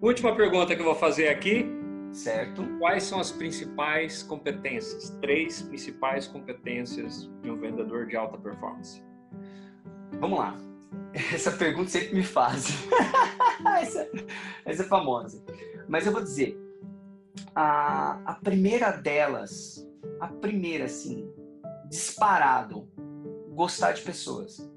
Última 0.00 0.36
pergunta 0.36 0.76
que 0.76 0.80
eu 0.80 0.86
vou 0.86 0.94
fazer 0.94 1.28
aqui 1.28 1.66
Certo. 2.14 2.64
Quais 2.78 3.02
são 3.02 3.18
as 3.18 3.32
principais 3.32 4.22
competências? 4.22 5.10
Três 5.20 5.60
principais 5.62 6.28
competências 6.28 7.28
de 7.42 7.50
um 7.50 7.56
vendedor 7.56 8.06
de 8.06 8.16
alta 8.16 8.38
performance. 8.38 9.02
Vamos 10.20 10.38
lá. 10.38 10.56
Essa 11.12 11.50
pergunta 11.50 11.90
sempre 11.90 12.14
me 12.14 12.22
fazem. 12.22 12.72
essa, 13.80 14.08
essa 14.64 14.82
é 14.84 14.86
famosa. 14.86 15.44
Mas 15.88 16.06
eu 16.06 16.12
vou 16.12 16.22
dizer, 16.22 16.56
a, 17.54 18.20
a 18.24 18.34
primeira 18.34 18.90
delas, 18.90 19.86
a 20.20 20.28
primeira, 20.28 20.84
assim, 20.84 21.28
disparado, 21.88 22.88
gostar 23.50 23.92
de 23.92 24.02
pessoas. 24.02 24.70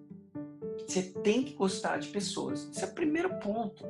Você 0.87 1.03
tem 1.03 1.43
que 1.43 1.53
gostar 1.53 1.97
de 1.97 2.07
pessoas. 2.07 2.69
Esse 2.71 2.83
é 2.83 2.87
o 2.87 2.93
primeiro 2.93 3.39
ponto. 3.39 3.85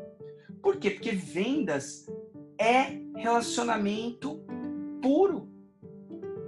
Por 0.61 0.78
quê? 0.78 0.91
Porque 0.91 1.11
vendas 1.11 2.07
é 2.59 2.99
relacionamento 3.15 4.43
puro. 5.01 5.47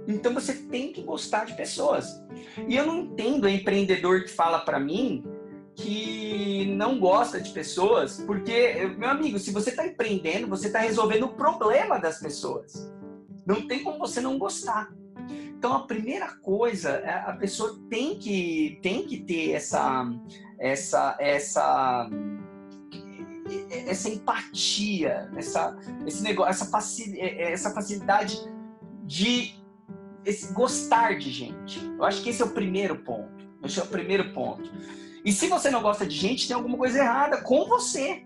Então 0.08 0.34
você 0.34 0.54
tem 0.54 0.92
que 0.92 1.02
gostar 1.02 1.44
de 1.44 1.54
pessoas. 1.54 2.20
E 2.66 2.76
eu 2.76 2.86
não 2.86 3.00
entendo 3.00 3.44
o 3.44 3.48
empreendedor 3.48 4.24
que 4.24 4.30
fala 4.30 4.60
para 4.60 4.80
mim 4.80 5.24
que 5.82 6.66
não 6.76 6.98
gosta 6.98 7.40
de 7.40 7.50
pessoas, 7.50 8.20
porque, 8.26 8.86
meu 8.98 9.08
amigo, 9.08 9.38
se 9.38 9.50
você 9.50 9.70
está 9.70 9.86
empreendendo, 9.86 10.46
você 10.46 10.66
está 10.66 10.80
resolvendo 10.80 11.24
o 11.24 11.34
problema 11.34 11.98
das 11.98 12.18
pessoas. 12.18 12.90
Não 13.46 13.66
tem 13.66 13.82
como 13.82 13.98
você 13.98 14.20
não 14.20 14.38
gostar. 14.38 14.92
Então 15.28 15.74
a 15.74 15.86
primeira 15.86 16.28
coisa, 16.36 16.90
é, 16.90 17.10
a 17.10 17.34
pessoa 17.34 17.78
tem 17.90 18.18
que 18.18 18.78
tem 18.82 19.06
que 19.06 19.18
ter 19.20 19.52
essa 19.52 20.10
essa 20.58 21.16
essa 21.20 22.08
essa 23.86 24.08
empatia, 24.08 25.30
essa, 25.36 25.76
esse 26.06 26.22
negócio, 26.22 26.50
essa, 26.50 26.66
facil, 26.66 27.14
é, 27.16 27.26
é, 27.26 27.52
essa 27.52 27.74
facilidade 27.74 28.38
de 29.04 29.54
esse, 30.24 30.52
gostar 30.52 31.18
de 31.18 31.30
gente. 31.30 31.84
Eu 31.84 32.04
acho 32.04 32.22
que 32.22 32.30
esse 32.30 32.42
é 32.42 32.44
o 32.44 32.50
primeiro 32.50 32.96
ponto. 32.96 33.48
Esse 33.64 33.80
é 33.80 33.82
o 33.82 33.86
primeiro 33.86 34.32
ponto. 34.32 34.70
E 35.24 35.32
se 35.32 35.48
você 35.48 35.70
não 35.70 35.82
gosta 35.82 36.06
de 36.06 36.14
gente, 36.14 36.46
tem 36.46 36.56
alguma 36.56 36.76
coisa 36.76 36.98
errada 36.98 37.42
com 37.42 37.66
você. 37.66 38.24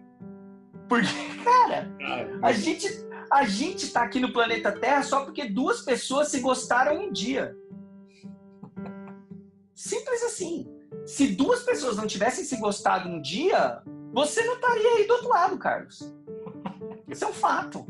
Porque, 0.88 1.09
cara, 1.42 1.90
a 2.42 2.53
gente, 2.53 2.88
a 3.30 3.45
gente 3.45 3.88
tá 3.90 4.03
aqui 4.03 4.20
no 4.20 4.32
planeta 4.32 4.72
Terra 4.72 5.03
só 5.03 5.24
porque 5.24 5.49
duas 5.49 5.82
pessoas 5.82 6.28
se 6.28 6.40
gostaram 6.40 7.01
um 7.01 7.12
dia. 7.12 7.57
Simples 9.74 10.22
assim. 10.22 10.70
Se 11.07 11.28
duas 11.28 11.62
pessoas 11.62 11.97
não 11.97 12.07
tivessem 12.07 12.45
se 12.45 12.57
gostado 12.57 13.09
um 13.09 13.20
dia, 13.20 13.82
você 14.12 14.45
não 14.45 14.55
estaria 14.55 14.90
aí 14.92 15.07
do 15.07 15.14
outro 15.14 15.28
lado, 15.28 15.59
Carlos. 15.59 16.14
Isso 17.09 17.24
é 17.24 17.28
um 17.28 17.32
fato. 17.32 17.86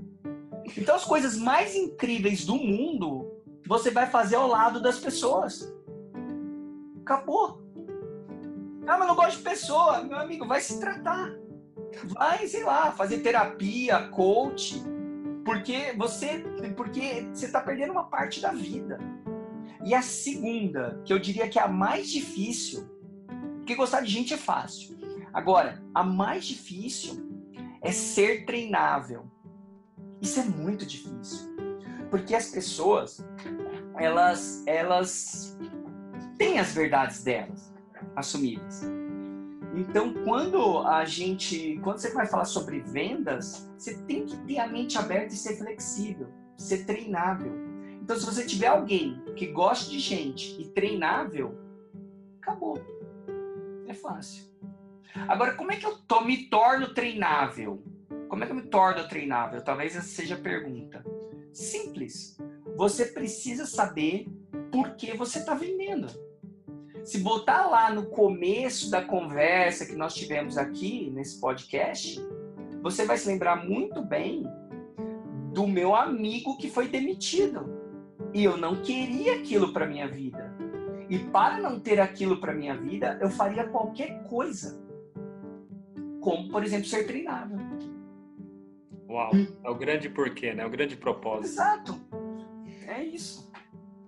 Então, 0.77 0.97
as 0.97 1.05
coisas 1.05 1.37
mais 1.37 1.75
incríveis 1.75 2.45
do 2.45 2.57
mundo 2.57 3.35
você 3.67 3.91
vai 3.91 4.07
fazer 4.07 4.37
ao 4.37 4.47
lado 4.47 4.81
das 4.81 4.99
pessoas. 4.99 5.73
Acabou. 7.03 7.64
Ah, 8.87 8.99
mas 8.99 9.09
não 9.09 9.17
gosto 9.17 9.39
de 9.39 9.43
pessoa. 9.43 10.03
Meu 10.03 10.19
amigo, 10.19 10.47
vai 10.47 10.61
se 10.61 10.79
tratar. 10.79 11.33
Vai, 12.05 12.47
sei 12.47 12.65
lá, 12.65 12.93
fazer 12.93 13.19
terapia, 13.19 14.09
coach. 14.09 14.83
Porque 15.45 15.93
você 15.97 16.45
porque 16.77 17.29
você 17.33 17.47
está 17.47 17.61
perdendo 17.61 17.93
uma 17.93 18.05
parte 18.05 18.41
da 18.41 18.53
vida. 18.53 18.99
E 19.85 19.95
a 19.95 20.03
segunda, 20.03 21.01
que 21.05 21.13
eu 21.13 21.19
diria 21.19 21.49
que 21.49 21.59
é 21.59 21.63
a 21.63 21.69
mais 21.69 22.11
difícil, 22.11 22.89
porque 23.57 23.75
gostar 23.75 24.01
de 24.01 24.11
gente 24.11 24.33
é 24.33 24.37
fácil. 24.37 24.97
Agora, 25.33 25.83
a 25.95 26.03
mais 26.03 26.45
difícil 26.45 27.51
é 27.83 27.93
ser 27.93 28.45
treinável. 28.47 29.25
Isso 30.21 30.41
é 30.41 30.45
muito 30.45 30.87
difícil. 30.87 31.55
Porque 32.11 32.35
as 32.35 32.49
pessoas, 32.49 33.27
elas, 33.97 34.63
elas 34.67 35.59
têm 36.39 36.59
as 36.59 36.73
verdades 36.73 37.23
delas 37.23 37.74
assumidas. 38.17 38.83
Então, 39.75 40.15
quando 40.25 40.79
a 40.87 41.05
gente, 41.05 41.81
quando 41.83 41.99
você 41.99 42.13
vai 42.13 42.27
falar 42.27 42.45
sobre 42.45 42.81
vendas, 42.81 43.69
você 43.77 43.99
tem 44.03 44.25
que 44.25 44.37
ter 44.45 44.59
a 44.59 44.69
mente 44.69 44.97
aberta 44.97 45.35
e 45.35 45.37
ser 45.37 45.57
flexível, 45.57 46.29
ser 46.57 46.85
treinável. 46.85 47.53
Então, 48.01 48.17
se 48.17 48.25
você 48.25 48.47
tiver 48.47 48.69
alguém 48.69 49.21
que 49.35 49.47
gosta 49.47 49.91
de 49.91 49.99
gente 49.99 50.61
e 50.61 50.69
treinável, 50.69 51.59
acabou. 52.41 52.79
É 53.89 53.95
fácil. 53.95 54.45
Agora, 55.29 55.55
como 55.55 55.73
é 55.73 55.77
que 55.77 55.87
eu 55.87 55.97
tô, 55.99 56.21
me 56.21 56.47
torno 56.49 56.93
treinável? 56.95 57.83
Como 58.29 58.43
é 58.43 58.47
que 58.47 58.53
eu 58.53 58.57
me 58.57 58.63
torno 58.63 59.09
treinável? 59.09 59.63
Talvez 59.63 59.97
essa 59.97 60.07
seja 60.07 60.35
a 60.35 60.41
pergunta. 60.41 61.05
Simples. 61.53 62.37
Você 62.77 63.07
precisa 63.07 63.67
saber 63.67 64.29
por 64.71 64.97
que 64.97 65.17
você 65.17 65.39
está 65.39 65.55
vendendo. 65.55 66.09
Se 67.05 67.19
botar 67.19 67.67
lá 67.67 67.93
no 67.93 68.07
começo 68.07 68.91
da 68.91 69.03
conversa 69.03 69.85
que 69.85 69.95
nós 69.95 70.15
tivemos 70.15 70.57
aqui 70.57 71.11
nesse 71.11 71.39
podcast, 71.39 72.19
você 72.83 73.05
vai 73.05 73.19
se 73.19 73.29
lembrar 73.29 73.65
muito 73.67 74.03
bem 74.03 74.45
do 75.53 75.67
meu 75.67 75.95
amigo 75.95 76.57
que 76.57 76.71
foi 76.71 76.89
demitido. 76.89 77.73
E 78.33 78.43
eu 78.43 78.57
não 78.57 78.83
queria 78.83 79.35
aquilo 79.35 79.73
para 79.73 79.87
minha 79.87 80.09
vida. 80.09 80.53
E 81.11 81.19
para 81.19 81.59
não 81.59 81.79
ter 81.79 82.01
aquilo 82.01 82.41
para 82.41 82.55
minha 82.55 82.75
vida, 82.75 83.19
eu 83.21 83.29
faria 83.29 83.69
qualquer 83.69 84.23
coisa 84.25 84.83
como, 86.23 86.49
por 86.49 86.65
exemplo, 86.65 86.87
ser 86.87 87.07
treinável. 87.07 87.59
Uau, 89.07 89.31
é 89.63 89.69
o 89.69 89.75
grande 89.75 90.09
porquê, 90.09 90.55
né? 90.55 90.65
O 90.65 90.71
grande 90.71 90.97
propósito. 90.97 91.53
Exato. 91.53 92.01
É 92.89 93.05
isso. 93.05 93.53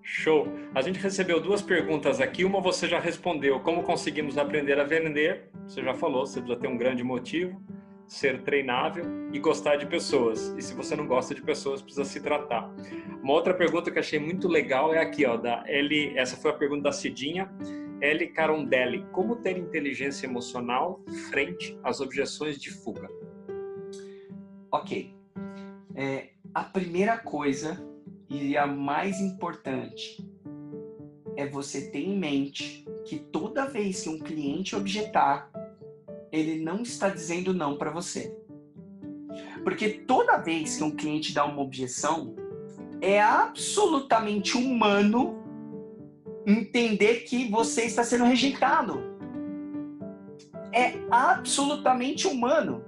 Show. 0.09 0.47
A 0.73 0.81
gente 0.81 1.01
recebeu 1.01 1.41
duas 1.41 1.61
perguntas 1.61 2.21
aqui. 2.21 2.45
Uma 2.45 2.61
você 2.61 2.87
já 2.87 3.01
respondeu. 3.01 3.59
Como 3.59 3.83
conseguimos 3.83 4.39
aprender 4.39 4.79
a 4.79 4.85
vender? 4.85 5.51
Você 5.67 5.83
já 5.83 5.93
falou, 5.95 6.25
você 6.25 6.41
precisa 6.41 6.61
ter 6.61 6.69
um 6.69 6.77
grande 6.77 7.03
motivo, 7.03 7.61
ser 8.07 8.41
treinável 8.43 9.05
e 9.33 9.39
gostar 9.41 9.75
de 9.75 9.85
pessoas. 9.85 10.55
E 10.57 10.63
se 10.63 10.75
você 10.75 10.95
não 10.95 11.09
gosta 11.09 11.35
de 11.35 11.43
pessoas, 11.43 11.83
precisa 11.83 12.05
se 12.05 12.21
tratar. 12.21 12.73
Uma 13.21 13.33
outra 13.33 13.53
pergunta 13.53 13.91
que 13.91 13.99
achei 13.99 14.21
muito 14.21 14.47
legal 14.47 14.95
é 14.95 15.01
aqui, 15.01 15.27
ó, 15.27 15.37
da 15.37 15.65
L. 15.67 16.17
Essa 16.17 16.37
foi 16.37 16.53
a 16.53 16.55
pergunta 16.55 16.85
da 16.85 16.93
Cidinha. 16.93 17.51
L. 18.01 18.29
Carondelli, 18.29 19.05
como 19.11 19.35
ter 19.35 19.59
inteligência 19.59 20.29
emocional 20.29 21.03
frente 21.31 21.77
às 21.83 22.01
objeções 22.01 22.61
de 22.61 22.71
fuga? 22.71 23.09
Ok. 24.71 25.17
É, 25.97 26.29
a 26.55 26.63
primeira 26.63 27.19
coisa 27.19 27.95
e 28.29 28.57
a 28.57 28.66
mais 28.66 29.20
importante 29.20 30.24
é 31.37 31.47
você 31.47 31.91
ter 31.91 32.01
em 32.01 32.18
mente 32.18 32.85
que 33.05 33.18
toda 33.18 33.66
vez 33.66 34.03
que 34.03 34.09
um 34.09 34.18
cliente 34.18 34.74
objetar, 34.74 35.51
ele 36.33 36.62
não 36.62 36.83
está 36.83 37.09
dizendo 37.09 37.55
não 37.55 37.77
para 37.77 37.91
você. 37.91 38.37
Porque 39.62 39.89
toda 39.89 40.39
vez 40.39 40.77
que 40.77 40.85
um 40.85 40.91
cliente 40.91 41.33
dá 41.33 41.45
uma 41.45 41.62
objeção, 41.62 42.35
é 43.01 43.20
absolutamente 43.20 44.57
humano 44.57 45.43
entender 46.47 47.20
que 47.24 47.49
você 47.49 47.83
está 47.83 48.03
sendo 48.03 48.24
rejeitado. 48.24 49.01
É 50.72 50.95
absolutamente 51.11 52.27
humano. 52.27 52.85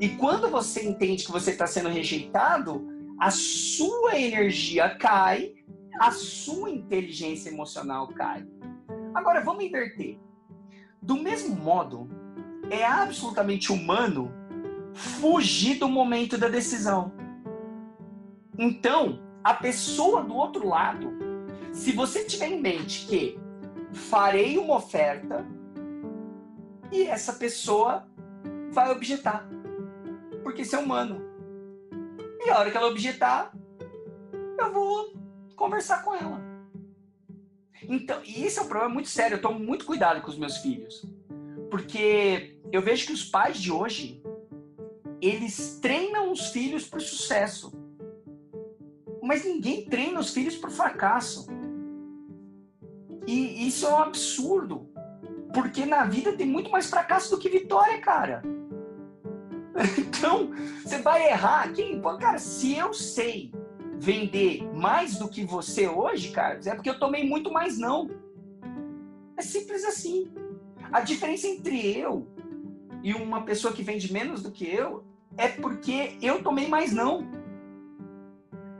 E 0.00 0.10
quando 0.10 0.48
você 0.48 0.84
entende 0.84 1.24
que 1.24 1.32
você 1.32 1.52
está 1.52 1.66
sendo 1.66 1.88
rejeitado, 1.88 2.91
a 3.22 3.30
sua 3.30 4.18
energia 4.18 4.96
cai, 4.96 5.54
a 6.00 6.10
sua 6.10 6.68
inteligência 6.68 7.50
emocional 7.50 8.08
cai. 8.08 8.44
Agora 9.14 9.44
vamos 9.44 9.62
inverter. 9.62 10.18
Do 11.00 11.14
mesmo 11.14 11.54
modo, 11.54 12.10
é 12.68 12.84
absolutamente 12.84 13.70
humano 13.70 14.32
fugir 14.92 15.78
do 15.78 15.88
momento 15.88 16.36
da 16.36 16.48
decisão. 16.48 17.12
Então, 18.58 19.22
a 19.44 19.54
pessoa 19.54 20.24
do 20.24 20.34
outro 20.34 20.66
lado, 20.66 21.12
se 21.72 21.92
você 21.92 22.24
tiver 22.24 22.48
em 22.48 22.60
mente 22.60 23.06
que 23.06 23.38
farei 23.92 24.58
uma 24.58 24.74
oferta 24.74 25.46
e 26.90 27.04
essa 27.04 27.34
pessoa 27.34 28.04
vai 28.72 28.90
objetar, 28.90 29.48
porque 30.42 30.62
isso 30.62 30.74
é 30.74 30.80
humano. 30.80 31.31
E 32.44 32.50
a 32.50 32.58
hora 32.58 32.70
que 32.70 32.76
ela 32.76 32.88
objetar, 32.88 33.52
eu 34.58 34.72
vou 34.72 35.14
conversar 35.56 36.02
com 36.02 36.14
ela. 36.14 36.40
Então, 37.88 38.20
e 38.24 38.44
esse 38.44 38.58
é 38.58 38.62
um 38.62 38.68
problema 38.68 38.92
muito 38.92 39.08
sério. 39.08 39.36
Eu 39.36 39.42
tomo 39.42 39.58
muito 39.58 39.84
cuidado 39.84 40.20
com 40.20 40.30
os 40.30 40.38
meus 40.38 40.58
filhos. 40.58 41.04
Porque 41.70 42.58
eu 42.70 42.82
vejo 42.82 43.06
que 43.06 43.12
os 43.12 43.24
pais 43.24 43.58
de 43.58 43.70
hoje, 43.70 44.22
eles 45.20 45.78
treinam 45.80 46.30
os 46.30 46.48
filhos 46.48 46.86
para 46.86 46.98
o 46.98 47.02
sucesso. 47.02 47.72
Mas 49.22 49.44
ninguém 49.44 49.84
treina 49.84 50.18
os 50.18 50.30
filhos 50.30 50.56
para 50.56 50.70
o 50.70 50.72
fracasso. 50.72 51.46
E 53.26 53.66
isso 53.66 53.86
é 53.86 53.90
um 53.90 53.98
absurdo. 53.98 54.90
Porque 55.54 55.86
na 55.86 56.04
vida 56.04 56.36
tem 56.36 56.46
muito 56.46 56.70
mais 56.70 56.90
fracasso 56.90 57.30
do 57.30 57.38
que 57.38 57.48
vitória, 57.48 58.00
cara. 58.00 58.42
Então, 59.98 60.50
você 60.82 60.98
vai 60.98 61.28
errar. 61.28 61.72
Quem, 61.72 62.00
cara, 62.00 62.38
se 62.38 62.76
eu 62.76 62.92
sei 62.92 63.52
vender 63.98 64.62
mais 64.74 65.18
do 65.18 65.28
que 65.28 65.44
você 65.44 65.88
hoje, 65.88 66.30
Carlos, 66.30 66.66
é 66.66 66.74
porque 66.74 66.90
eu 66.90 66.98
tomei 66.98 67.28
muito 67.28 67.52
mais 67.52 67.78
não. 67.78 68.10
É 69.36 69.42
simples 69.42 69.84
assim. 69.84 70.30
A 70.92 71.00
diferença 71.00 71.46
entre 71.46 71.96
eu 71.98 72.26
e 73.02 73.14
uma 73.14 73.42
pessoa 73.42 73.72
que 73.72 73.82
vende 73.82 74.12
menos 74.12 74.42
do 74.42 74.50
que 74.50 74.66
eu 74.66 75.04
é 75.36 75.48
porque 75.48 76.16
eu 76.20 76.42
tomei 76.42 76.68
mais 76.68 76.92
não. 76.92 77.26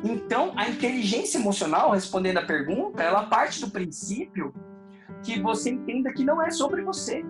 Então, 0.05 0.53
a 0.57 0.69
inteligência 0.69 1.39
emocional, 1.39 1.93
respondendo 1.93 2.39
a 2.39 2.45
pergunta, 2.45 3.03
ela 3.03 3.27
parte 3.27 3.61
do 3.61 3.71
princípio 3.71 4.53
que 5.23 5.41
você 5.41 5.71
entenda 5.71 6.13
que 6.13 6.25
não 6.25 6.43
é 6.43 6.51
sobre 6.51 6.83
você, 6.83 7.25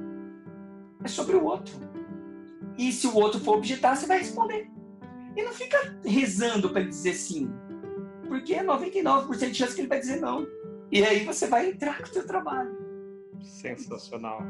é 1.05 1.09
sobre 1.09 1.37
o 1.37 1.45
outro. 1.45 1.92
E 2.79 2.93
se 2.93 3.07
o 3.07 3.15
outro 3.15 3.41
for 3.41 3.57
objetar, 3.57 3.97
você 3.97 4.07
vai 4.07 4.19
responder. 4.19 4.71
E 5.37 5.43
não 5.43 5.53
fica 5.53 5.97
rezando 6.05 6.71
para 6.71 6.81
ele 6.81 6.91
dizer 6.91 7.15
sim 7.15 7.51
porque 8.33 8.55
é 8.55 8.65
99% 8.65 9.51
de 9.51 9.55
chance 9.55 9.75
que 9.75 9.83
ele 9.83 9.89
vai 9.89 10.01
dizer 10.01 10.19
não. 10.19 10.47
E 10.91 11.05
aí 11.05 11.23
você 11.23 11.47
vai 11.47 11.69
entrar 11.69 11.99
com 11.99 12.05
o 12.05 12.07
seu 12.07 12.27
trabalho. 12.27 12.75
Sensacional. 13.43 14.41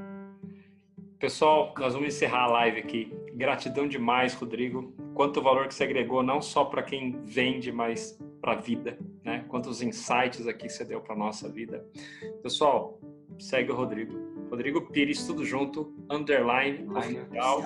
Pessoal, 1.18 1.74
nós 1.76 1.92
vamos 1.92 2.14
encerrar 2.14 2.44
a 2.44 2.46
live 2.46 2.78
aqui. 2.78 3.12
Gratidão 3.34 3.88
demais, 3.88 4.34
Rodrigo. 4.34 4.94
Quanto 5.14 5.42
valor 5.42 5.66
que 5.66 5.74
você 5.74 5.82
agregou, 5.82 6.22
não 6.22 6.40
só 6.40 6.64
para 6.64 6.80
quem 6.80 7.20
vende, 7.24 7.72
mas 7.72 8.16
para 8.40 8.52
a 8.52 8.56
vida, 8.56 8.96
né? 9.24 9.44
Quantos 9.48 9.82
insights 9.82 10.46
aqui 10.46 10.68
você 10.68 10.84
deu 10.84 11.00
para 11.00 11.16
nossa 11.16 11.48
vida. 11.48 11.84
Pessoal, 12.40 13.00
segue 13.36 13.72
o 13.72 13.74
Rodrigo. 13.74 14.14
Rodrigo 14.48 14.92
Pires, 14.92 15.26
tudo 15.26 15.44
junto, 15.44 15.92
underline, 16.08 16.88
oficial. 16.88 17.62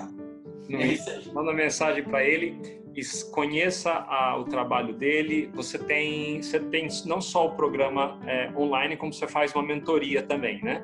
É 0.70 1.32
manda 1.32 1.52
mensagem 1.52 2.02
para 2.02 2.24
ele 2.24 2.84
conheça 3.30 3.92
a, 3.92 4.36
o 4.38 4.44
trabalho 4.44 4.94
dele. 4.94 5.50
Você 5.54 5.78
tem, 5.78 6.42
você 6.42 6.58
tem 6.58 6.88
não 7.04 7.20
só 7.20 7.46
o 7.46 7.50
programa 7.54 8.18
é, 8.26 8.50
online, 8.56 8.96
como 8.96 9.12
você 9.12 9.26
faz 9.26 9.54
uma 9.54 9.62
mentoria 9.62 10.22
também, 10.22 10.62
né? 10.62 10.82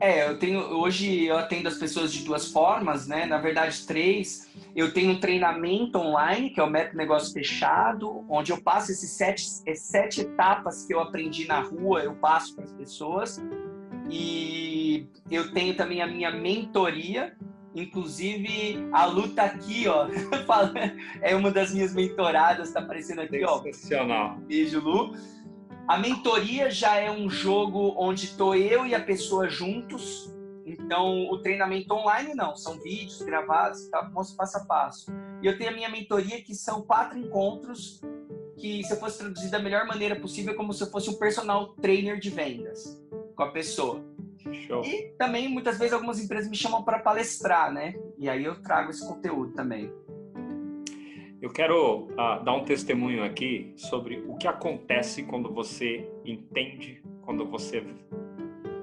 É, 0.00 0.28
eu 0.28 0.36
tenho 0.36 0.58
hoje 0.58 1.26
eu 1.26 1.36
atendo 1.36 1.68
as 1.68 1.76
pessoas 1.76 2.12
de 2.12 2.24
duas 2.24 2.50
formas, 2.50 3.06
né? 3.06 3.24
Na 3.24 3.38
verdade, 3.38 3.86
três. 3.86 4.50
Eu 4.74 4.92
tenho 4.92 5.12
um 5.12 5.20
treinamento 5.20 5.98
online, 5.98 6.50
que 6.50 6.58
é 6.58 6.62
o 6.62 6.68
método 6.68 6.96
negócio 6.96 7.32
fechado, 7.32 8.24
onde 8.28 8.50
eu 8.50 8.60
passo 8.60 8.90
esses 8.90 9.10
sete, 9.10 9.44
sete 9.76 10.22
etapas 10.22 10.84
que 10.86 10.94
eu 10.94 11.00
aprendi 11.00 11.46
na 11.46 11.60
rua, 11.60 12.02
eu 12.02 12.14
passo 12.14 12.56
para 12.56 12.64
as 12.64 12.72
pessoas. 12.72 13.40
E 14.10 15.06
eu 15.30 15.52
tenho 15.52 15.76
também 15.76 16.02
a 16.02 16.06
minha 16.06 16.32
mentoria, 16.32 17.36
Inclusive, 17.74 18.88
a 18.92 19.06
Lu 19.06 19.28
tá 19.28 19.44
aqui, 19.44 19.88
ó. 19.88 20.06
é 21.22 21.34
uma 21.34 21.50
das 21.50 21.72
minhas 21.72 21.94
mentoradas, 21.94 22.72
tá 22.72 22.80
aparecendo 22.80 23.20
aqui, 23.20 23.42
ó. 23.44 23.62
Sensacional. 23.62 24.36
Beijo, 24.40 24.80
Lu. 24.80 25.14
A 25.88 25.98
mentoria 25.98 26.70
já 26.70 26.96
é 26.96 27.10
um 27.10 27.28
jogo 27.28 27.94
onde 27.96 28.36
tô 28.36 28.54
eu 28.54 28.86
e 28.86 28.94
a 28.94 29.00
pessoa 29.00 29.48
juntos. 29.48 30.30
Então, 30.64 31.28
o 31.28 31.38
treinamento 31.38 31.92
online 31.92 32.34
não, 32.34 32.54
são 32.54 32.78
vídeos 32.78 33.20
gravados, 33.22 33.88
tá? 33.88 34.08
Mostro 34.12 34.36
passo 34.36 34.58
a 34.58 34.64
passo. 34.64 35.12
E 35.42 35.46
eu 35.46 35.58
tenho 35.58 35.70
a 35.70 35.74
minha 35.74 35.88
mentoria, 35.88 36.40
que 36.42 36.54
são 36.54 36.82
quatro 36.82 37.18
encontros, 37.18 38.00
que 38.56 38.84
se 38.84 38.92
eu 38.92 38.96
fosse 38.96 39.18
traduzir 39.18 39.50
da 39.50 39.58
melhor 39.58 39.86
maneira 39.86 40.14
possível, 40.14 40.52
é 40.52 40.56
como 40.56 40.72
se 40.72 40.84
eu 40.84 40.90
fosse 40.90 41.10
um 41.10 41.14
personal 41.14 41.74
trainer 41.74 42.20
de 42.20 42.30
vendas 42.30 43.02
com 43.34 43.42
a 43.42 43.50
pessoa. 43.50 44.04
Show. 44.66 44.82
E 44.84 45.14
também, 45.18 45.48
muitas 45.48 45.78
vezes, 45.78 45.92
algumas 45.92 46.18
empresas 46.18 46.50
me 46.50 46.56
chamam 46.56 46.82
para 46.82 46.98
palestrar, 46.98 47.72
né? 47.72 47.94
E 48.18 48.28
aí 48.28 48.44
eu 48.44 48.60
trago 48.62 48.90
esse 48.90 49.06
conteúdo 49.06 49.52
também. 49.52 49.92
Eu 51.40 51.50
quero 51.50 52.04
uh, 52.12 52.44
dar 52.44 52.54
um 52.54 52.64
testemunho 52.64 53.24
aqui 53.24 53.72
sobre 53.76 54.22
o 54.28 54.36
que 54.36 54.46
acontece 54.46 55.24
quando 55.24 55.52
você 55.52 56.08
entende, 56.24 57.02
quando 57.22 57.44
você 57.44 57.84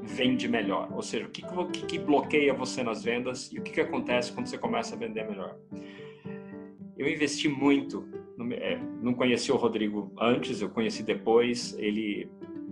vende 0.03 0.47
melhor. 0.47 0.89
Ou 0.93 1.01
seja, 1.01 1.25
o 1.25 1.29
que, 1.29 1.41
que, 1.71 1.85
que 1.85 1.99
bloqueia 1.99 2.53
você 2.53 2.83
nas 2.83 3.03
vendas 3.03 3.51
e 3.53 3.59
o 3.59 3.63
que, 3.63 3.71
que 3.71 3.81
acontece 3.81 4.33
quando 4.33 4.47
você 4.47 4.57
começa 4.57 4.95
a 4.95 4.97
vender 4.97 5.25
melhor. 5.25 5.57
Eu 6.97 7.07
investi 7.07 7.47
muito, 7.47 8.05
é, 8.51 8.77
não 9.01 9.13
conheci 9.13 9.51
o 9.53 9.55
Rodrigo 9.55 10.11
antes, 10.19 10.61
eu 10.61 10.69
conheci 10.69 11.01
depois. 11.01 11.73
Ele 11.77 12.29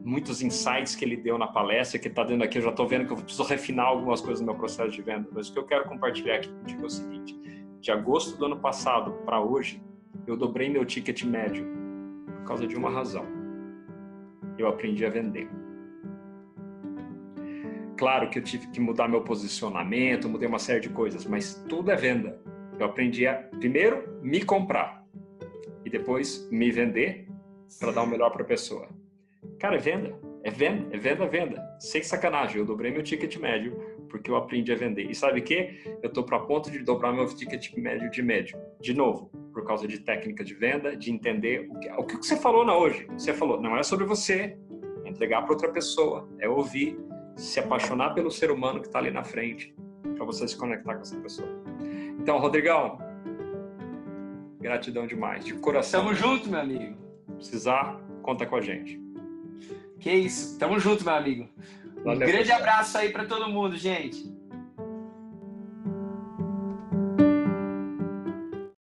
muitos 0.08 0.42
insights 0.42 0.96
que 0.96 1.04
ele 1.04 1.18
deu 1.18 1.38
na 1.38 1.48
palestra, 1.48 2.00
que 2.00 2.08
está 2.08 2.24
dando 2.24 2.42
aqui, 2.42 2.58
eu 2.58 2.62
já 2.62 2.70
estou 2.70 2.88
vendo 2.88 3.06
que 3.06 3.12
eu 3.12 3.18
preciso 3.18 3.44
refinar 3.44 3.88
algumas 3.88 4.22
coisas 4.22 4.40
no 4.40 4.46
meu 4.48 4.56
processo 4.56 4.90
de 4.90 5.02
venda. 5.02 5.28
Mas 5.34 5.50
o 5.50 5.54
que 5.54 5.60
eu 5.60 5.66
quero 5.66 5.84
compartilhar 5.84 6.38
aqui 6.38 6.48
contigo 6.48 6.84
é 6.84 6.86
o 6.86 6.90
seguinte: 6.90 7.38
de 7.82 7.92
agosto 7.92 8.38
do 8.38 8.46
ano 8.46 8.58
passado 8.58 9.12
para 9.26 9.42
hoje, 9.42 9.84
eu 10.26 10.38
dobrei 10.38 10.70
meu 10.70 10.86
ticket 10.86 11.24
médio 11.24 11.68
por 12.26 12.46
causa 12.46 12.66
de 12.66 12.76
uma 12.78 12.90
razão. 12.90 13.26
Eu 14.58 14.68
aprendi 14.70 15.06
a 15.06 15.10
vender. 15.10 15.50
Claro 17.98 18.30
que 18.30 18.40
eu 18.40 18.44
tive 18.44 18.68
que 18.68 18.80
mudar 18.80 19.10
meu 19.10 19.22
posicionamento, 19.22 20.30
mudei 20.30 20.48
uma 20.48 20.60
série 20.60 20.80
de 20.80 20.90
coisas, 20.90 21.26
mas 21.26 21.66
tudo 21.68 21.92
é 21.92 21.96
venda. 21.98 22.40
Eu 22.80 22.86
aprendi 22.86 23.28
a, 23.28 23.34
primeiro, 23.60 24.08
me 24.22 24.42
comprar 24.42 25.06
e 25.84 25.90
depois 25.90 26.48
me 26.50 26.72
vender 26.72 27.28
para 27.78 27.92
dar 27.92 28.04
o 28.04 28.08
melhor 28.08 28.30
para 28.30 28.44
a 28.44 28.46
pessoa. 28.46 28.88
Cara, 29.60 29.76
é 29.76 29.80
venda. 29.80 30.28
É 30.44 30.50
venda, 30.50 30.96
é 30.96 30.98
venda, 30.98 31.28
venda. 31.28 31.76
Sem 31.80 32.02
sacanagem, 32.02 32.58
eu 32.58 32.66
dobrei 32.66 32.92
meu 32.92 33.04
ticket 33.04 33.36
médio 33.38 33.76
porque 34.08 34.32
eu 34.32 34.36
aprendi 34.36 34.72
a 34.72 34.76
vender. 34.76 35.10
E 35.10 35.14
sabe 35.14 35.42
o 35.42 35.44
que? 35.44 35.82
Eu 36.02 36.08
estou 36.08 36.24
para 36.24 36.40
ponto 36.40 36.72
de 36.72 36.80
dobrar 36.80 37.12
meu 37.12 37.26
ticket 37.28 37.76
médio 37.76 38.10
de 38.10 38.22
médio. 38.22 38.58
De 38.80 38.94
novo, 38.94 39.30
por 39.52 39.66
causa 39.66 39.88
de 39.88 40.00
técnica 40.00 40.44
de 40.44 40.54
venda, 40.54 40.96
de 40.96 41.12
entender 41.12 41.68
o 41.70 41.80
que, 41.80 41.90
o 41.92 42.04
que 42.06 42.26
você 42.26 42.38
falou 42.38 42.64
na 42.64 42.78
hoje. 42.78 43.08
Você 43.18 43.34
falou, 43.34 43.60
não 43.60 43.76
é 43.76 43.84
sobre 43.84 44.06
você, 44.06 44.58
é 45.04 45.10
entregar 45.10 45.42
para 45.42 45.52
outra 45.52 45.70
pessoa, 45.70 46.30
é 46.40 46.48
ouvir, 46.48 46.98
se 47.36 47.60
apaixonar 47.60 48.14
pelo 48.14 48.32
ser 48.32 48.50
humano 48.50 48.80
que 48.80 48.88
está 48.88 49.00
ali 49.00 49.12
na 49.12 49.24
frente, 49.24 49.76
para 50.16 50.26
você 50.26 50.48
se 50.48 50.58
conectar 50.58 50.96
com 50.96 51.02
essa 51.02 51.18
pessoa. 51.20 51.50
Então, 52.20 52.38
Rodrigão, 52.38 52.98
gratidão 54.60 55.06
demais, 55.06 55.44
de 55.44 55.54
coração. 55.56 56.02
Tamo 56.02 56.16
junto, 56.16 56.50
meu 56.50 56.60
amigo. 56.60 56.98
Precisar, 57.36 58.00
conta 58.24 58.46
com 58.46 58.56
a 58.56 58.62
gente. 58.62 59.07
Que 60.00 60.12
isso. 60.12 60.58
Tamo 60.58 60.80
junto, 60.80 61.04
meu 61.04 61.16
amigo. 61.16 61.50
Valeu, 62.04 62.28
um 62.28 62.32
grande 62.32 62.52
abraço 62.52 62.98
aí 62.98 63.10
para 63.10 63.26
todo 63.26 63.50
mundo, 63.50 63.76
gente. 63.76 64.38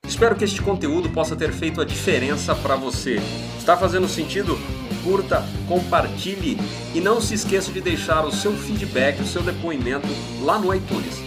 Espero 0.06 0.36
que 0.36 0.44
este 0.44 0.62
conteúdo 0.62 1.10
possa 1.10 1.34
ter 1.34 1.52
feito 1.52 1.80
a 1.80 1.84
diferença 1.84 2.54
para 2.54 2.76
você. 2.76 3.16
Está 3.58 3.76
fazendo 3.76 4.06
sentido? 4.06 4.56
Curta, 5.02 5.42
compartilhe 5.66 6.56
e 6.94 7.00
não 7.00 7.20
se 7.20 7.34
esqueça 7.34 7.72
de 7.72 7.80
deixar 7.80 8.24
o 8.24 8.30
seu 8.30 8.52
feedback, 8.52 9.20
o 9.20 9.26
seu 9.26 9.42
depoimento 9.42 10.06
lá 10.42 10.58
no 10.58 10.74
iTunes. 10.74 11.23